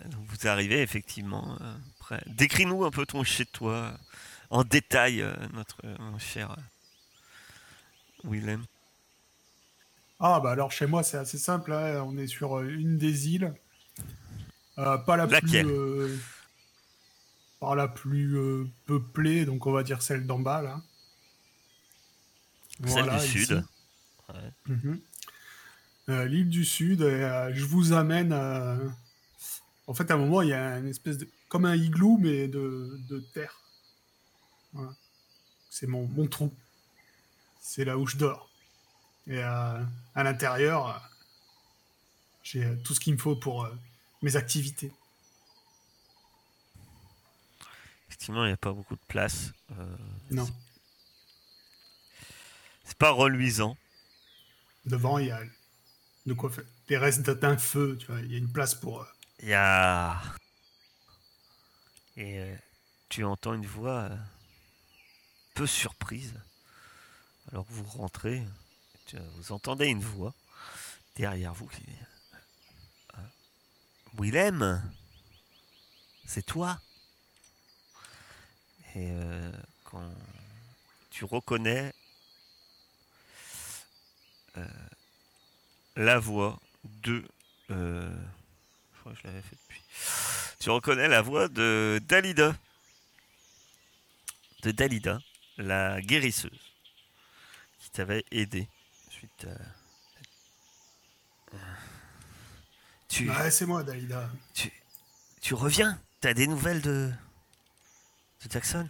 donc 0.06 0.22
vous 0.28 0.48
arrivez 0.48 0.82
effectivement 0.82 1.58
euh, 1.62 1.76
près. 2.00 2.22
Décris-nous 2.28 2.84
un 2.86 2.92
peu 2.92 3.06
ton 3.06 3.24
chez 3.24 3.46
toi 3.46 3.74
euh, 3.74 3.92
en 4.50 4.64
détail, 4.64 5.22
euh, 5.22 5.34
notre 5.54 5.78
euh, 5.86 5.96
mon 6.00 6.20
cher 6.20 6.56
Willem. 8.24 8.66
Ah 10.20 10.40
bah 10.42 10.52
alors 10.52 10.72
chez 10.72 10.86
moi 10.86 11.04
c'est 11.04 11.18
assez 11.18 11.38
simple, 11.38 11.72
hein, 11.72 12.04
on 12.06 12.18
est 12.18 12.28
sur 12.28 12.58
euh, 12.60 12.68
une 12.68 12.98
des 12.98 13.30
îles. 13.30 13.54
Euh, 14.78 14.98
pas 14.98 15.18
la 15.18 15.26
Laquelle 15.26 15.66
plus... 15.66 15.74
euh, 15.76 16.18
pas 17.60 17.76
la 17.76 17.88
plus 17.88 18.38
euh, 18.38 18.66
peuplée, 18.86 19.46
donc 19.46 19.66
on 19.66 19.72
va 19.72 19.84
dire 19.84 20.02
celle 20.02 20.26
d'en 20.28 20.40
bas 20.40 20.62
là. 20.62 20.82
Celle 22.80 22.88
Voilà, 22.90 23.18
du 23.20 23.26
ici. 23.26 23.46
sud. 23.46 23.64
Ouais. 24.30 24.52
Mhm. 24.68 25.02
Euh, 26.10 26.26
L'île 26.26 26.50
du 26.50 26.66
Sud, 26.66 27.02
et, 27.02 27.04
euh, 27.06 27.54
je 27.54 27.66
vous 27.66 27.94
amène. 27.94 28.32
euh, 28.34 28.78
En 29.86 29.94
fait, 29.94 30.10
à 30.10 30.16
un 30.16 30.18
moment, 30.18 30.42
il 30.42 30.50
y 30.50 30.54
a 30.54 30.78
une 30.80 30.88
espèce 30.88 31.18
de. 31.18 31.28
comme 31.50 31.66
un 31.66 31.76
igloo, 31.76 32.18
mais 32.20 32.48
de, 32.48 33.00
de 33.10 33.20
terre. 33.20 33.60
Voilà. 34.74 34.92
C'est 35.70 35.86
mon, 35.88 36.08
mon 36.08 36.26
trou. 36.28 36.52
C'est 37.60 37.86
là 37.86 37.98
où 37.98 38.08
je 38.08 38.18
dors. 38.18 38.50
Et 39.30 39.38
euh, 39.44 39.84
à 40.16 40.24
l'intérieur, 40.24 40.88
euh, 40.88 41.00
j'ai 42.44 42.66
euh, 42.66 42.76
tout 42.84 42.94
ce 42.96 43.00
qu'il 43.00 43.14
me 43.14 43.20
faut 43.20 43.36
pour 43.36 43.68
mes 44.22 44.36
activités. 44.36 44.92
Effectivement, 48.08 48.44
il 48.44 48.48
n'y 48.48 48.54
a 48.54 48.58
pas 48.58 48.74
beaucoup 48.74 48.96
de 48.96 49.06
place. 49.08 49.52
euh, 49.78 49.98
Non. 50.32 50.48
c'est 52.84 52.98
pas 52.98 53.12
reluisant. 53.12 53.78
Devant, 54.86 55.20
il 55.20 55.28
y 55.28 55.32
a 55.32 55.42
de 56.26 56.34
quoi 56.34 56.50
faire. 56.50 56.66
Des 56.88 56.98
restes 56.98 57.30
d'un 57.30 57.58
feu, 57.58 57.98
tu 58.00 58.08
vois. 58.08 58.20
Il 58.22 58.32
y 58.32 58.36
a 58.36 58.40
une 58.40 58.52
place 58.52 58.74
pour. 58.74 59.02
euh, 59.02 59.06
Il 59.44 59.50
y 59.50 59.54
a. 59.54 60.20
Et 62.18 62.40
euh, 62.40 62.56
tu 63.10 63.24
entends 63.24 63.54
une 63.54 63.66
voix 63.68 64.10
peu 65.54 65.68
surprise. 65.68 66.34
Alors 67.52 67.66
que 67.68 67.72
vous 67.74 67.84
rentrez, 67.86 68.44
vous 69.18 69.52
entendez 69.52 69.88
une 69.88 70.02
voix 70.02 70.34
derrière 71.16 71.54
vous 71.54 71.68
qui 71.68 71.82
dit 71.82 71.96
euh, 73.18 73.22
Willem 74.20 74.84
C'est 76.26 76.46
toi? 76.46 76.80
Et 78.96 79.12
euh, 79.12 79.52
quand 79.84 80.12
tu 81.10 81.26
reconnais 81.26 81.94
euh, 84.58 84.66
la 85.96 86.20
voix 86.20 86.60
de. 86.84 87.24
euh, 87.72 88.10
je 88.94 89.00
crois 89.00 89.14
que 89.14 89.20
je 89.20 89.28
l'avais 89.28 89.42
fait 89.42 89.56
depuis. 89.56 89.82
Tu 90.60 90.70
reconnais 90.70 91.08
la 91.08 91.22
voix 91.22 91.48
de 91.48 92.02
Dalida. 92.04 92.56
De 94.64 94.72
Dalida, 94.72 95.20
la 95.58 96.02
guérisseuse, 96.02 96.74
qui 97.80 97.90
t'avait 97.92 98.26
aidé 98.32 98.68
suite 99.20 99.48
à. 101.52 101.58
Tu, 103.08 103.30
Ouais, 103.30 103.52
c'est 103.52 103.66
moi, 103.66 103.84
Dalida. 103.84 104.30
tu, 104.54 104.72
tu 105.42 105.54
reviens 105.54 106.00
T'as 106.22 106.34
des 106.34 106.48
nouvelles 106.48 106.82
de. 106.82 107.12
de 108.46 108.52
Jackson? 108.52 108.90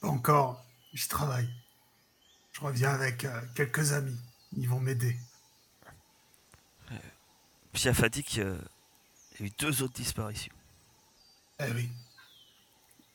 Pas 0.00 0.08
encore. 0.08 0.64
Je 0.92 1.08
travaille. 1.08 1.48
Je 2.52 2.60
reviens 2.60 2.90
avec 2.90 3.24
euh, 3.24 3.40
quelques 3.54 3.92
amis. 3.92 4.18
Ils 4.56 4.68
vont 4.68 4.80
m'aider. 4.80 5.16
Piaf 7.72 8.02
a 8.02 8.08
dit 8.08 8.22
qu'il 8.24 8.42
y 8.42 8.46
a 8.46 9.46
eu 9.46 9.50
deux 9.58 9.82
autres 9.82 9.94
disparitions. 9.94 10.52
Eh 11.60 11.70
oui. 11.72 11.88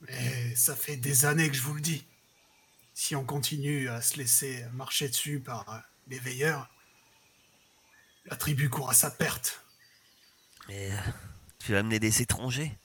Mais 0.02 0.56
ça 0.56 0.76
fait 0.76 0.96
des 0.98 1.26
années 1.26 1.50
que 1.50 1.56
je 1.56 1.62
vous 1.62 1.74
le 1.74 1.82
dis. 1.82 2.06
Si 2.94 3.16
on 3.16 3.26
continue 3.26 3.90
à 3.90 4.02
se 4.02 4.18
laisser 4.18 4.66
marcher 4.72 5.10
dessus 5.10 5.42
par 5.42 5.68
euh, 5.70 5.80
les 6.08 6.20
veilleurs, 6.20 6.70
la 8.26 8.36
tribu 8.36 8.70
court 8.70 8.90
à 8.90 8.94
sa 8.94 9.12
perte. 9.12 9.64
Mais 10.68 10.92
euh, 10.92 10.98
tu 11.60 11.76
as 11.76 11.80
amené 11.80 12.00
des 12.00 12.22
étrangers 12.22 12.76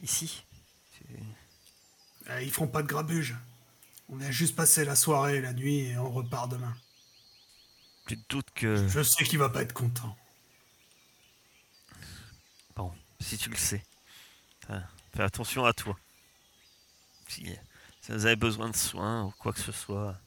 ici? 0.00 0.44
Euh, 2.28 2.42
Ils 2.42 2.50
feront 2.50 2.68
pas 2.68 2.82
de 2.82 2.86
grabuge. 2.86 3.36
On 4.08 4.16
vient 4.16 4.30
juste 4.30 4.56
passer 4.56 4.84
la 4.84 4.96
soirée 4.96 5.36
et 5.36 5.40
la 5.40 5.52
nuit 5.52 5.80
et 5.86 5.96
on 5.98 6.10
repart 6.10 6.50
demain. 6.50 6.76
Tu 8.06 8.16
te 8.16 8.28
doutes 8.28 8.50
que. 8.54 8.88
Je 8.88 9.02
sais 9.02 9.24
qu'il 9.24 9.38
va 9.38 9.48
pas 9.48 9.62
être 9.62 9.72
content. 9.72 10.16
Bon, 12.74 12.92
si 13.20 13.38
tu 13.38 13.50
le 13.50 13.56
sais. 13.56 13.84
Fais 15.14 15.22
attention 15.22 15.64
à 15.64 15.72
toi. 15.72 15.96
Si, 17.28 17.44
si 18.00 18.12
vous 18.12 18.26
avez 18.26 18.36
besoin 18.36 18.68
de 18.70 18.76
soins 18.76 19.24
ou 19.24 19.30
quoi 19.38 19.52
que 19.52 19.60
ce 19.60 19.72
soit. 19.72 20.18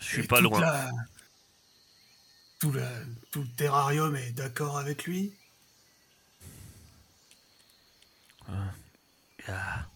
Je 0.00 0.04
suis 0.06 0.26
pas 0.26 0.40
loin. 0.40 0.60
la- 0.60 0.90
Tout, 2.58 2.72
le... 2.72 2.82
tout 3.30 3.42
le 3.42 3.48
terrarium 3.56 4.14
est 4.16 4.32
d'accord 4.32 4.78
avec 4.78 5.04
lui 5.04 5.34
Ah. 9.48 9.86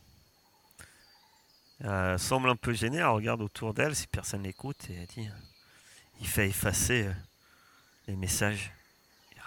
Elle 1.82 2.18
semble 2.18 2.50
un 2.50 2.56
peu 2.56 2.72
gênée, 2.72 2.98
elle 2.98 3.06
regarde 3.06 3.40
autour 3.42 3.72
d'elle 3.74 3.96
si 3.96 4.06
personne 4.06 4.42
l'écoute 4.42 4.88
et 4.90 4.94
elle 4.94 5.06
dit 5.06 5.26
euh, 5.28 5.32
il 6.20 6.26
fait 6.28 6.48
effacer 6.48 7.06
euh, 7.06 7.12
les 8.06 8.16
messages 8.16 8.70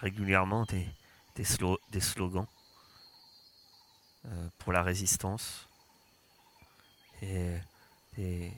régulièrement 0.02 0.66
des, 0.66 0.88
des, 1.36 1.44
slo- 1.46 1.78
des 1.92 2.02
slogans 2.02 2.48
euh, 4.26 4.48
pour 4.58 4.74
la 4.74 4.82
résistance 4.84 5.68
et, 7.22 7.56
et 8.18 8.52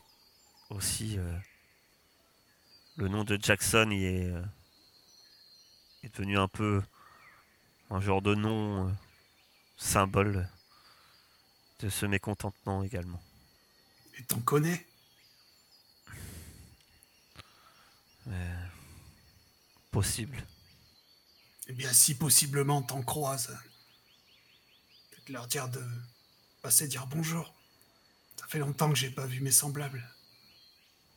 aussi 0.70 1.18
euh, 1.20 1.38
le 2.98 3.08
nom 3.08 3.24
de 3.24 3.38
Jackson 3.42 3.90
il 3.92 4.04
est, 4.04 4.30
euh, 4.30 4.44
est 6.04 6.16
devenu 6.16 6.38
un 6.38 6.48
peu 6.48 6.82
un 7.90 8.00
genre 8.00 8.22
de 8.22 8.36
nom 8.36 8.88
euh, 8.88 8.92
symbole 9.78 10.50
de 11.80 11.90
ce 11.90 12.06
mécontentement 12.06 12.84
également. 12.84 13.22
Et 14.18 14.24
t'en 14.24 14.40
connais? 14.40 14.88
Mais 18.26 18.56
possible. 19.92 20.44
Eh 21.68 21.74
bien, 21.74 21.92
si 21.92 22.16
possiblement 22.16 22.82
t'en 22.82 23.02
croises, 23.02 23.58
peut-être 25.12 25.30
leur 25.30 25.48
dire 25.48 25.68
de 25.70 25.84
passer 26.62 26.88
dire 26.88 27.08
bonjour. 27.08 27.54
Ça 28.38 28.48
fait 28.48 28.60
longtemps 28.60 28.90
que 28.90 28.96
j'ai 28.96 29.10
pas 29.10 29.26
vu 29.26 29.42
mes 29.42 29.52
semblables. 29.52 30.04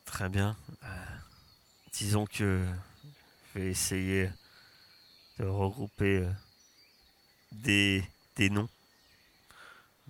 Très 0.05 0.29
bien. 0.29 0.57
Euh, 0.83 1.05
disons 1.91 2.25
que 2.25 2.67
je 3.53 3.59
vais 3.59 3.67
essayer 3.67 4.29
de 5.37 5.45
regrouper 5.45 6.19
euh, 6.19 6.31
des, 7.51 8.03
des 8.35 8.49
noms. 8.49 8.69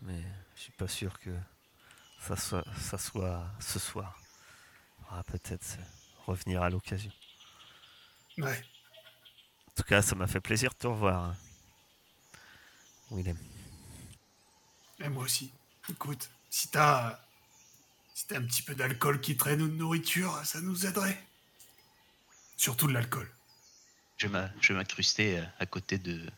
Mais 0.02 0.24
je 0.56 0.62
suis 0.62 0.72
pas 0.74 0.88
sûr 0.88 1.20
que 1.20 1.30
ça 2.20 2.36
soit, 2.36 2.66
ça 2.80 2.98
soit 2.98 3.46
ce 3.60 3.80
soir. 3.80 4.20
On 5.12 5.16
va 5.16 5.24
peut-être 5.24 5.78
revenir 6.26 6.62
à 6.62 6.70
l'occasion. 6.70 7.12
Ouais. 8.38 8.64
En 9.68 9.72
tout 9.76 9.84
cas, 9.84 10.02
ça 10.02 10.16
m'a 10.16 10.28
fait 10.28 10.40
plaisir 10.42 10.72
de 10.72 10.78
te 10.78 10.88
revoir. 10.88 11.24
hein. 11.24 11.38
Willem. 13.12 13.38
Et 15.00 15.10
moi 15.10 15.24
aussi. 15.24 15.52
Écoute, 15.90 16.30
si 16.50 16.68
t'as. 16.70 17.20
Si 18.14 18.28
t'as 18.28 18.38
un 18.38 18.44
petit 18.46 18.62
peu 18.62 18.76
d'alcool 18.76 19.22
qui 19.22 19.38
traîne 19.38 19.62
ou 19.62 19.68
de 19.70 19.74
nourriture, 19.76 20.36
ça 20.44 20.60
nous 20.60 20.86
aiderait. 20.86 21.26
Surtout 22.60 22.88
de 22.88 22.92
l'alcool. 22.94 23.26
Je 24.18 24.74
m'incruster 24.74 25.40
euh, 25.40 25.44
à 25.60 25.66
côté 25.66 25.98
de, 25.98 26.30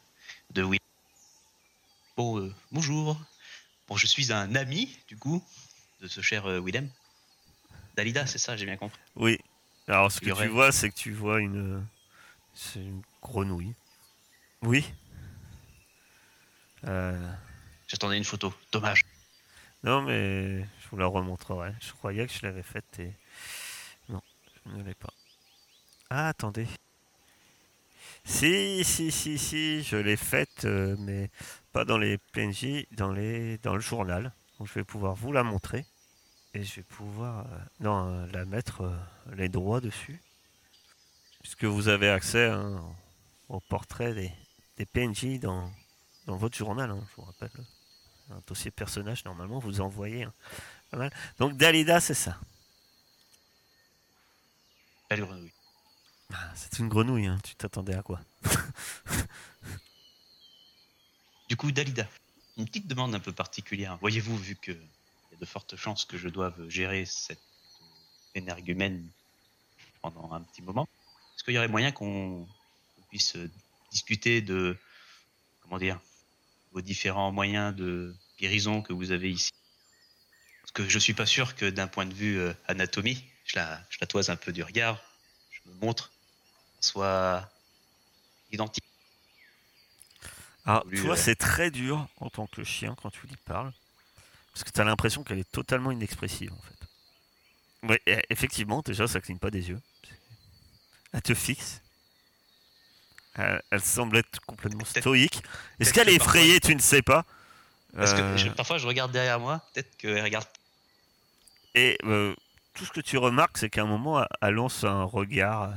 de 0.51 0.61
Will. 0.61 0.79
Bon, 2.15 2.37
euh, 2.39 2.53
bonjour. 2.71 3.19
Bon, 3.87 3.97
je 3.97 4.05
suis 4.05 4.31
un 4.31 4.53
ami, 4.53 4.95
du 5.07 5.17
coup, 5.17 5.43
de 5.99 6.07
ce 6.07 6.21
cher 6.21 6.45
euh, 6.45 6.59
Willem. 6.59 6.91
Dalida, 7.95 8.27
c'est 8.27 8.37
ça, 8.37 8.55
j'ai 8.55 8.65
bien 8.67 8.77
compris. 8.77 8.99
Oui. 9.15 9.39
Alors, 9.87 10.11
ce 10.11 10.19
que 10.21 10.29
aurait- 10.29 10.45
tu 10.45 10.51
vois, 10.51 10.71
c'est 10.71 10.91
que 10.91 10.95
tu 10.95 11.11
vois 11.11 11.39
une. 11.41 11.83
C'est 12.53 12.81
une 12.81 13.01
grenouille. 13.23 13.73
Oui. 14.61 14.85
Euh, 16.83 17.33
J'attendais 17.87 18.17
une 18.19 18.25
photo. 18.25 18.53
Dommage. 18.71 19.01
non, 19.83 20.03
mais 20.03 20.59
je 20.61 20.87
vous 20.91 20.97
la 20.97 21.07
remontrerai. 21.07 21.73
Je 21.81 21.93
croyais 21.93 22.27
que 22.27 22.33
je 22.33 22.45
l'avais 22.45 22.61
faite 22.61 22.99
et. 22.99 23.11
Non, 24.07 24.21
je 24.67 24.71
ne 24.73 24.83
l'ai 24.83 24.93
pas. 24.93 25.11
Ah, 26.13 26.27
attendez. 26.27 26.67
Si, 28.25 28.83
si, 28.83 29.11
si, 29.11 29.37
si, 29.37 29.81
je 29.81 29.95
l'ai 29.95 30.17
faite, 30.17 30.65
euh, 30.65 30.97
mais 30.99 31.29
pas 31.71 31.85
dans 31.85 31.97
les 31.97 32.17
PNJ, 32.33 32.85
dans, 32.91 33.13
le 33.13 33.79
journal. 33.79 34.33
Donc 34.59 34.67
je 34.67 34.73
vais 34.73 34.83
pouvoir 34.83 35.15
vous 35.15 35.31
la 35.31 35.43
montrer. 35.43 35.85
Et 36.53 36.65
je 36.65 36.75
vais 36.75 36.83
pouvoir 36.83 37.45
euh, 37.45 37.57
non, 37.79 38.09
euh, 38.09 38.27
la 38.33 38.43
mettre 38.43 38.91
les 39.37 39.47
droits 39.47 39.79
dessus. 39.79 40.21
Puisque 41.43 41.63
vous 41.63 41.87
avez 41.87 42.09
accès 42.09 42.47
hein, 42.47 42.83
au 43.47 43.61
portrait 43.61 44.13
des, 44.13 44.31
des 44.75 44.85
PNJ 44.85 45.39
dans, 45.39 45.71
votre 46.27 46.57
journal, 46.57 46.91
hein, 46.91 47.01
je 47.09 47.15
vous 47.15 47.21
rappelle. 47.21 47.51
Un 48.31 48.41
dossier 48.45 48.69
personnage, 48.69 49.23
normalement, 49.23 49.59
vous 49.59 49.79
envoyez. 49.79 50.27
hein. 50.91 51.09
Donc 51.37 51.55
Dalida, 51.55 52.01
c'est 52.01 52.13
ça. 52.13 52.37
Belle 55.09 55.21
grenouille. 55.21 55.53
Ah, 56.33 56.51
C'est 56.55 56.79
une 56.79 56.87
grenouille, 56.87 57.27
hein. 57.27 57.37
tu 57.43 57.55
t'attendais 57.55 57.95
à 57.95 58.01
quoi? 58.01 58.19
Du 61.49 61.57
coup, 61.57 61.69
Dalida, 61.73 62.07
une 62.55 62.63
petite 62.63 62.87
demande 62.87 63.13
un 63.13 63.19
peu 63.19 63.33
particulière. 63.33 63.97
Voyez-vous, 63.97 64.37
vu 64.37 64.55
qu'il 64.55 64.73
y 65.31 65.35
a 65.35 65.37
de 65.37 65.45
fortes 65.45 65.75
chances 65.75 66.05
que 66.05 66.17
je 66.17 66.29
doive 66.29 66.55
gérer 66.69 67.03
cette 67.03 67.41
énergumène 68.35 69.05
pendant 70.01 70.31
un 70.31 70.39
petit 70.39 70.61
moment, 70.61 70.87
est-ce 71.35 71.43
qu'il 71.43 71.53
y 71.53 71.57
aurait 71.57 71.67
moyen 71.67 71.91
qu'on 71.91 72.47
puisse 73.09 73.35
discuter 73.91 74.39
de, 74.39 74.77
comment 75.61 75.77
dire, 75.77 75.99
vos 76.71 76.79
différents 76.79 77.33
moyens 77.33 77.75
de 77.75 78.15
guérison 78.39 78.81
que 78.81 78.93
vous 78.93 79.11
avez 79.11 79.29
ici? 79.29 79.51
Parce 80.61 80.71
que 80.71 80.87
je 80.87 80.99
suis 80.99 81.13
pas 81.13 81.25
sûr 81.25 81.55
que 81.55 81.69
d'un 81.69 81.87
point 81.87 82.05
de 82.05 82.13
vue 82.13 82.39
euh, 82.39 82.53
anatomie, 82.69 83.25
je 83.43 83.57
la, 83.57 83.85
je 83.89 83.97
la 83.99 84.07
toise 84.07 84.29
un 84.29 84.37
peu 84.37 84.53
du 84.53 84.63
regard, 84.63 85.03
je 85.51 85.69
me 85.69 85.75
montre, 85.81 86.13
soit 86.81 87.49
identique. 88.51 88.83
Alors, 90.65 90.85
Lui, 90.87 90.97
tu 90.99 91.05
vois, 91.05 91.13
euh, 91.13 91.17
c'est 91.17 91.35
très 91.35 91.71
dur 91.71 92.07
en 92.19 92.29
tant 92.29 92.47
que 92.47 92.63
chien 92.63 92.95
quand 93.01 93.09
tu 93.09 93.25
lui 93.27 93.37
parles. 93.45 93.71
Parce 94.53 94.63
que 94.63 94.69
tu 94.71 94.81
as 94.81 94.83
l'impression 94.83 95.23
qu'elle 95.23 95.39
est 95.39 95.51
totalement 95.51 95.91
inexpressive, 95.91 96.51
en 96.53 96.61
fait. 96.61 97.87
Ouais, 97.87 98.25
effectivement, 98.29 98.81
déjà, 98.85 99.07
ça 99.07 99.21
cligne 99.21 99.39
pas 99.39 99.49
des 99.49 99.69
yeux. 99.69 99.81
Elle 101.13 101.21
te 101.21 101.33
fixe. 101.33 101.81
Elle, 103.35 103.61
elle 103.71 103.81
semble 103.81 104.17
être 104.17 104.39
complètement 104.41 104.85
stoïque. 104.85 105.41
Est-ce 105.79 105.93
qu'elle 105.93 106.07
que 106.07 106.11
est 106.11 106.15
effrayée 106.15 106.59
Tu 106.59 106.75
ne 106.75 106.81
sais 106.81 107.01
pas? 107.01 107.25
Parce 107.95 108.11
Euh, 108.13 108.33
que 108.33 108.37
je- 108.37 108.49
parfois 108.49 108.77
je 108.77 108.87
regarde 108.87 109.11
derrière 109.11 109.39
moi, 109.39 109.61
peut-être 109.73 109.97
qu'elle 109.97 110.21
regarde. 110.23 110.45
Et 111.75 111.97
euh, 112.03 112.35
tout 112.73 112.85
ce 112.85 112.91
que 112.91 113.01
tu 113.01 113.17
remarques, 113.17 113.57
c'est 113.57 113.69
qu'à 113.69 113.81
un 113.83 113.85
moment, 113.87 114.25
elle 114.41 114.53
lance 114.53 114.83
un 114.83 115.03
regard 115.03 115.63
euh, 115.63 115.71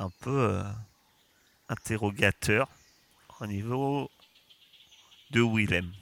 un 0.00 0.10
peu 0.20 0.30
euh, 0.30 0.62
interrogateur 1.68 2.68
au 3.38 3.46
niveau 3.46 4.10
de 5.30 5.42
Willem. 5.42 5.92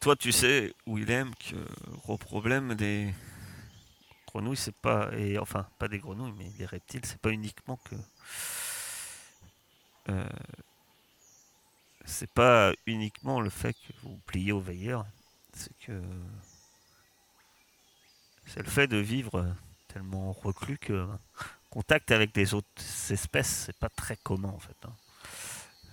Toi, 0.00 0.16
tu 0.16 0.32
sais, 0.32 0.74
Willem, 0.86 1.32
que 1.36 1.56
gros 1.98 2.18
problème 2.18 2.74
des 2.74 3.14
grenouilles, 4.26 4.56
c'est 4.56 4.74
pas. 4.76 5.10
Et, 5.16 5.38
enfin, 5.38 5.68
pas 5.78 5.88
des 5.88 5.98
grenouilles, 5.98 6.34
mais 6.36 6.50
des 6.50 6.66
reptiles, 6.66 7.04
c'est 7.04 7.20
pas 7.20 7.30
uniquement 7.30 7.78
que. 7.84 7.96
euh, 10.10 10.28
c'est 12.04 12.30
pas 12.30 12.72
uniquement 12.86 13.40
le 13.40 13.50
fait 13.50 13.74
que 13.74 13.92
vous 14.02 14.18
pliez 14.26 14.52
aux 14.52 14.60
veilleurs, 14.60 15.06
c'est 15.52 15.76
que 15.78 16.00
c'est 18.46 18.62
le 18.62 18.70
fait 18.70 18.86
de 18.86 18.96
vivre 18.96 19.54
tellement 19.88 20.32
reclus 20.32 20.78
que 20.78 21.06
contact 21.70 22.10
avec 22.10 22.32
des 22.32 22.54
autres 22.54 22.68
espèces, 23.10 23.64
c'est 23.66 23.76
pas 23.76 23.88
très 23.88 24.16
commun 24.16 24.48
en 24.48 24.58
fait 24.58 24.76
hein, 24.84 24.92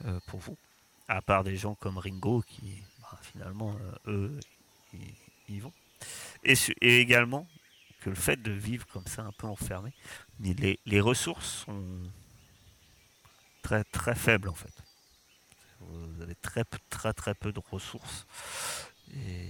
euh, 0.06 0.20
pour 0.28 0.40
vous. 0.40 0.58
À 1.08 1.22
part 1.22 1.44
des 1.44 1.56
gens 1.58 1.76
comme 1.76 1.98
Ringo 1.98 2.44
qui 2.48 2.82
bah, 3.02 3.20
finalement 3.22 3.76
euh, 4.08 4.30
eux 4.30 4.40
ils, 5.50 5.62
vont. 5.62 5.74
Et, 6.44 6.56
également 6.82 7.48
que 8.02 8.10
le 8.10 8.16
fait 8.16 8.42
de 8.42 8.52
vivre 8.52 8.88
comme 8.88 9.06
ça 9.08 9.24
un 9.24 9.32
peu 9.32 9.48
enfermé, 9.48 9.92
les, 10.40 11.02
ressources 11.02 11.66
sont 11.66 11.84
très 13.62 13.84
très 13.84 14.16
faibles 14.16 14.50
en 14.50 14.54
fait. 14.54 14.74
Vous 15.82 16.22
avez 16.22 16.36
très 16.36 16.64
très 16.90 17.14
très 17.14 17.36
peu 17.36 17.52
de 17.52 17.62
ressources 17.72 18.26
et, 19.14 19.50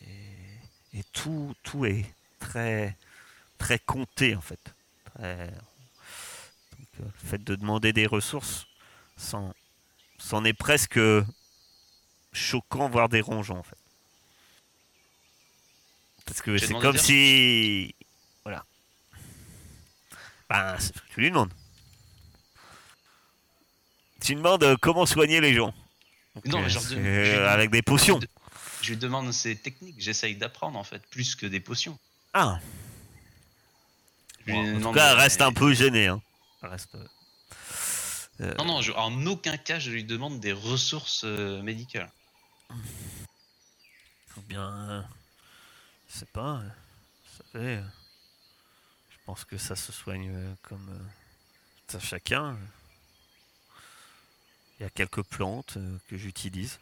et- 0.00 0.36
et 0.98 1.04
tout, 1.12 1.54
tout 1.62 1.84
est 1.84 2.06
très, 2.38 2.96
très 3.56 3.78
compté 3.78 4.34
en 4.36 4.40
fait. 4.40 4.60
Très- 5.14 5.46
donc, 5.46 6.88
euh, 7.00 7.04
le 7.04 7.28
fait 7.28 7.42
de 7.42 7.54
demander 7.56 7.92
des 7.92 8.06
ressources, 8.06 8.66
c'en 9.16 10.44
est 10.44 10.52
presque 10.52 11.00
choquant, 12.32 12.88
voire 12.88 13.08
dérangeant 13.08 13.58
en 13.58 13.62
fait. 13.62 13.76
Parce 16.26 16.42
que 16.42 16.58
c'est 16.58 16.74
comme 16.74 16.96
si. 16.98 17.94
Voilà. 18.44 18.64
Ben, 20.50 20.76
c'est 20.78 20.88
ce 20.88 20.92
que 20.92 21.08
tu 21.14 21.20
lui 21.20 21.30
demandes. 21.30 21.52
Tu 24.20 24.34
demandes 24.34 24.64
euh, 24.64 24.76
comment 24.80 25.06
soigner 25.06 25.40
les 25.40 25.54
gens. 25.54 25.72
Donc, 26.34 26.46
Non, 26.46 26.58
euh, 26.58 26.62
mais 26.64 26.68
genre 26.70 26.84
de- 26.84 26.96
euh, 26.96 27.48
avec 27.48 27.70
des 27.70 27.82
potions. 27.82 28.18
Je 28.82 28.90
lui 28.90 28.96
demande 28.98 29.32
ses 29.32 29.56
techniques, 29.56 29.96
j'essaye 29.98 30.36
d'apprendre 30.36 30.78
en 30.78 30.84
fait, 30.84 31.04
plus 31.08 31.34
que 31.34 31.46
des 31.46 31.60
potions. 31.60 31.98
Ah, 32.34 32.58
en 34.54 34.80
tout 34.80 34.92
cas, 34.92 35.12
elle 35.12 35.18
reste 35.18 35.40
un 35.42 35.52
peu 35.52 35.72
gênée. 35.74 36.06
Hein. 36.08 36.20
Reste. 36.62 36.94
euh, 36.94 37.06
euh, 38.40 38.54
Non, 38.56 38.64
non, 38.64 38.82
je- 38.82 38.92
en 38.92 39.24
aucun 39.26 39.56
cas 39.56 39.78
je 39.78 39.90
lui 39.90 40.04
demande 40.04 40.40
des 40.40 40.52
ressources 40.52 41.22
euh, 41.24 41.62
médicales. 41.62 42.10
Ou 44.36 44.40
bien, 44.42 44.90
euh, 44.90 45.02
je 46.08 46.18
sais 46.18 46.26
pas, 46.26 46.60
vous 46.62 47.42
savez, 47.52 47.80
je 49.10 49.16
pense 49.24 49.44
que 49.44 49.56
ça 49.58 49.74
se 49.76 49.92
soigne 49.92 50.30
euh, 50.30 50.54
comme 50.62 50.88
euh, 50.90 51.08
ça 51.88 51.98
chacun. 52.00 52.56
Il 54.78 54.82
y 54.82 54.86
a 54.86 54.90
quelques 54.90 55.22
plantes 55.22 55.78
euh, 55.78 55.98
que 56.08 56.18
j'utilise. 56.18 56.78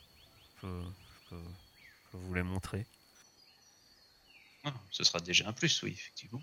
Je, 0.57 0.61
peux- 0.63 0.83
je 0.83 1.29
peux- 1.37 1.43
je 1.43 2.11
peux 2.11 2.19
vous 2.19 2.35
les 2.35 2.43
montrer. 2.43 2.87
Ah, 4.65 4.73
ce 4.91 5.05
sera 5.05 5.21
déjà 5.21 5.47
un 5.47 5.53
plus, 5.53 5.83
oui, 5.83 5.93
effectivement. 5.93 6.43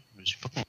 Pas. 0.53 0.63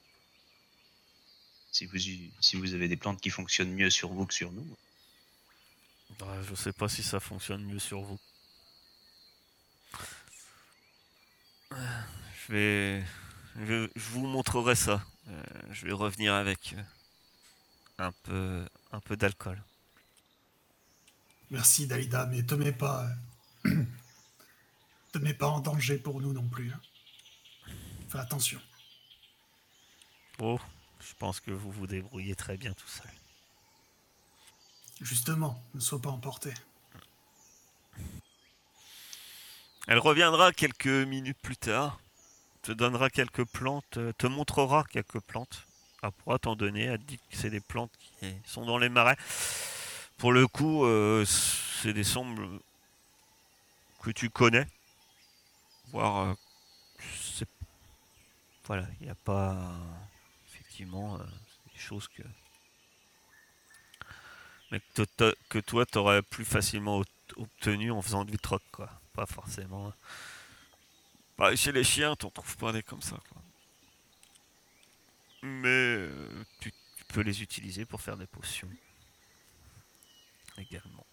Si 1.73 1.85
vous, 1.87 1.97
si 2.39 2.55
vous 2.55 2.73
avez 2.73 2.87
des 2.87 2.95
plantes 2.97 3.19
qui 3.21 3.29
fonctionnent 3.29 3.73
mieux 3.73 3.89
sur 3.89 4.13
vous 4.13 4.25
que 4.25 4.33
sur 4.33 4.51
nous, 4.53 4.77
Bah, 6.19 6.41
je 6.43 6.55
sais 6.55 6.71
pas 6.73 6.87
si 6.89 7.03
ça 7.03 7.19
fonctionne 7.19 7.63
mieux 7.65 7.79
sur 7.79 8.01
vous. 8.01 8.19
Euh, 11.73 12.01
Je 12.47 12.53
vais, 12.53 13.03
je, 13.65 13.89
je 13.95 14.09
vous 14.11 14.25
montrerai 14.27 14.75
ça. 14.75 15.05
Euh, 15.29 15.43
je 15.71 15.85
vais 15.85 15.93
revenir 15.93 16.33
avec 16.33 16.73
euh, 16.77 16.83
un 17.97 18.11
peu, 18.11 18.67
un 18.91 18.99
peu 18.99 19.17
d'alcool. 19.17 19.63
Merci 21.51 21.87
Dalida, 21.87 22.25
mais 22.25 22.43
te 22.43 22.53
mets 22.55 22.73
pas. 22.73 23.07
euh, 23.65 23.85
te 25.13 25.17
mets 25.19 25.33
pas 25.33 25.47
en 25.47 25.61
danger 25.61 25.97
pour 25.97 26.21
nous 26.21 26.33
non 26.33 26.49
plus. 26.49 26.71
hein. 26.73 26.81
Fais 28.09 28.19
attention. 28.19 28.61
Oh, 30.39 30.59
je 31.07 31.13
pense 31.19 31.39
que 31.39 31.51
vous 31.51 31.71
vous 31.71 31.87
débrouillez 31.87 32.35
très 32.35 32.57
bien 32.57 32.73
tout 32.73 32.87
seul. 32.87 33.11
Justement, 35.01 35.61
ne 35.73 35.79
sois 35.79 36.01
pas 36.01 36.09
emporté. 36.09 36.53
Elle 39.87 39.99
reviendra 39.99 40.53
quelques 40.53 40.87
minutes 40.87 41.37
plus 41.41 41.57
tard, 41.57 41.99
te 42.61 42.71
donnera 42.71 43.09
quelques 43.09 43.43
plantes, 43.43 43.97
euh, 43.97 44.13
te 44.17 44.27
montrera 44.27 44.85
quelques 44.85 45.19
plantes. 45.19 45.67
Elle 46.01 46.11
pourra 46.11 46.39
t'en 46.39 46.55
donner, 46.55 46.83
elle 46.83 46.99
te 46.99 47.03
dit 47.03 47.17
que 47.17 47.35
c'est 47.35 47.49
des 47.49 47.59
plantes 47.59 47.91
qui 47.99 48.33
sont 48.45 48.65
dans 48.65 48.77
les 48.77 48.89
marais. 48.89 49.17
Pour 50.17 50.31
le 50.31 50.47
coup, 50.47 50.85
euh, 50.85 51.25
c'est 51.25 51.93
des 51.93 52.03
sembles 52.05 52.47
que 54.01 54.11
tu 54.11 54.29
connais. 54.29 54.67
Voire, 55.91 56.17
euh, 56.29 56.33
c'est- 57.21 57.47
voilà, 58.65 58.85
il 58.99 59.05
n'y 59.05 59.11
a 59.11 59.15
pas 59.15 59.57
effectivement 60.73 61.15
euh, 61.19 61.23
des 61.71 61.79
choses 61.79 62.07
que 62.07 62.23
mais 64.71 64.79
que, 64.95 65.03
to- 65.03 65.37
que 65.49 65.59
toi 65.59 65.85
t'aurais 65.85 66.23
plus 66.23 66.45
facilement 66.45 67.03
obtenu 67.35 67.91
en 67.91 68.01
faisant 68.01 68.25
du 68.25 68.37
troc 68.37 68.63
quoi. 68.71 68.89
Pas 69.13 69.27
forcément. 69.27 69.93
Bah, 71.37 71.55
chez 71.55 71.71
les 71.71 71.83
chiens 71.83 72.15
t'en 72.15 72.31
trouves 72.31 72.57
pas 72.57 72.71
des 72.71 72.81
comme 72.81 73.01
ça 73.01 73.17
quoi. 73.29 73.41
Mais 75.43 75.67
euh, 75.69 76.43
tu, 76.59 76.73
peux 77.09 77.21
les 77.21 77.43
utiliser 77.43 77.85
pour 77.85 78.01
faire 78.01 78.17
des 78.17 78.25
potions. 78.25 78.69
Également. 80.57 81.05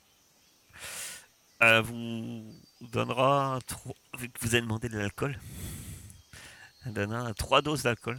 Elle 1.58 1.82
vous 1.82 2.54
donnera 2.80 3.58
vu 4.16 4.30
que 4.30 4.38
vous 4.40 4.54
avez 4.54 4.62
demandé 4.62 4.88
de 4.88 4.96
l'alcool 4.96 5.38
elle 6.86 6.94
donnera 6.94 7.34
trois 7.34 7.60
doses 7.60 7.82
d'alcool 7.82 8.18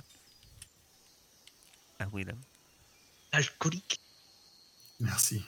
à 2.01 2.07
Willem. 2.13 2.39
Alcoolique. 3.31 3.99
Merci. 4.99 5.43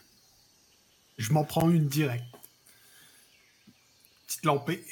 Je 1.18 1.32
m'en 1.34 1.43
prends 1.43 1.70
une 1.70 1.88
direct. 1.88 2.24
Petite 4.28 4.45
lampée. 4.45 4.86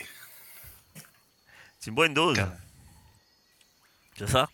Tu 1.80 1.92
bois 1.92 2.08
une 2.08 2.14
dose. 2.14 2.38
C'est 4.18 4.28
ça? 4.30 4.48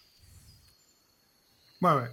Ouais, 1.82 1.94
ouais. 1.94 2.12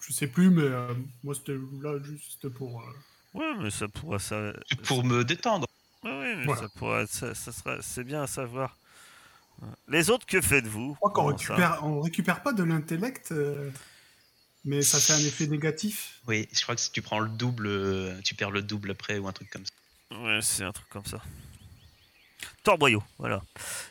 Je 0.00 0.12
sais 0.12 0.26
plus, 0.26 0.50
mais 0.50 0.62
euh, 0.62 0.94
moi, 1.22 1.34
c'était 1.34 1.56
là 1.82 1.98
juste 2.02 2.48
pour. 2.48 2.80
euh, 2.82 2.92
Ouais, 3.34 3.54
mais 3.58 3.70
ça 3.70 3.88
pourrait 3.88 4.18
ça. 4.18 4.52
Pour 4.86 5.02
me 5.04 5.24
détendre. 5.24 5.66
Ouais, 6.04 6.10
ouais, 6.10 6.36
mais 6.36 6.44
Voilà. 6.44 6.62
ça 6.62 6.68
pourrait 6.76 7.06
ça, 7.06 7.34
ça 7.34 7.50
sera 7.52 7.82
c'est 7.82 8.04
bien 8.04 8.22
à 8.22 8.26
savoir. 8.26 8.78
Les 9.88 10.10
autres 10.10 10.26
que 10.26 10.40
faites-vous? 10.40 10.92
Je 10.92 10.96
crois 10.96 11.10
qu'on 11.10 11.26
récupère, 11.26 11.84
on 11.84 12.00
récupère 12.00 12.42
pas 12.42 12.52
de 12.52 12.62
l'intellect, 12.62 13.32
euh, 13.32 13.70
mais 14.64 14.82
ça 14.82 14.98
fait 14.98 15.12
un 15.12 15.24
effet 15.24 15.46
négatif. 15.46 16.20
Oui, 16.26 16.48
je 16.52 16.62
crois 16.62 16.74
que 16.74 16.80
si 16.80 16.90
tu 16.90 17.02
prends 17.02 17.20
le 17.20 17.28
double, 17.28 17.66
euh, 17.66 18.20
tu 18.22 18.34
perds 18.34 18.50
le 18.50 18.62
double 18.62 18.92
après 18.92 19.18
ou 19.18 19.28
un 19.28 19.32
truc 19.32 19.50
comme 19.50 19.64
ça. 19.64 20.18
Ouais, 20.18 20.40
c'est 20.42 20.64
un 20.64 20.72
truc 20.72 20.88
comme 20.88 21.04
ça. 21.04 21.22
Torboyau, 22.62 23.02
voilà. 23.18 23.42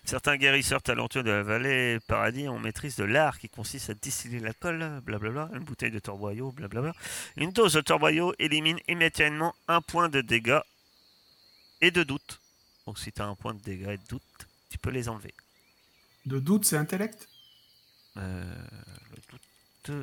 Certains 0.03 0.38
guérisseurs 0.38 0.82
talentueux 0.82 1.24
de 1.24 1.30
la 1.30 1.43
vallée 1.43 1.99
paradis 2.07 2.47
ont 2.47 2.59
maîtrise 2.59 2.95
de 2.95 3.03
l'art 3.03 3.38
qui 3.39 3.49
consiste 3.49 3.89
à 3.89 3.93
distiller 3.93 4.39
l'alcool, 4.39 5.01
blablabla, 5.03 5.49
une 5.53 5.63
bouteille 5.63 5.91
de 5.91 5.99
torboyau, 5.99 6.51
blablabla. 6.51 6.93
Une 7.38 7.51
dose 7.51 7.74
de 7.74 7.82
torboyau 7.82 8.34
élimine 8.39 8.80
immédiatement 8.88 9.53
un 9.67 9.82
point 9.82 10.09
de 10.09 10.21
dégâts 10.21 10.61
et 11.82 11.91
de 11.91 12.03
doute. 12.03 12.41
Donc 12.88 12.97
si 12.97 13.11
tu 13.11 13.21
as 13.21 13.26
un 13.26 13.36
point 13.36 13.53
de 13.53 13.61
dégâts 13.61 13.89
et 13.89 13.97
de 13.97 14.07
doute, 14.09 14.47
tu 14.69 14.78
peux 14.78 14.89
les 14.89 15.07
enlever. 15.07 15.34
De 16.26 16.39
doute, 16.39 16.65
c'est 16.65 16.78
intellect? 16.78 17.28
Euh, 18.17 18.55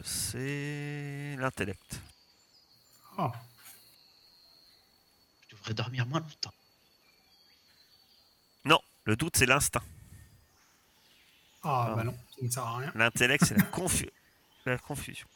c'est 0.05 1.37
l'intellect. 1.39 2.01
Ah, 3.19 3.33
Je 5.49 5.57
devrais 5.57 5.75
dormir 5.75 6.07
moins 6.07 6.21
longtemps. 6.21 6.53
Non, 8.65 8.81
le 9.05 9.17
doute, 9.17 9.37
c'est 9.37 9.47
l'instinct. 9.47 9.83
ah 11.63 11.89
Ah. 11.91 11.95
bah 11.97 12.05
non, 12.05 12.17
ça 12.37 12.43
ne 12.45 12.51
sert 12.51 12.63
à 12.67 12.79
rien. 12.79 12.93
L'intellect, 12.95 13.45
c'est 13.47 13.57
la, 13.57 13.65
confu- 13.71 14.11
la 14.67 14.79
confusion. 14.79 15.27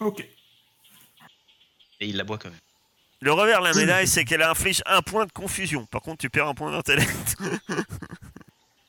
Ok. 0.00 0.20
Et 0.20 2.08
il 2.08 2.16
la 2.16 2.24
boit 2.24 2.38
quand 2.38 2.50
même. 2.50 2.58
Le 3.20 3.32
revers 3.32 3.60
de 3.60 3.64
la 3.68 3.74
médaille, 3.74 4.08
c'est 4.08 4.24
qu'elle 4.24 4.42
inflige 4.42 4.82
un 4.86 5.00
point 5.02 5.26
de 5.26 5.32
confusion. 5.32 5.86
Par 5.86 6.02
contre, 6.02 6.18
tu 6.18 6.30
perds 6.30 6.48
un 6.48 6.54
point 6.54 6.72
d'intellect. 6.72 7.36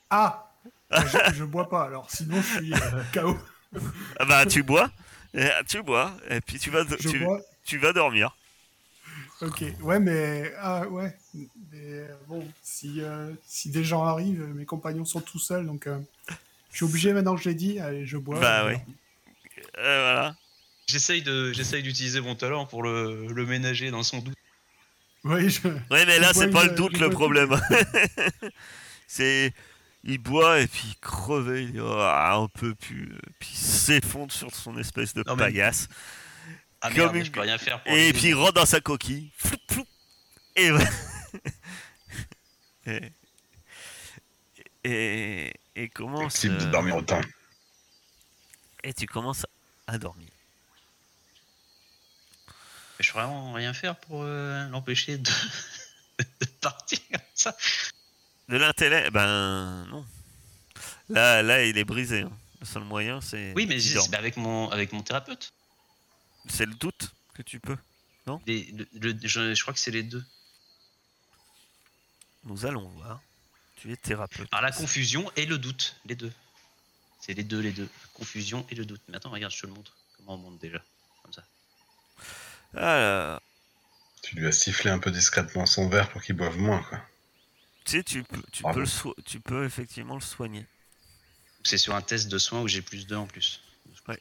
Ah 0.10 0.52
je, 0.92 1.34
je 1.36 1.44
bois 1.44 1.70
pas 1.70 1.84
alors, 1.86 2.10
sinon 2.10 2.42
je 2.42 2.58
suis 2.58 2.74
euh, 2.74 3.04
KO. 3.14 3.38
Ah 4.20 4.26
bah, 4.26 4.46
tu 4.46 4.64
bois. 4.64 4.92
et- 5.34 5.50
tu 5.68 5.82
bois. 5.84 6.16
Et 6.30 6.42
puis, 6.42 6.60
tu 6.60 6.70
vas, 6.70 6.86
tu, 6.86 7.20
bois. 7.20 7.42
tu 7.66 7.78
vas 7.78 7.94
dormir. 7.94 8.36
Ok, 9.42 9.64
ouais, 9.82 10.00
mais. 10.00 10.54
Ah, 10.60 10.88
ouais. 10.88 11.16
Mais 11.34 11.48
euh, 11.84 12.08
bon, 12.28 12.48
si, 12.62 13.02
euh, 13.02 13.32
si 13.46 13.70
des 13.70 13.84
gens 13.84 14.04
arrivent, 14.06 14.46
mes 14.56 14.66
compagnons 14.66 15.06
sont 15.06 15.22
tout 15.22 15.40
seuls, 15.40 15.66
donc. 15.66 15.88
euh, 15.88 16.00
je 16.72 16.78
suis 16.78 16.86
obligé 16.86 17.14
maintenant 17.14 17.36
que 17.36 17.42
je 17.42 17.50
l'ai 17.50 17.56
dit, 17.56 17.80
allez, 17.80 18.06
je 18.06 18.18
bois. 18.18 18.40
Bah 18.40 18.66
oui. 18.68 18.76
Euh, 19.78 20.02
voilà. 20.14 20.36
J'essaye 20.88 21.22
de, 21.22 21.52
j'essaye 21.54 21.82
d'utiliser 21.84 22.20
mon 22.22 22.36
talent 22.36 22.66
pour 22.66 22.84
le, 22.84 23.28
le 23.28 23.46
ménager 23.46 23.90
dans 23.92 24.04
son 24.04 24.20
doute. 24.20 24.36
Oui, 25.24 25.50
je. 25.50 25.68
Ouais, 25.68 26.06
mais 26.06 26.20
là, 26.20 26.34
c'est 26.34 26.50
pas 26.50 26.64
une- 26.64 26.70
le 26.72 26.76
doute 26.76 26.98
le 27.00 27.10
problème. 27.10 27.56
c'est. 29.08 29.54
Il 30.06 30.18
boit 30.18 30.60
et 30.60 30.68
puis 30.68 30.84
il 30.88 30.96
creve, 30.98 31.58
il 31.58 31.72
dit 31.74 31.80
un 31.80 32.48
peu 32.54 32.76
plus. 32.76 33.18
Puis 33.40 33.50
il 33.54 33.58
s'effondre 33.58 34.32
sur 34.34 34.54
son 34.54 34.78
espèce 34.78 35.14
de 35.14 35.24
Non, 35.26 35.36
mais- 35.36 35.46
paillasse. 35.46 35.88
Ah 36.82 36.90
Comme 36.90 36.98
merde, 36.98 37.16
une- 37.16 37.24
je 37.26 37.32
peux 37.32 37.40
rien 37.40 37.58
faire 37.58 37.82
pour 37.82 37.94
Et 37.94 38.12
puis 38.12 38.28
il 38.28 38.34
rentre 38.36 38.54
dans 38.54 38.66
sa 38.66 38.82
coquille. 38.82 39.32
Floup, 39.38 39.58
floup. 39.72 39.88
Et, 40.58 40.70
voilà. 40.72 40.90
et, 42.86 43.12
et, 44.84 45.54
et 45.76 45.90
commence. 45.90 46.34
Possible 46.34 46.58
de 46.58 46.66
euh, 46.66 46.72
dormir 46.72 46.98
autant. 46.98 47.22
Et 48.84 48.94
tu 48.94 49.06
commences 49.06 49.46
à 49.88 49.98
dormir. 49.98 50.28
Je 53.00 53.12
peux 53.12 53.20
vraiment 53.20 53.54
rien 53.54 53.74
faire 53.74 53.96
pour 53.98 54.24
euh, 54.24 54.68
l'empêcher 54.68 55.18
de... 55.18 55.32
de 56.20 56.46
partir 56.62 57.00
comme 57.12 57.22
ça. 57.34 57.56
De 58.50 58.58
l'intellect, 58.58 59.12
ben 59.12 59.86
non. 59.86 60.06
Là, 61.10 61.42
là, 61.42 61.64
il 61.66 61.78
est 61.78 61.84
brisé. 61.86 62.22
hein. 62.22 62.32
Le 62.60 62.66
seul 62.66 62.84
moyen, 62.84 63.20
c'est. 63.22 63.54
Oui, 63.56 63.66
mais 63.66 63.80
c'est 63.80 64.00
c'est 64.00 64.16
avec 64.16 64.38
mon, 64.38 64.70
avec 64.70 64.92
mon 64.94 65.02
thérapeute. 65.02 65.54
C'est 66.48 66.66
le 66.66 66.74
doute 66.76 67.12
que 67.34 67.42
tu 67.42 67.60
peux. 67.60 67.78
Les- 68.48 68.64
le- 68.72 68.88
le- 69.00 69.20
je, 69.28 69.54
je 69.54 69.62
crois 69.62 69.74
que 69.74 69.80
c'est 69.80 69.92
les 69.92 70.04
deux. 70.04 70.24
Nous 72.46 72.66
allons 72.66 72.88
voir. 72.90 73.22
Tu 73.78 73.92
es 73.92 73.98
thérapeute. 73.98 74.50
Par 74.50 74.62
la 74.62 74.72
confusion 74.72 75.30
et 75.36 75.46
le 75.46 75.58
doute, 75.58 75.96
les 76.06 76.16
deux. 76.16 76.32
C'est 77.20 77.34
les 77.34 77.44
deux, 77.44 77.60
les 77.60 77.72
deux. 77.72 77.90
Confusion 78.14 78.66
et 78.70 78.76
le 78.76 78.86
doute. 78.86 79.02
Mais 79.08 79.18
attends, 79.18 79.30
regarde, 79.30 79.54
je 79.54 79.62
te 79.62 79.68
le 79.68 79.74
montre. 79.74 79.94
Comment 80.18 80.36
on 80.36 80.38
monte 80.38 80.60
déjà 80.60 80.82
Comme 81.24 81.34
ça. 81.34 81.44
Alors, 82.76 83.42
Tu 84.22 84.36
lui 84.36 84.48
as 84.48 84.52
sifflé 84.54 84.90
un 84.90 85.00
peu 85.00 85.12
discrètement 85.12 85.66
son 85.66 85.90
verre 85.90 86.10
pour 86.10 86.22
qu'il 86.22 86.36
boive 86.36 86.58
moins, 86.58 86.82
quoi. 86.84 87.00
Tu 87.86 87.98
sais, 87.98 88.04
tu 88.04 88.24
peux, 88.24 88.42
tu 88.52 88.64
Bravo. 88.64 88.76
peux, 88.76 88.80
le 88.82 88.86
so- 88.88 89.16
tu 89.26 89.40
peux 89.40 89.66
effectivement 89.66 90.16
le 90.16 90.22
soigner. 90.22 90.66
C'est 91.64 91.78
sur 91.78 91.96
un 91.96 92.02
test 92.02 92.28
de 92.30 92.38
soins 92.38 92.62
où 92.62 92.68
j'ai 92.68 92.82
plus 92.82 93.08
2 93.08 93.16
en 93.16 93.28
plus. 93.28 93.62
Ouais. 94.08 94.20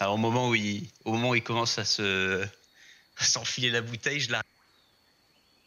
Alors, 0.00 0.14
au 0.14 0.18
moment 0.18 0.48
où 0.48 0.54
il, 0.54 0.88
au 1.04 1.12
moment 1.12 1.30
où 1.30 1.34
il 1.34 1.42
commence 1.42 1.78
à 1.78 1.84
se 1.84 2.44
à 3.16 3.24
s'enfiler 3.24 3.70
la 3.70 3.80
bouteille, 3.80 4.20
je 4.20 4.30
la. 4.32 4.42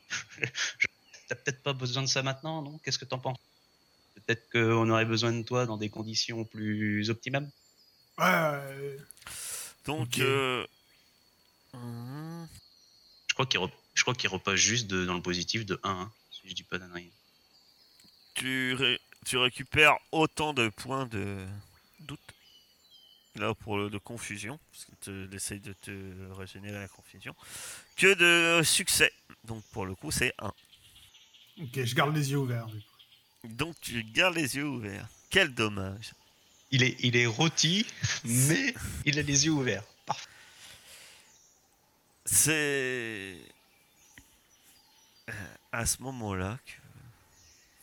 T'as 1.27 1.35
peut-être 1.35 1.63
pas 1.63 1.73
besoin 1.73 2.03
de 2.03 2.07
ça 2.07 2.23
maintenant, 2.23 2.61
non? 2.61 2.77
Qu'est-ce 2.79 2.99
que 2.99 3.05
t'en 3.05 3.19
penses? 3.19 3.37
Peut-être 4.15 4.49
qu'on 4.51 4.89
aurait 4.89 5.05
besoin 5.05 5.31
de 5.31 5.41
toi 5.43 5.65
dans 5.65 5.77
des 5.77 5.89
conditions 5.89 6.43
plus 6.45 7.09
optimales? 7.09 7.49
Ouais, 8.17 8.97
Donc, 9.85 10.19
euh, 10.19 10.65
hum, 11.73 12.47
Je 13.29 13.33
crois 13.33 13.45
qu'il 13.45 13.59
re- 13.59 14.27
repasse 14.29 14.55
juste 14.59 14.87
de- 14.87 15.05
dans 15.05 15.15
le 15.15 15.21
positif 15.21 15.65
de 15.65 15.79
1, 15.83 15.89
hein, 15.91 16.11
si 16.11 16.20
je 16.51 16.55
dis 16.55 16.63
pas 16.63 16.77
d'annerie. 16.77 17.11
tu, 18.35 18.73
ré- 18.73 18.99
tu 19.25 19.37
récupères 19.37 19.97
autant 20.11 20.53
de 20.53 20.69
points 20.69 21.05
de 21.07 21.45
doute. 21.99 22.19
Là, 23.35 23.53
pour 23.53 23.77
le, 23.77 23.89
de 23.89 23.97
confusion, 23.97 24.59
parce 24.73 24.85
que 24.85 24.91
tu 25.29 25.35
essayes 25.35 25.61
de 25.61 25.71
te 25.71 26.31
régénérer 26.33 26.79
la 26.79 26.87
confusion, 26.89 27.33
que 27.95 28.13
de 28.13 28.61
succès. 28.63 29.13
Donc, 29.45 29.63
pour 29.71 29.85
le 29.85 29.95
coup, 29.95 30.11
c'est 30.11 30.33
1. 30.39 30.47
ok, 31.61 31.83
je 31.85 31.95
garde 31.95 32.13
les 32.13 32.31
yeux 32.31 32.37
ouverts. 32.39 32.67
du 32.67 32.79
coup. 32.81 33.47
Donc, 33.55 33.75
tu 33.79 34.03
gardes 34.03 34.35
les 34.35 34.57
yeux 34.57 34.65
ouverts. 34.65 35.07
Quel 35.29 35.53
dommage. 35.53 36.11
Il 36.71 36.83
est, 36.83 36.97
il 36.99 37.15
est 37.15 37.25
rôti, 37.25 37.85
mais 38.25 38.73
il 39.05 39.17
a 39.17 39.21
les 39.21 39.45
yeux 39.45 39.51
ouverts. 39.51 39.83
Parfait. 40.05 40.27
C'est 42.25 43.37
à 45.71 45.85
ce 45.85 46.01
moment-là 46.01 46.57
que 46.65 46.71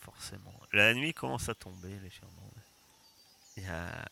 forcément 0.00 0.54
la 0.72 0.94
nuit 0.94 1.14
commence 1.14 1.48
à 1.48 1.54
tomber 1.54 1.98
légèrement. 2.00 2.52
Il 3.56 3.64
y 3.64 3.66
a 3.66 4.08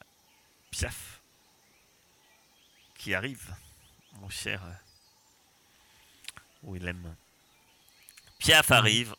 Piaf 0.70 1.20
qui 2.94 3.14
arrive, 3.14 3.54
mon 4.14 4.28
cher 4.28 4.64
euh, 4.64 4.72
Willem. 6.62 7.14
Piaf 8.38 8.70
arrive, 8.70 9.14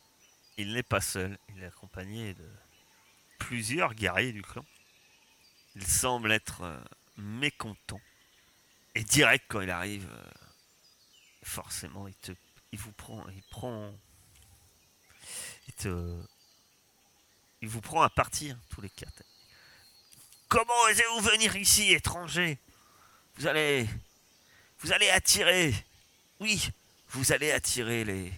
il 0.56 0.72
n'est 0.72 0.82
pas 0.82 1.00
seul, 1.00 1.38
il 1.48 1.62
est 1.62 1.66
accompagné 1.66 2.34
de 2.34 2.48
plusieurs 3.38 3.94
guerriers 3.94 4.32
du 4.32 4.42
clan. 4.42 4.64
Il 5.76 5.86
semble 5.86 6.32
être 6.32 6.62
euh, 6.62 6.80
mécontent. 7.16 8.00
Et 8.94 9.04
direct 9.04 9.44
quand 9.48 9.60
il 9.60 9.70
arrive, 9.70 10.08
euh, 10.10 10.30
forcément, 11.42 12.08
il 12.08 12.14
te, 12.16 12.32
il 12.72 12.78
vous 12.78 12.92
prend, 12.92 13.26
il 13.28 13.42
prend, 13.44 13.94
il 17.60 17.68
vous 17.68 17.80
prend 17.80 18.02
à 18.02 18.10
partir 18.10 18.56
tous 18.70 18.80
les 18.80 18.90
quatre. 18.90 19.22
Comment 20.48 20.80
osez-vous 20.90 21.20
venir 21.20 21.56
ici, 21.56 21.92
étranger? 21.92 22.58
Vous 23.36 23.46
allez, 23.46 23.88
vous 24.80 24.92
allez 24.92 25.10
attirer, 25.10 25.74
oui, 26.40 26.70
vous 27.10 27.32
allez 27.32 27.52
attirer 27.52 28.04
les, 28.04 28.32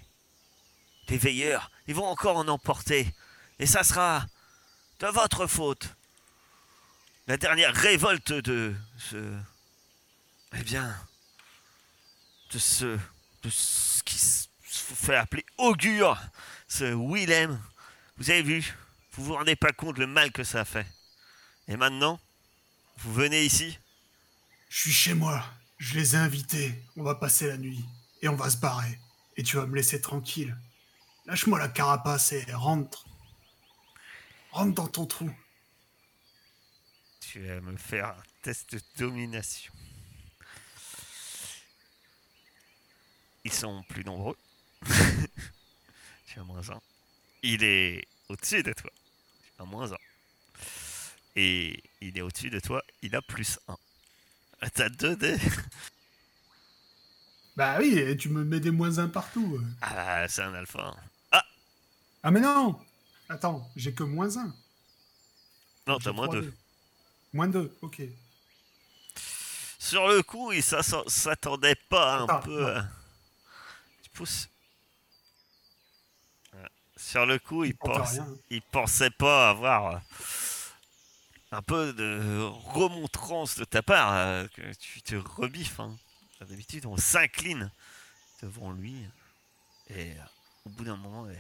les 1.08 1.18
veilleurs. 1.18 1.70
Ils 1.86 1.94
vont 1.94 2.06
encore 2.06 2.36
en 2.36 2.48
emporter, 2.48 3.12
et 3.58 3.66
ça 3.66 3.84
sera 3.84 4.26
de 4.98 5.06
votre 5.06 5.46
faute. 5.46 5.88
La 7.26 7.36
dernière 7.36 7.74
révolte 7.74 8.32
de 8.32 8.74
ce, 8.98 9.38
eh 10.52 10.62
bien, 10.62 10.94
de 12.50 12.58
ce, 12.58 12.98
de 13.42 13.50
ce 13.50 14.02
qui 14.02 14.18
se 14.18 14.48
fait 14.66 15.16
appeler 15.16 15.46
augure, 15.58 16.20
ce 16.70 16.84
Willem. 16.94 17.60
Vous 18.16 18.30
avez 18.30 18.42
vu, 18.42 18.74
vous 19.12 19.24
vous 19.24 19.34
rendez 19.34 19.56
pas 19.56 19.72
compte 19.72 19.98
le 19.98 20.06
mal 20.06 20.32
que 20.32 20.44
ça 20.44 20.60
a 20.60 20.64
fait. 20.64 20.86
Et 21.68 21.76
maintenant, 21.76 22.18
Vous 22.98 23.14
venez 23.14 23.44
ici? 23.44 23.78
Je 24.68 24.80
suis 24.80 24.92
chez 24.92 25.14
moi. 25.14 25.42
Je 25.78 25.94
les 25.94 26.14
ai 26.14 26.18
invités. 26.18 26.74
On 26.96 27.02
va 27.02 27.14
passer 27.14 27.46
la 27.46 27.56
nuit. 27.56 27.82
Et 28.20 28.28
on 28.28 28.36
va 28.36 28.50
se 28.50 28.58
barrer. 28.58 28.98
Et 29.36 29.42
tu 29.42 29.56
vas 29.56 29.64
me 29.66 29.74
laisser 29.74 30.02
tranquille. 30.02 30.54
Lâche-moi 31.24 31.58
la 31.58 31.68
carapace 31.68 32.32
et 32.32 32.44
rentre. 32.52 33.06
Rentre 34.52 34.74
dans 34.74 34.86
ton 34.86 35.06
trou. 35.06 35.30
Tu 37.20 37.46
vas 37.46 37.60
me 37.62 37.76
faire 37.78 38.08
un 38.08 38.22
test 38.42 38.74
de 38.74 38.80
domination. 38.98 39.72
Ils 43.44 43.52
sont 43.52 43.82
plus 43.84 44.04
nombreux. 44.04 44.36
tu 46.32 46.38
as 46.40 46.44
moins 46.44 46.68
1. 46.68 46.80
Il 47.42 47.64
est 47.64 48.06
au-dessus 48.28 48.62
de 48.62 48.72
toi. 48.72 48.90
Tu 49.56 49.62
as 49.62 49.64
moins 49.64 49.92
1. 49.92 49.96
Et 51.36 51.82
il 52.00 52.16
est 52.18 52.20
au-dessus 52.22 52.50
de 52.50 52.60
toi. 52.60 52.82
Il 53.02 53.14
a 53.16 53.22
plus 53.22 53.58
1. 53.68 53.76
T'as 54.74 54.88
2 54.88 55.16
dés. 55.16 55.36
Bah 57.56 57.76
oui, 57.78 57.98
et 57.98 58.16
tu 58.16 58.28
me 58.30 58.42
mets 58.44 58.60
des 58.60 58.70
moins 58.70 58.98
1 58.98 59.08
partout. 59.08 59.58
euh. 59.60 59.64
Ah, 59.82 60.26
c'est 60.28 60.40
un 60.42 60.54
alpha. 60.54 60.94
Ah 62.22 62.30
mais 62.30 62.40
non 62.40 62.78
Attends, 63.28 63.70
j'ai 63.76 63.92
que 63.94 64.02
moins 64.02 64.36
1. 64.36 64.54
Non, 65.86 65.98
t'as 65.98 66.12
moins 66.12 66.28
2. 66.28 66.54
Moins 67.32 67.48
2, 67.48 67.76
ok. 67.82 68.02
Sur 69.78 70.06
le 70.08 70.22
coup, 70.22 70.52
il 70.52 70.62
s'attendait 70.62 71.74
pas 71.88 72.18
un 72.20 72.24
Attends, 72.24 72.40
peu. 72.40 72.66
à- 72.76 72.88
Tu 74.02 74.10
pousses. 74.10 74.48
Sur 77.01 77.26
le 77.26 77.38
coup, 77.38 77.64
il, 77.64 77.74
pense, 77.74 78.18
pensait 78.70 79.11
pas 79.11 79.51
avoir 79.51 79.86
euh, 79.94 79.98
un 81.51 81.62
peu 81.62 81.92
de 81.92 82.42
remontrance 82.66 83.57
de 83.57 83.64
ta 83.64 83.82
part, 83.82 84.12
euh, 84.12 84.46
que 84.55 84.72
tu 84.74 85.03
te 85.03 85.16
rebiffes. 85.16 85.80
hein. 85.80 85.96
D'habitude, 86.42 86.86
on 86.86 86.96
s'incline 86.96 87.70
devant 88.42 88.70
lui. 88.72 89.05
Et 89.88 90.12
euh, 90.12 90.14
au 90.66 90.70
bout 90.70 90.84
d'un 90.84 90.96
moment, 90.96 91.26
euh, 91.26 91.34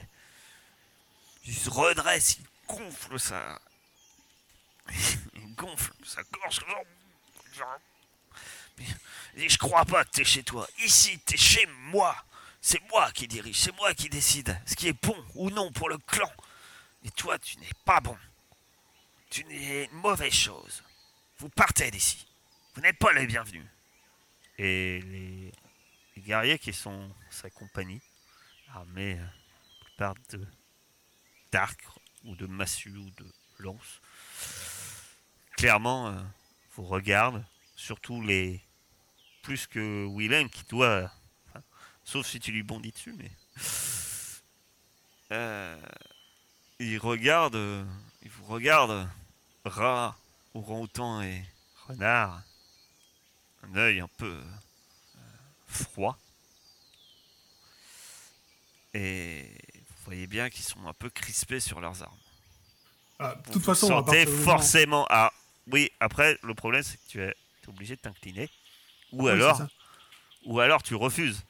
il 1.44 1.54
se 1.54 1.70
redresse, 1.70 2.38
il 2.38 2.46
gonfle 2.66 3.20
sa. 3.20 3.60
il 5.34 5.54
gonfle 5.54 5.92
sa 6.04 6.22
gorge. 6.24 6.60
Je 9.36 9.58
crois 9.58 9.84
pas 9.84 10.04
que 10.04 10.10
t'es 10.10 10.24
chez 10.24 10.42
toi. 10.42 10.66
Ici, 10.84 11.18
t'es 11.20 11.36
chez 11.36 11.66
moi. 11.66 12.16
C'est 12.60 12.80
moi 12.90 13.10
qui 13.12 13.26
dirige, 13.26 13.58
c'est 13.58 13.74
moi 13.76 13.94
qui 13.94 14.08
décide 14.08 14.60
ce 14.66 14.74
qui 14.74 14.88
est 14.88 15.02
bon 15.02 15.16
ou 15.34 15.50
non 15.50 15.72
pour 15.72 15.88
le 15.88 15.98
clan. 15.98 16.30
Et 17.02 17.10
toi, 17.10 17.38
tu 17.38 17.58
n'es 17.58 17.70
pas 17.84 18.00
bon. 18.00 18.16
Tu 19.30 19.44
n'es 19.44 19.84
une 19.84 19.98
mauvaise 19.98 20.32
chose. 20.32 20.82
Vous 21.38 21.48
partez 21.48 21.90
d'ici. 21.90 22.26
Vous 22.74 22.82
n'êtes 22.82 22.98
pas 22.98 23.12
les 23.12 23.26
bienvenus. 23.26 23.64
Et 24.58 25.00
les, 25.00 25.52
guerriers 26.18 26.58
qui 26.58 26.74
sont 26.74 27.10
sa 27.30 27.48
compagnie, 27.48 28.02
armés 28.74 29.18
euh, 29.98 30.12
de 30.32 30.46
d'arcs 31.50 31.98
ou 32.24 32.36
de 32.36 32.46
massues 32.46 32.94
ou 32.94 33.10
de 33.10 33.26
lances, 33.58 34.02
clairement 35.56 36.08
euh, 36.08 36.20
vous 36.74 36.84
regardent, 36.84 37.42
surtout 37.74 38.20
les 38.20 38.60
plus 39.42 39.66
que 39.66 40.06
Willem 40.14 40.50
qui 40.50 40.64
doit 40.64 41.10
sauf 42.10 42.26
si 42.26 42.40
tu 42.40 42.50
lui 42.50 42.64
bondis 42.64 42.90
dessus 42.90 43.14
mais 43.16 43.30
euh, 45.30 45.80
il 46.80 46.98
regarde 46.98 47.54
euh, 47.54 47.84
il 48.22 48.30
vous 48.30 48.46
regarde 48.46 49.08
rat 49.64 50.16
orang-outan 50.54 51.22
et 51.22 51.44
renard 51.86 52.42
un 53.62 53.76
œil 53.76 54.00
un 54.00 54.08
peu 54.18 54.26
euh, 54.26 55.20
froid 55.68 56.18
et 58.92 59.46
vous 59.88 60.04
voyez 60.04 60.26
bien 60.26 60.50
qu'ils 60.50 60.64
sont 60.64 60.84
un 60.88 60.94
peu 60.94 61.10
crispés 61.10 61.60
sur 61.60 61.80
leurs 61.80 62.02
armes 62.02 62.18
Ah, 63.20 63.36
de 63.46 63.52
toute 63.52 63.62
façon, 63.62 63.86
sentez 63.86 64.26
forcément 64.26 65.06
à. 65.10 65.32
Oui, 65.70 65.92
après, 66.00 66.36
le 66.42 66.54
problème, 66.54 66.82
c'est 66.82 66.96
que 66.96 67.08
tu 67.08 67.22
es, 67.22 67.32
obligé 67.68 67.94
de 67.94 68.00
t'incliner. 68.00 68.50
Ou 69.12 69.26
Oui, 69.26 69.30
alors, 69.30 69.62
ou 70.44 70.58
alors 70.58 70.82
tu 70.82 70.96
refuses. 70.96 71.44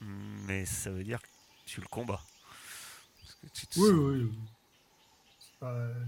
Mais 0.00 0.64
ça 0.64 0.90
veut 0.90 1.04
dire 1.04 1.20
que 1.20 1.26
tu 1.66 1.80
le 1.80 1.86
combats. 1.88 2.22
Parce 3.20 3.34
que 3.34 3.46
tu 3.48 3.66
te 3.66 3.78
Oui, 3.80 3.88
sens- 3.88 3.98
oui, 3.98 4.22
oui. 4.24 4.38
C'est 5.40 5.58
pas... 5.58 5.72
euh, 5.72 6.04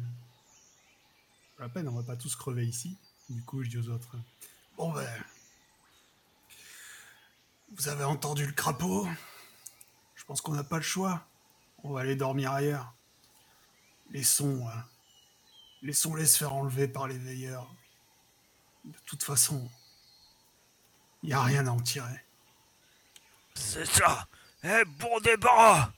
pas 1.57 1.63
la 1.65 1.69
peine, 1.69 1.89
on 1.89 1.95
va 1.97 2.03
pas 2.03 2.17
tous 2.17 2.35
crever 2.37 2.67
ici. 2.67 2.97
Du 3.29 3.43
coup, 3.43 3.63
je 3.63 3.69
dis 3.69 3.79
aux 3.79 3.89
autres. 3.89 4.17
Bon 4.77 4.93
ben... 4.93 5.09
Vous 7.73 7.89
avez 7.89 8.05
entendu 8.05 8.47
le 8.47 8.53
crapaud 8.53 9.07
Je 10.17 10.25
pense 10.25 10.41
qu'on 10.41 10.55
n'a 10.55 10.65
pas 10.65 10.77
le 10.77 10.83
choix. 10.83 11.25
On 11.85 11.93
va 11.93 12.01
aller 12.01 12.17
dormir 12.17 12.53
ailleurs. 12.53 12.93
Laissons... 14.11 14.67
euh, 14.69 14.73
Laissons-les 15.83 16.27
se 16.27 16.37
faire 16.39 16.53
enlever 16.53 16.89
par 16.89 17.09
les 17.09 17.17
veilleurs. 17.17 17.73
De 18.85 18.99
toute 19.07 19.23
façon, 19.23 19.71
il 21.23 21.29
n'y 21.29 21.33
a 21.35 21.43
rien 21.43 21.67
à 21.67 21.71
en 21.71 21.81
tirer. 21.81 22.25
C'est 23.55 23.87
ça 23.87 24.27
Eh, 24.65 24.85
bon 24.87 25.19
débarras 25.21 25.93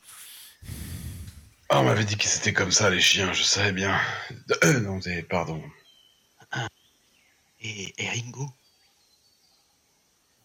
Ah, 1.68 1.80
on 1.80 1.84
m'avait 1.84 2.04
dit 2.04 2.16
que 2.16 2.26
c'était 2.26 2.52
comme 2.52 2.72
ça, 2.72 2.90
les 2.90 3.00
chiens, 3.00 3.32
je 3.32 3.42
savais 3.42 3.72
bien. 3.72 3.98
Euh, 4.64 4.80
non, 4.80 4.98
des- 4.98 5.22
pardon. 5.22 5.62
Et, 7.60 7.94
et 8.02 8.08
Ringo? 8.10 8.50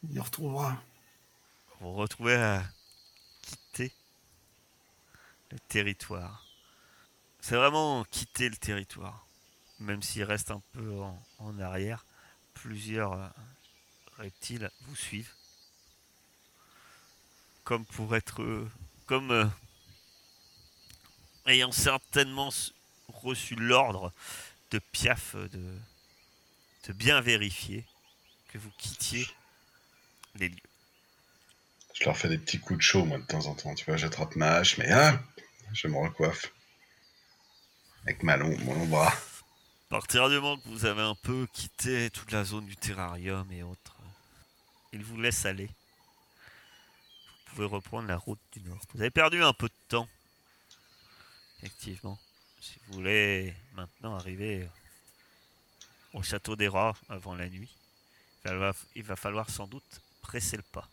Il 0.04 0.14
y 0.16 0.20
retrouvera. 0.20 0.82
Vous 1.80 1.92
vous 1.92 1.96
retrouvez 1.98 2.36
à 2.36 2.64
quitter 3.42 3.92
le 5.52 5.60
territoire. 5.68 6.46
C'est 7.40 7.56
vraiment 7.56 8.04
quitter 8.06 8.50
le 8.50 8.56
territoire. 8.58 9.26
Même 9.80 10.02
s'il 10.02 10.24
reste 10.24 10.52
un 10.52 10.62
peu 10.72 11.00
en, 11.02 11.24
en 11.40 11.60
arrière, 11.60 12.06
plusieurs 12.54 13.14
euh, 13.14 13.28
reptiles 14.18 14.70
vous 14.82 14.96
suivent. 14.96 15.34
Comme 17.68 17.86
pour 17.86 18.16
être. 18.16 18.42
euh, 18.42 18.66
comme. 19.08 19.32
euh, 19.32 19.46
ayant 21.48 21.74
certainement 21.74 22.50
reçu 23.10 23.56
l'ordre 23.56 24.14
de 24.72 24.80
Piaf 24.80 25.36
euh, 25.36 25.50
de, 25.50 25.78
de 26.88 26.94
bien 26.94 27.20
vérifier 27.20 27.84
que 28.48 28.58
vous 28.58 28.72
quittiez 28.78 29.28
les 30.36 30.48
lieux. 30.48 30.56
Je 31.94 32.06
leur 32.06 32.18
fais 32.18 32.30
des 32.30 32.38
petits 32.38 32.60
coups 32.60 32.78
de 32.78 32.84
chaud, 32.84 33.04
moi, 33.04 33.18
de 33.18 33.26
temps 33.26 33.48
en 33.48 33.54
temps. 33.56 33.76
Tu 33.76 33.84
vois, 33.84 33.98
j'attrape 33.98 34.38
ma 34.38 34.54
hache, 34.54 34.78
mais 34.78 34.90
ah, 34.90 35.20
je 35.74 35.90
me 35.90 35.98
recoiffe. 35.98 36.54
Avec 38.04 38.24
ma 38.24 38.38
long, 38.38 38.58
mon 38.60 38.76
long 38.76 38.86
bras. 38.86 39.10
À 39.12 39.90
partir 39.90 40.30
du 40.30 40.36
moment 40.36 40.58
que 40.58 40.70
vous 40.70 40.86
avez 40.86 41.02
un 41.02 41.16
peu 41.16 41.46
quitté 41.52 42.10
toute 42.12 42.32
la 42.32 42.46
zone 42.46 42.66
du 42.66 42.78
terrarium 42.78 43.52
et 43.52 43.64
autres, 43.64 43.98
euh, 44.00 44.10
il 44.94 45.04
vous 45.04 45.20
laisse 45.20 45.46
aller. 45.46 45.70
Pouvez 47.58 47.70
reprendre 47.70 48.08
la 48.08 48.18
route 48.18 48.40
du 48.52 48.62
nord. 48.62 48.78
Vous 48.94 49.02
avez 49.02 49.10
perdu 49.10 49.42
un 49.42 49.52
peu 49.52 49.68
de 49.68 49.74
temps. 49.88 50.08
Effectivement. 51.64 52.20
Si 52.62 52.76
vous 52.86 52.94
voulez 52.94 53.52
maintenant 53.74 54.16
arriver 54.16 54.70
au 56.14 56.22
château 56.22 56.56
des 56.56 56.68
rats 56.68 56.96
avant 57.10 57.34
la 57.34 57.50
nuit, 57.50 57.76
il 58.46 58.52
va, 58.52 58.74
il 58.94 59.02
va 59.02 59.16
falloir 59.16 59.50
sans 59.50 59.66
doute 59.66 60.02
presser 60.22 60.56
le 60.56 60.62
pas. 60.62 60.88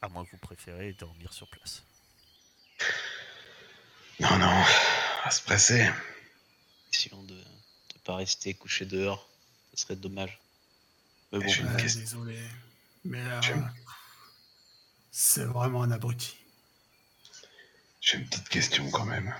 À 0.00 0.08
moins 0.08 0.24
que 0.24 0.30
vous 0.30 0.38
préférez 0.38 0.94
dormir 0.94 1.34
sur 1.34 1.46
place. 1.48 1.82
Non, 4.20 4.38
non, 4.38 4.46
on 4.46 5.24
va 5.26 5.30
se 5.30 5.42
presser. 5.42 5.86
Question 6.90 7.22
de 7.24 7.34
ne 7.34 7.98
pas 8.04 8.16
rester 8.16 8.54
couché 8.54 8.86
dehors. 8.86 9.28
Ce 9.74 9.82
serait 9.82 9.96
dommage. 9.96 10.40
Mais 11.30 11.40
bon, 11.40 11.46
Je 11.46 11.98
désolé. 11.98 12.38
Mais 13.04 13.20
euh. 13.20 13.40
C'est 15.12 15.44
vraiment 15.44 15.82
un 15.82 15.92
abruti. 15.92 16.36
J'ai 18.00 18.18
une 18.18 18.26
petite 18.26 18.48
question 18.48 18.90
quand 18.90 19.04
même. 19.04 19.32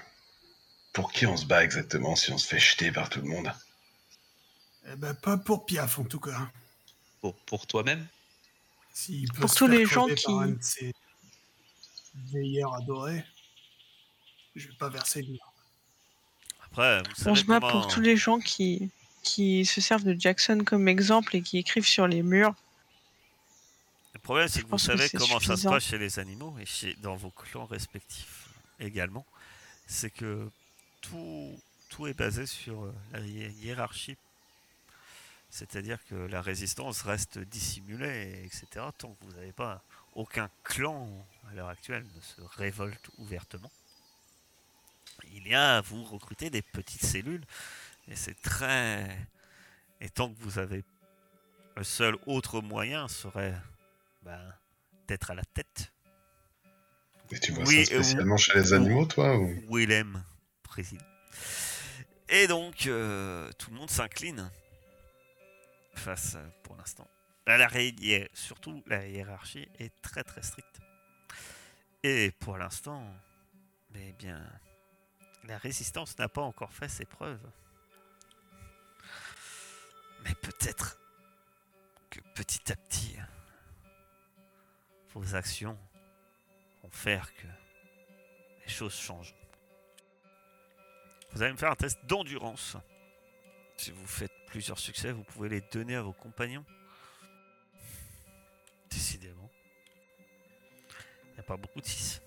Pour 0.92 1.10
qui 1.10 1.26
on 1.26 1.36
se 1.36 1.46
bat 1.46 1.64
exactement 1.64 2.14
si 2.14 2.30
on 2.30 2.38
se 2.38 2.46
fait 2.46 2.60
jeter 2.60 2.92
par 2.92 3.08
tout 3.08 3.20
le 3.20 3.26
monde? 3.28 3.52
Eh 4.92 4.96
ben, 4.96 5.14
pas 5.14 5.36
pour 5.38 5.64
Piaf, 5.66 5.98
en 5.98 6.04
tout 6.04 6.20
cas. 6.20 6.50
pour, 7.20 7.34
pour 7.46 7.66
toi-même? 7.66 8.06
Peut 8.94 9.40
Pour 9.40 9.54
tous 9.54 9.66
les 9.66 9.86
gens 9.86 10.06
qui- 10.06 10.30
un 10.30 10.48
de 10.48 10.92
veilleurs 12.30 12.74
adorés, 12.74 13.24
je 14.54 14.68
vais 14.68 14.74
pas 14.74 14.90
verser 14.90 15.22
larme. 15.22 15.38
Après, 16.66 17.02
vous 17.02 17.28
On 17.28 17.34
se 17.34 17.44
bat 17.44 17.58
comment- 17.60 17.72
pour 17.72 17.86
tous 17.88 18.00
les 18.02 18.16
gens 18.18 18.38
qui, 18.38 18.90
qui 19.22 19.64
se 19.64 19.80
servent 19.80 20.04
de 20.04 20.18
Jackson 20.18 20.62
comme 20.64 20.88
exemple 20.88 21.36
et 21.36 21.42
qui 21.42 21.56
écrivent 21.58 21.86
sur 21.86 22.06
les 22.06 22.22
murs. 22.22 22.54
Le 24.14 24.20
problème, 24.20 24.48
c'est 24.48 24.62
que 24.62 24.66
vous 24.68 24.76
que 24.76 24.82
savez 24.82 25.08
comment 25.10 25.40
ça 25.40 25.56
se 25.56 25.68
passe 25.68 25.84
chez 25.84 25.98
les 25.98 26.18
animaux 26.18 26.56
et 26.58 26.66
chez, 26.66 26.94
dans 26.96 27.16
vos 27.16 27.30
clans 27.30 27.64
respectifs 27.66 28.48
également. 28.78 29.26
C'est 29.86 30.10
que 30.10 30.50
tout, 31.00 31.58
tout 31.88 32.06
est 32.06 32.14
basé 32.14 32.46
sur 32.46 32.84
euh, 32.84 32.94
la 33.12 33.20
hi- 33.20 33.52
hiérarchie 33.62 34.16
C'est-à-dire 35.50 35.98
que 36.08 36.14
la 36.14 36.40
résistance 36.42 37.02
reste 37.02 37.38
dissimulée, 37.38 38.42
etc. 38.44 38.86
Tant 38.98 39.12
que 39.14 39.24
vous 39.24 39.32
n'avez 39.32 39.52
pas 39.52 39.82
aucun 40.14 40.48
clan 40.62 41.08
à 41.50 41.54
l'heure 41.54 41.68
actuelle 41.68 42.06
ne 42.14 42.20
se 42.20 42.40
révolte 42.58 43.10
ouvertement. 43.18 43.70
Il 45.32 45.46
y 45.48 45.54
a, 45.54 45.80
vous 45.80 46.04
recrutez 46.04 46.50
des 46.50 46.62
petites 46.62 47.04
cellules, 47.04 47.44
et 48.08 48.16
c'est 48.16 48.40
très... 48.42 49.16
Et 50.00 50.10
tant 50.10 50.32
que 50.32 50.40
vous 50.40 50.58
avez... 50.58 50.84
Le 51.76 51.84
seul 51.84 52.16
autre 52.26 52.60
moyen 52.60 53.08
serait 53.08 53.54
ben, 54.22 54.54
d'être 55.08 55.30
à 55.30 55.34
la 55.34 55.44
tête. 55.44 55.92
Et 57.30 57.38
tu 57.38 57.52
vois 57.52 57.64
Oui, 57.64 57.86
ça 57.86 57.94
euh, 57.94 58.02
spécialement 58.02 58.36
chez 58.36 58.54
les 58.54 58.72
animaux, 58.72 59.06
toi 59.06 59.36
ou... 59.36 59.54
Willem 59.70 60.22
préside. 60.62 61.02
Et 62.28 62.46
donc, 62.46 62.86
euh, 62.86 63.50
tout 63.58 63.70
le 63.70 63.76
monde 63.76 63.90
s'incline 63.90 64.50
face, 65.94 66.34
euh, 66.36 66.48
pour 66.62 66.76
l'instant. 66.76 67.08
La, 67.46 67.56
la 67.58 67.68
surtout, 68.34 68.82
la 68.86 69.06
hiérarchie 69.06 69.68
est 69.78 69.92
très 70.00 70.22
très 70.22 70.42
stricte. 70.42 70.80
Et 72.02 72.32
pour 72.40 72.56
l'instant, 72.56 73.04
eh 73.94 74.12
bien, 74.12 74.40
la 75.44 75.58
résistance 75.58 76.18
n'a 76.18 76.28
pas 76.28 76.42
encore 76.42 76.72
fait 76.72 76.88
ses 76.88 77.04
preuves. 77.04 77.50
Mais 80.24 80.34
peut-être 80.34 80.98
que 82.10 82.20
petit 82.34 82.72
à 82.72 82.76
petit, 82.76 83.16
vos 85.14 85.34
actions 85.34 85.78
vont 86.82 86.90
faire 86.90 87.32
que 87.34 87.46
les 88.64 88.70
choses 88.72 88.94
changent. 88.94 89.34
Vous 91.32 91.42
allez 91.42 91.52
me 91.52 91.56
faire 91.58 91.70
un 91.70 91.76
test 91.76 91.98
d'endurance. 92.06 92.76
Si 93.76 93.90
vous 93.90 94.06
faites 94.06 94.32
plusieurs 94.46 94.78
succès, 94.78 95.12
vous 95.12 95.24
pouvez 95.24 95.48
les 95.48 95.62
donner 95.72 95.96
à 95.96 96.02
vos 96.02 96.12
compagnons. 96.12 96.64
Décidément. 98.90 99.50
Il 101.30 101.34
n'y 101.34 101.40
a 101.40 101.42
pas 101.44 101.56
beaucoup 101.56 101.80
de 101.80 101.86
6. 101.86 102.20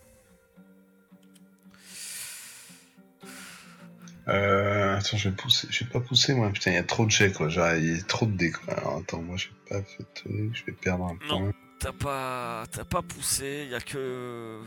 Euh, 4.27 4.97
attends, 4.97 5.17
je 5.17 5.29
vais 5.29 5.35
pousser. 5.35 5.67
Je 5.69 5.83
vais 5.83 5.91
pas 5.91 5.99
pousser, 5.99 6.33
moi. 6.33 6.49
Putain, 6.51 6.71
il 6.71 6.75
y 6.75 6.77
a 6.77 6.83
trop 6.83 7.05
de 7.05 7.11
jets, 7.11 7.31
quoi. 7.31 7.47
Genre, 7.47 7.75
il 7.75 7.97
y 7.97 7.99
a 7.99 8.03
trop 8.03 8.25
de 8.25 8.31
dés, 8.31 8.51
quoi. 8.51 8.73
Alors, 8.73 8.97
attends, 8.97 9.21
moi, 9.21 9.37
je 9.37 9.49
vais 9.49 9.81
pas 9.81 9.83
fait. 9.83 10.23
Je 10.25 10.65
vais 10.65 10.71
perdre 10.71 11.05
un 11.05 11.13
Non. 11.27 11.51
point. 11.51 11.53
T'as 11.85 11.91
pas, 11.91 12.63
t'as 12.71 12.83
pas 12.83 13.03
poussé. 13.03 13.65
Il 13.67 13.71
y 13.71 13.75
a 13.75 13.79
que, 13.79 14.59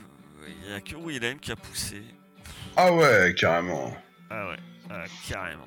y 0.69 0.73
a 0.73 0.81
que 0.81 0.95
Willem 0.95 1.41
qui 1.41 1.51
a 1.51 1.57
poussé. 1.57 2.05
Ah 2.77 2.93
ouais, 2.93 3.35
carrément. 3.37 3.93
Ah 4.31 4.51
ouais, 4.51 4.57
ah, 4.89 5.03
carrément. 5.29 5.67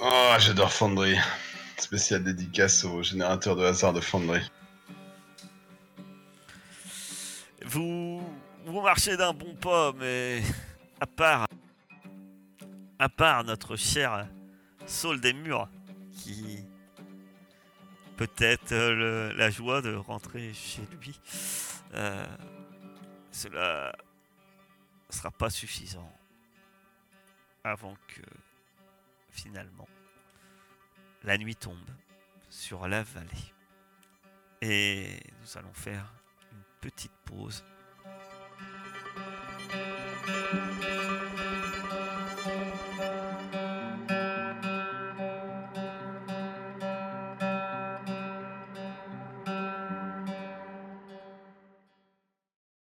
Oh, 0.00 0.34
j'adore 0.38 0.72
Foundry. 0.72 1.18
Spécial 1.76 2.24
dédicace 2.24 2.86
au 2.86 3.02
générateur 3.02 3.54
de 3.54 3.66
hasard 3.66 3.92
de 3.92 4.00
Foundry. 4.00 4.40
Vous, 7.66 8.22
vous 8.64 8.80
marchez 8.80 9.18
d'un 9.18 9.34
bon 9.34 9.54
pas, 9.56 9.92
mais 9.98 10.40
à 11.02 11.06
part, 11.06 11.48
à 12.98 13.10
part 13.10 13.44
notre 13.44 13.76
cher 13.76 14.26
Saul 14.86 15.20
des 15.20 15.34
Murs, 15.34 15.68
qui 16.12 16.64
peut-être 18.16 18.72
euh, 18.72 19.32
la 19.34 19.50
joie 19.50 19.82
de 19.82 19.94
rentrer 19.94 20.52
chez 20.54 20.82
lui, 21.00 21.20
euh, 21.94 22.26
cela 23.30 23.94
sera 25.10 25.30
pas 25.30 25.50
suffisant 25.50 26.10
avant 27.62 27.94
que 28.08 28.22
finalement 29.30 29.88
la 31.22 31.36
nuit 31.38 31.56
tombe 31.56 31.90
sur 32.48 32.88
la 32.88 33.02
vallée. 33.02 33.52
Et 34.62 35.20
nous 35.40 35.58
allons 35.58 35.74
faire 35.74 36.12
une 36.52 36.62
petite 36.80 37.12
pause 37.24 37.64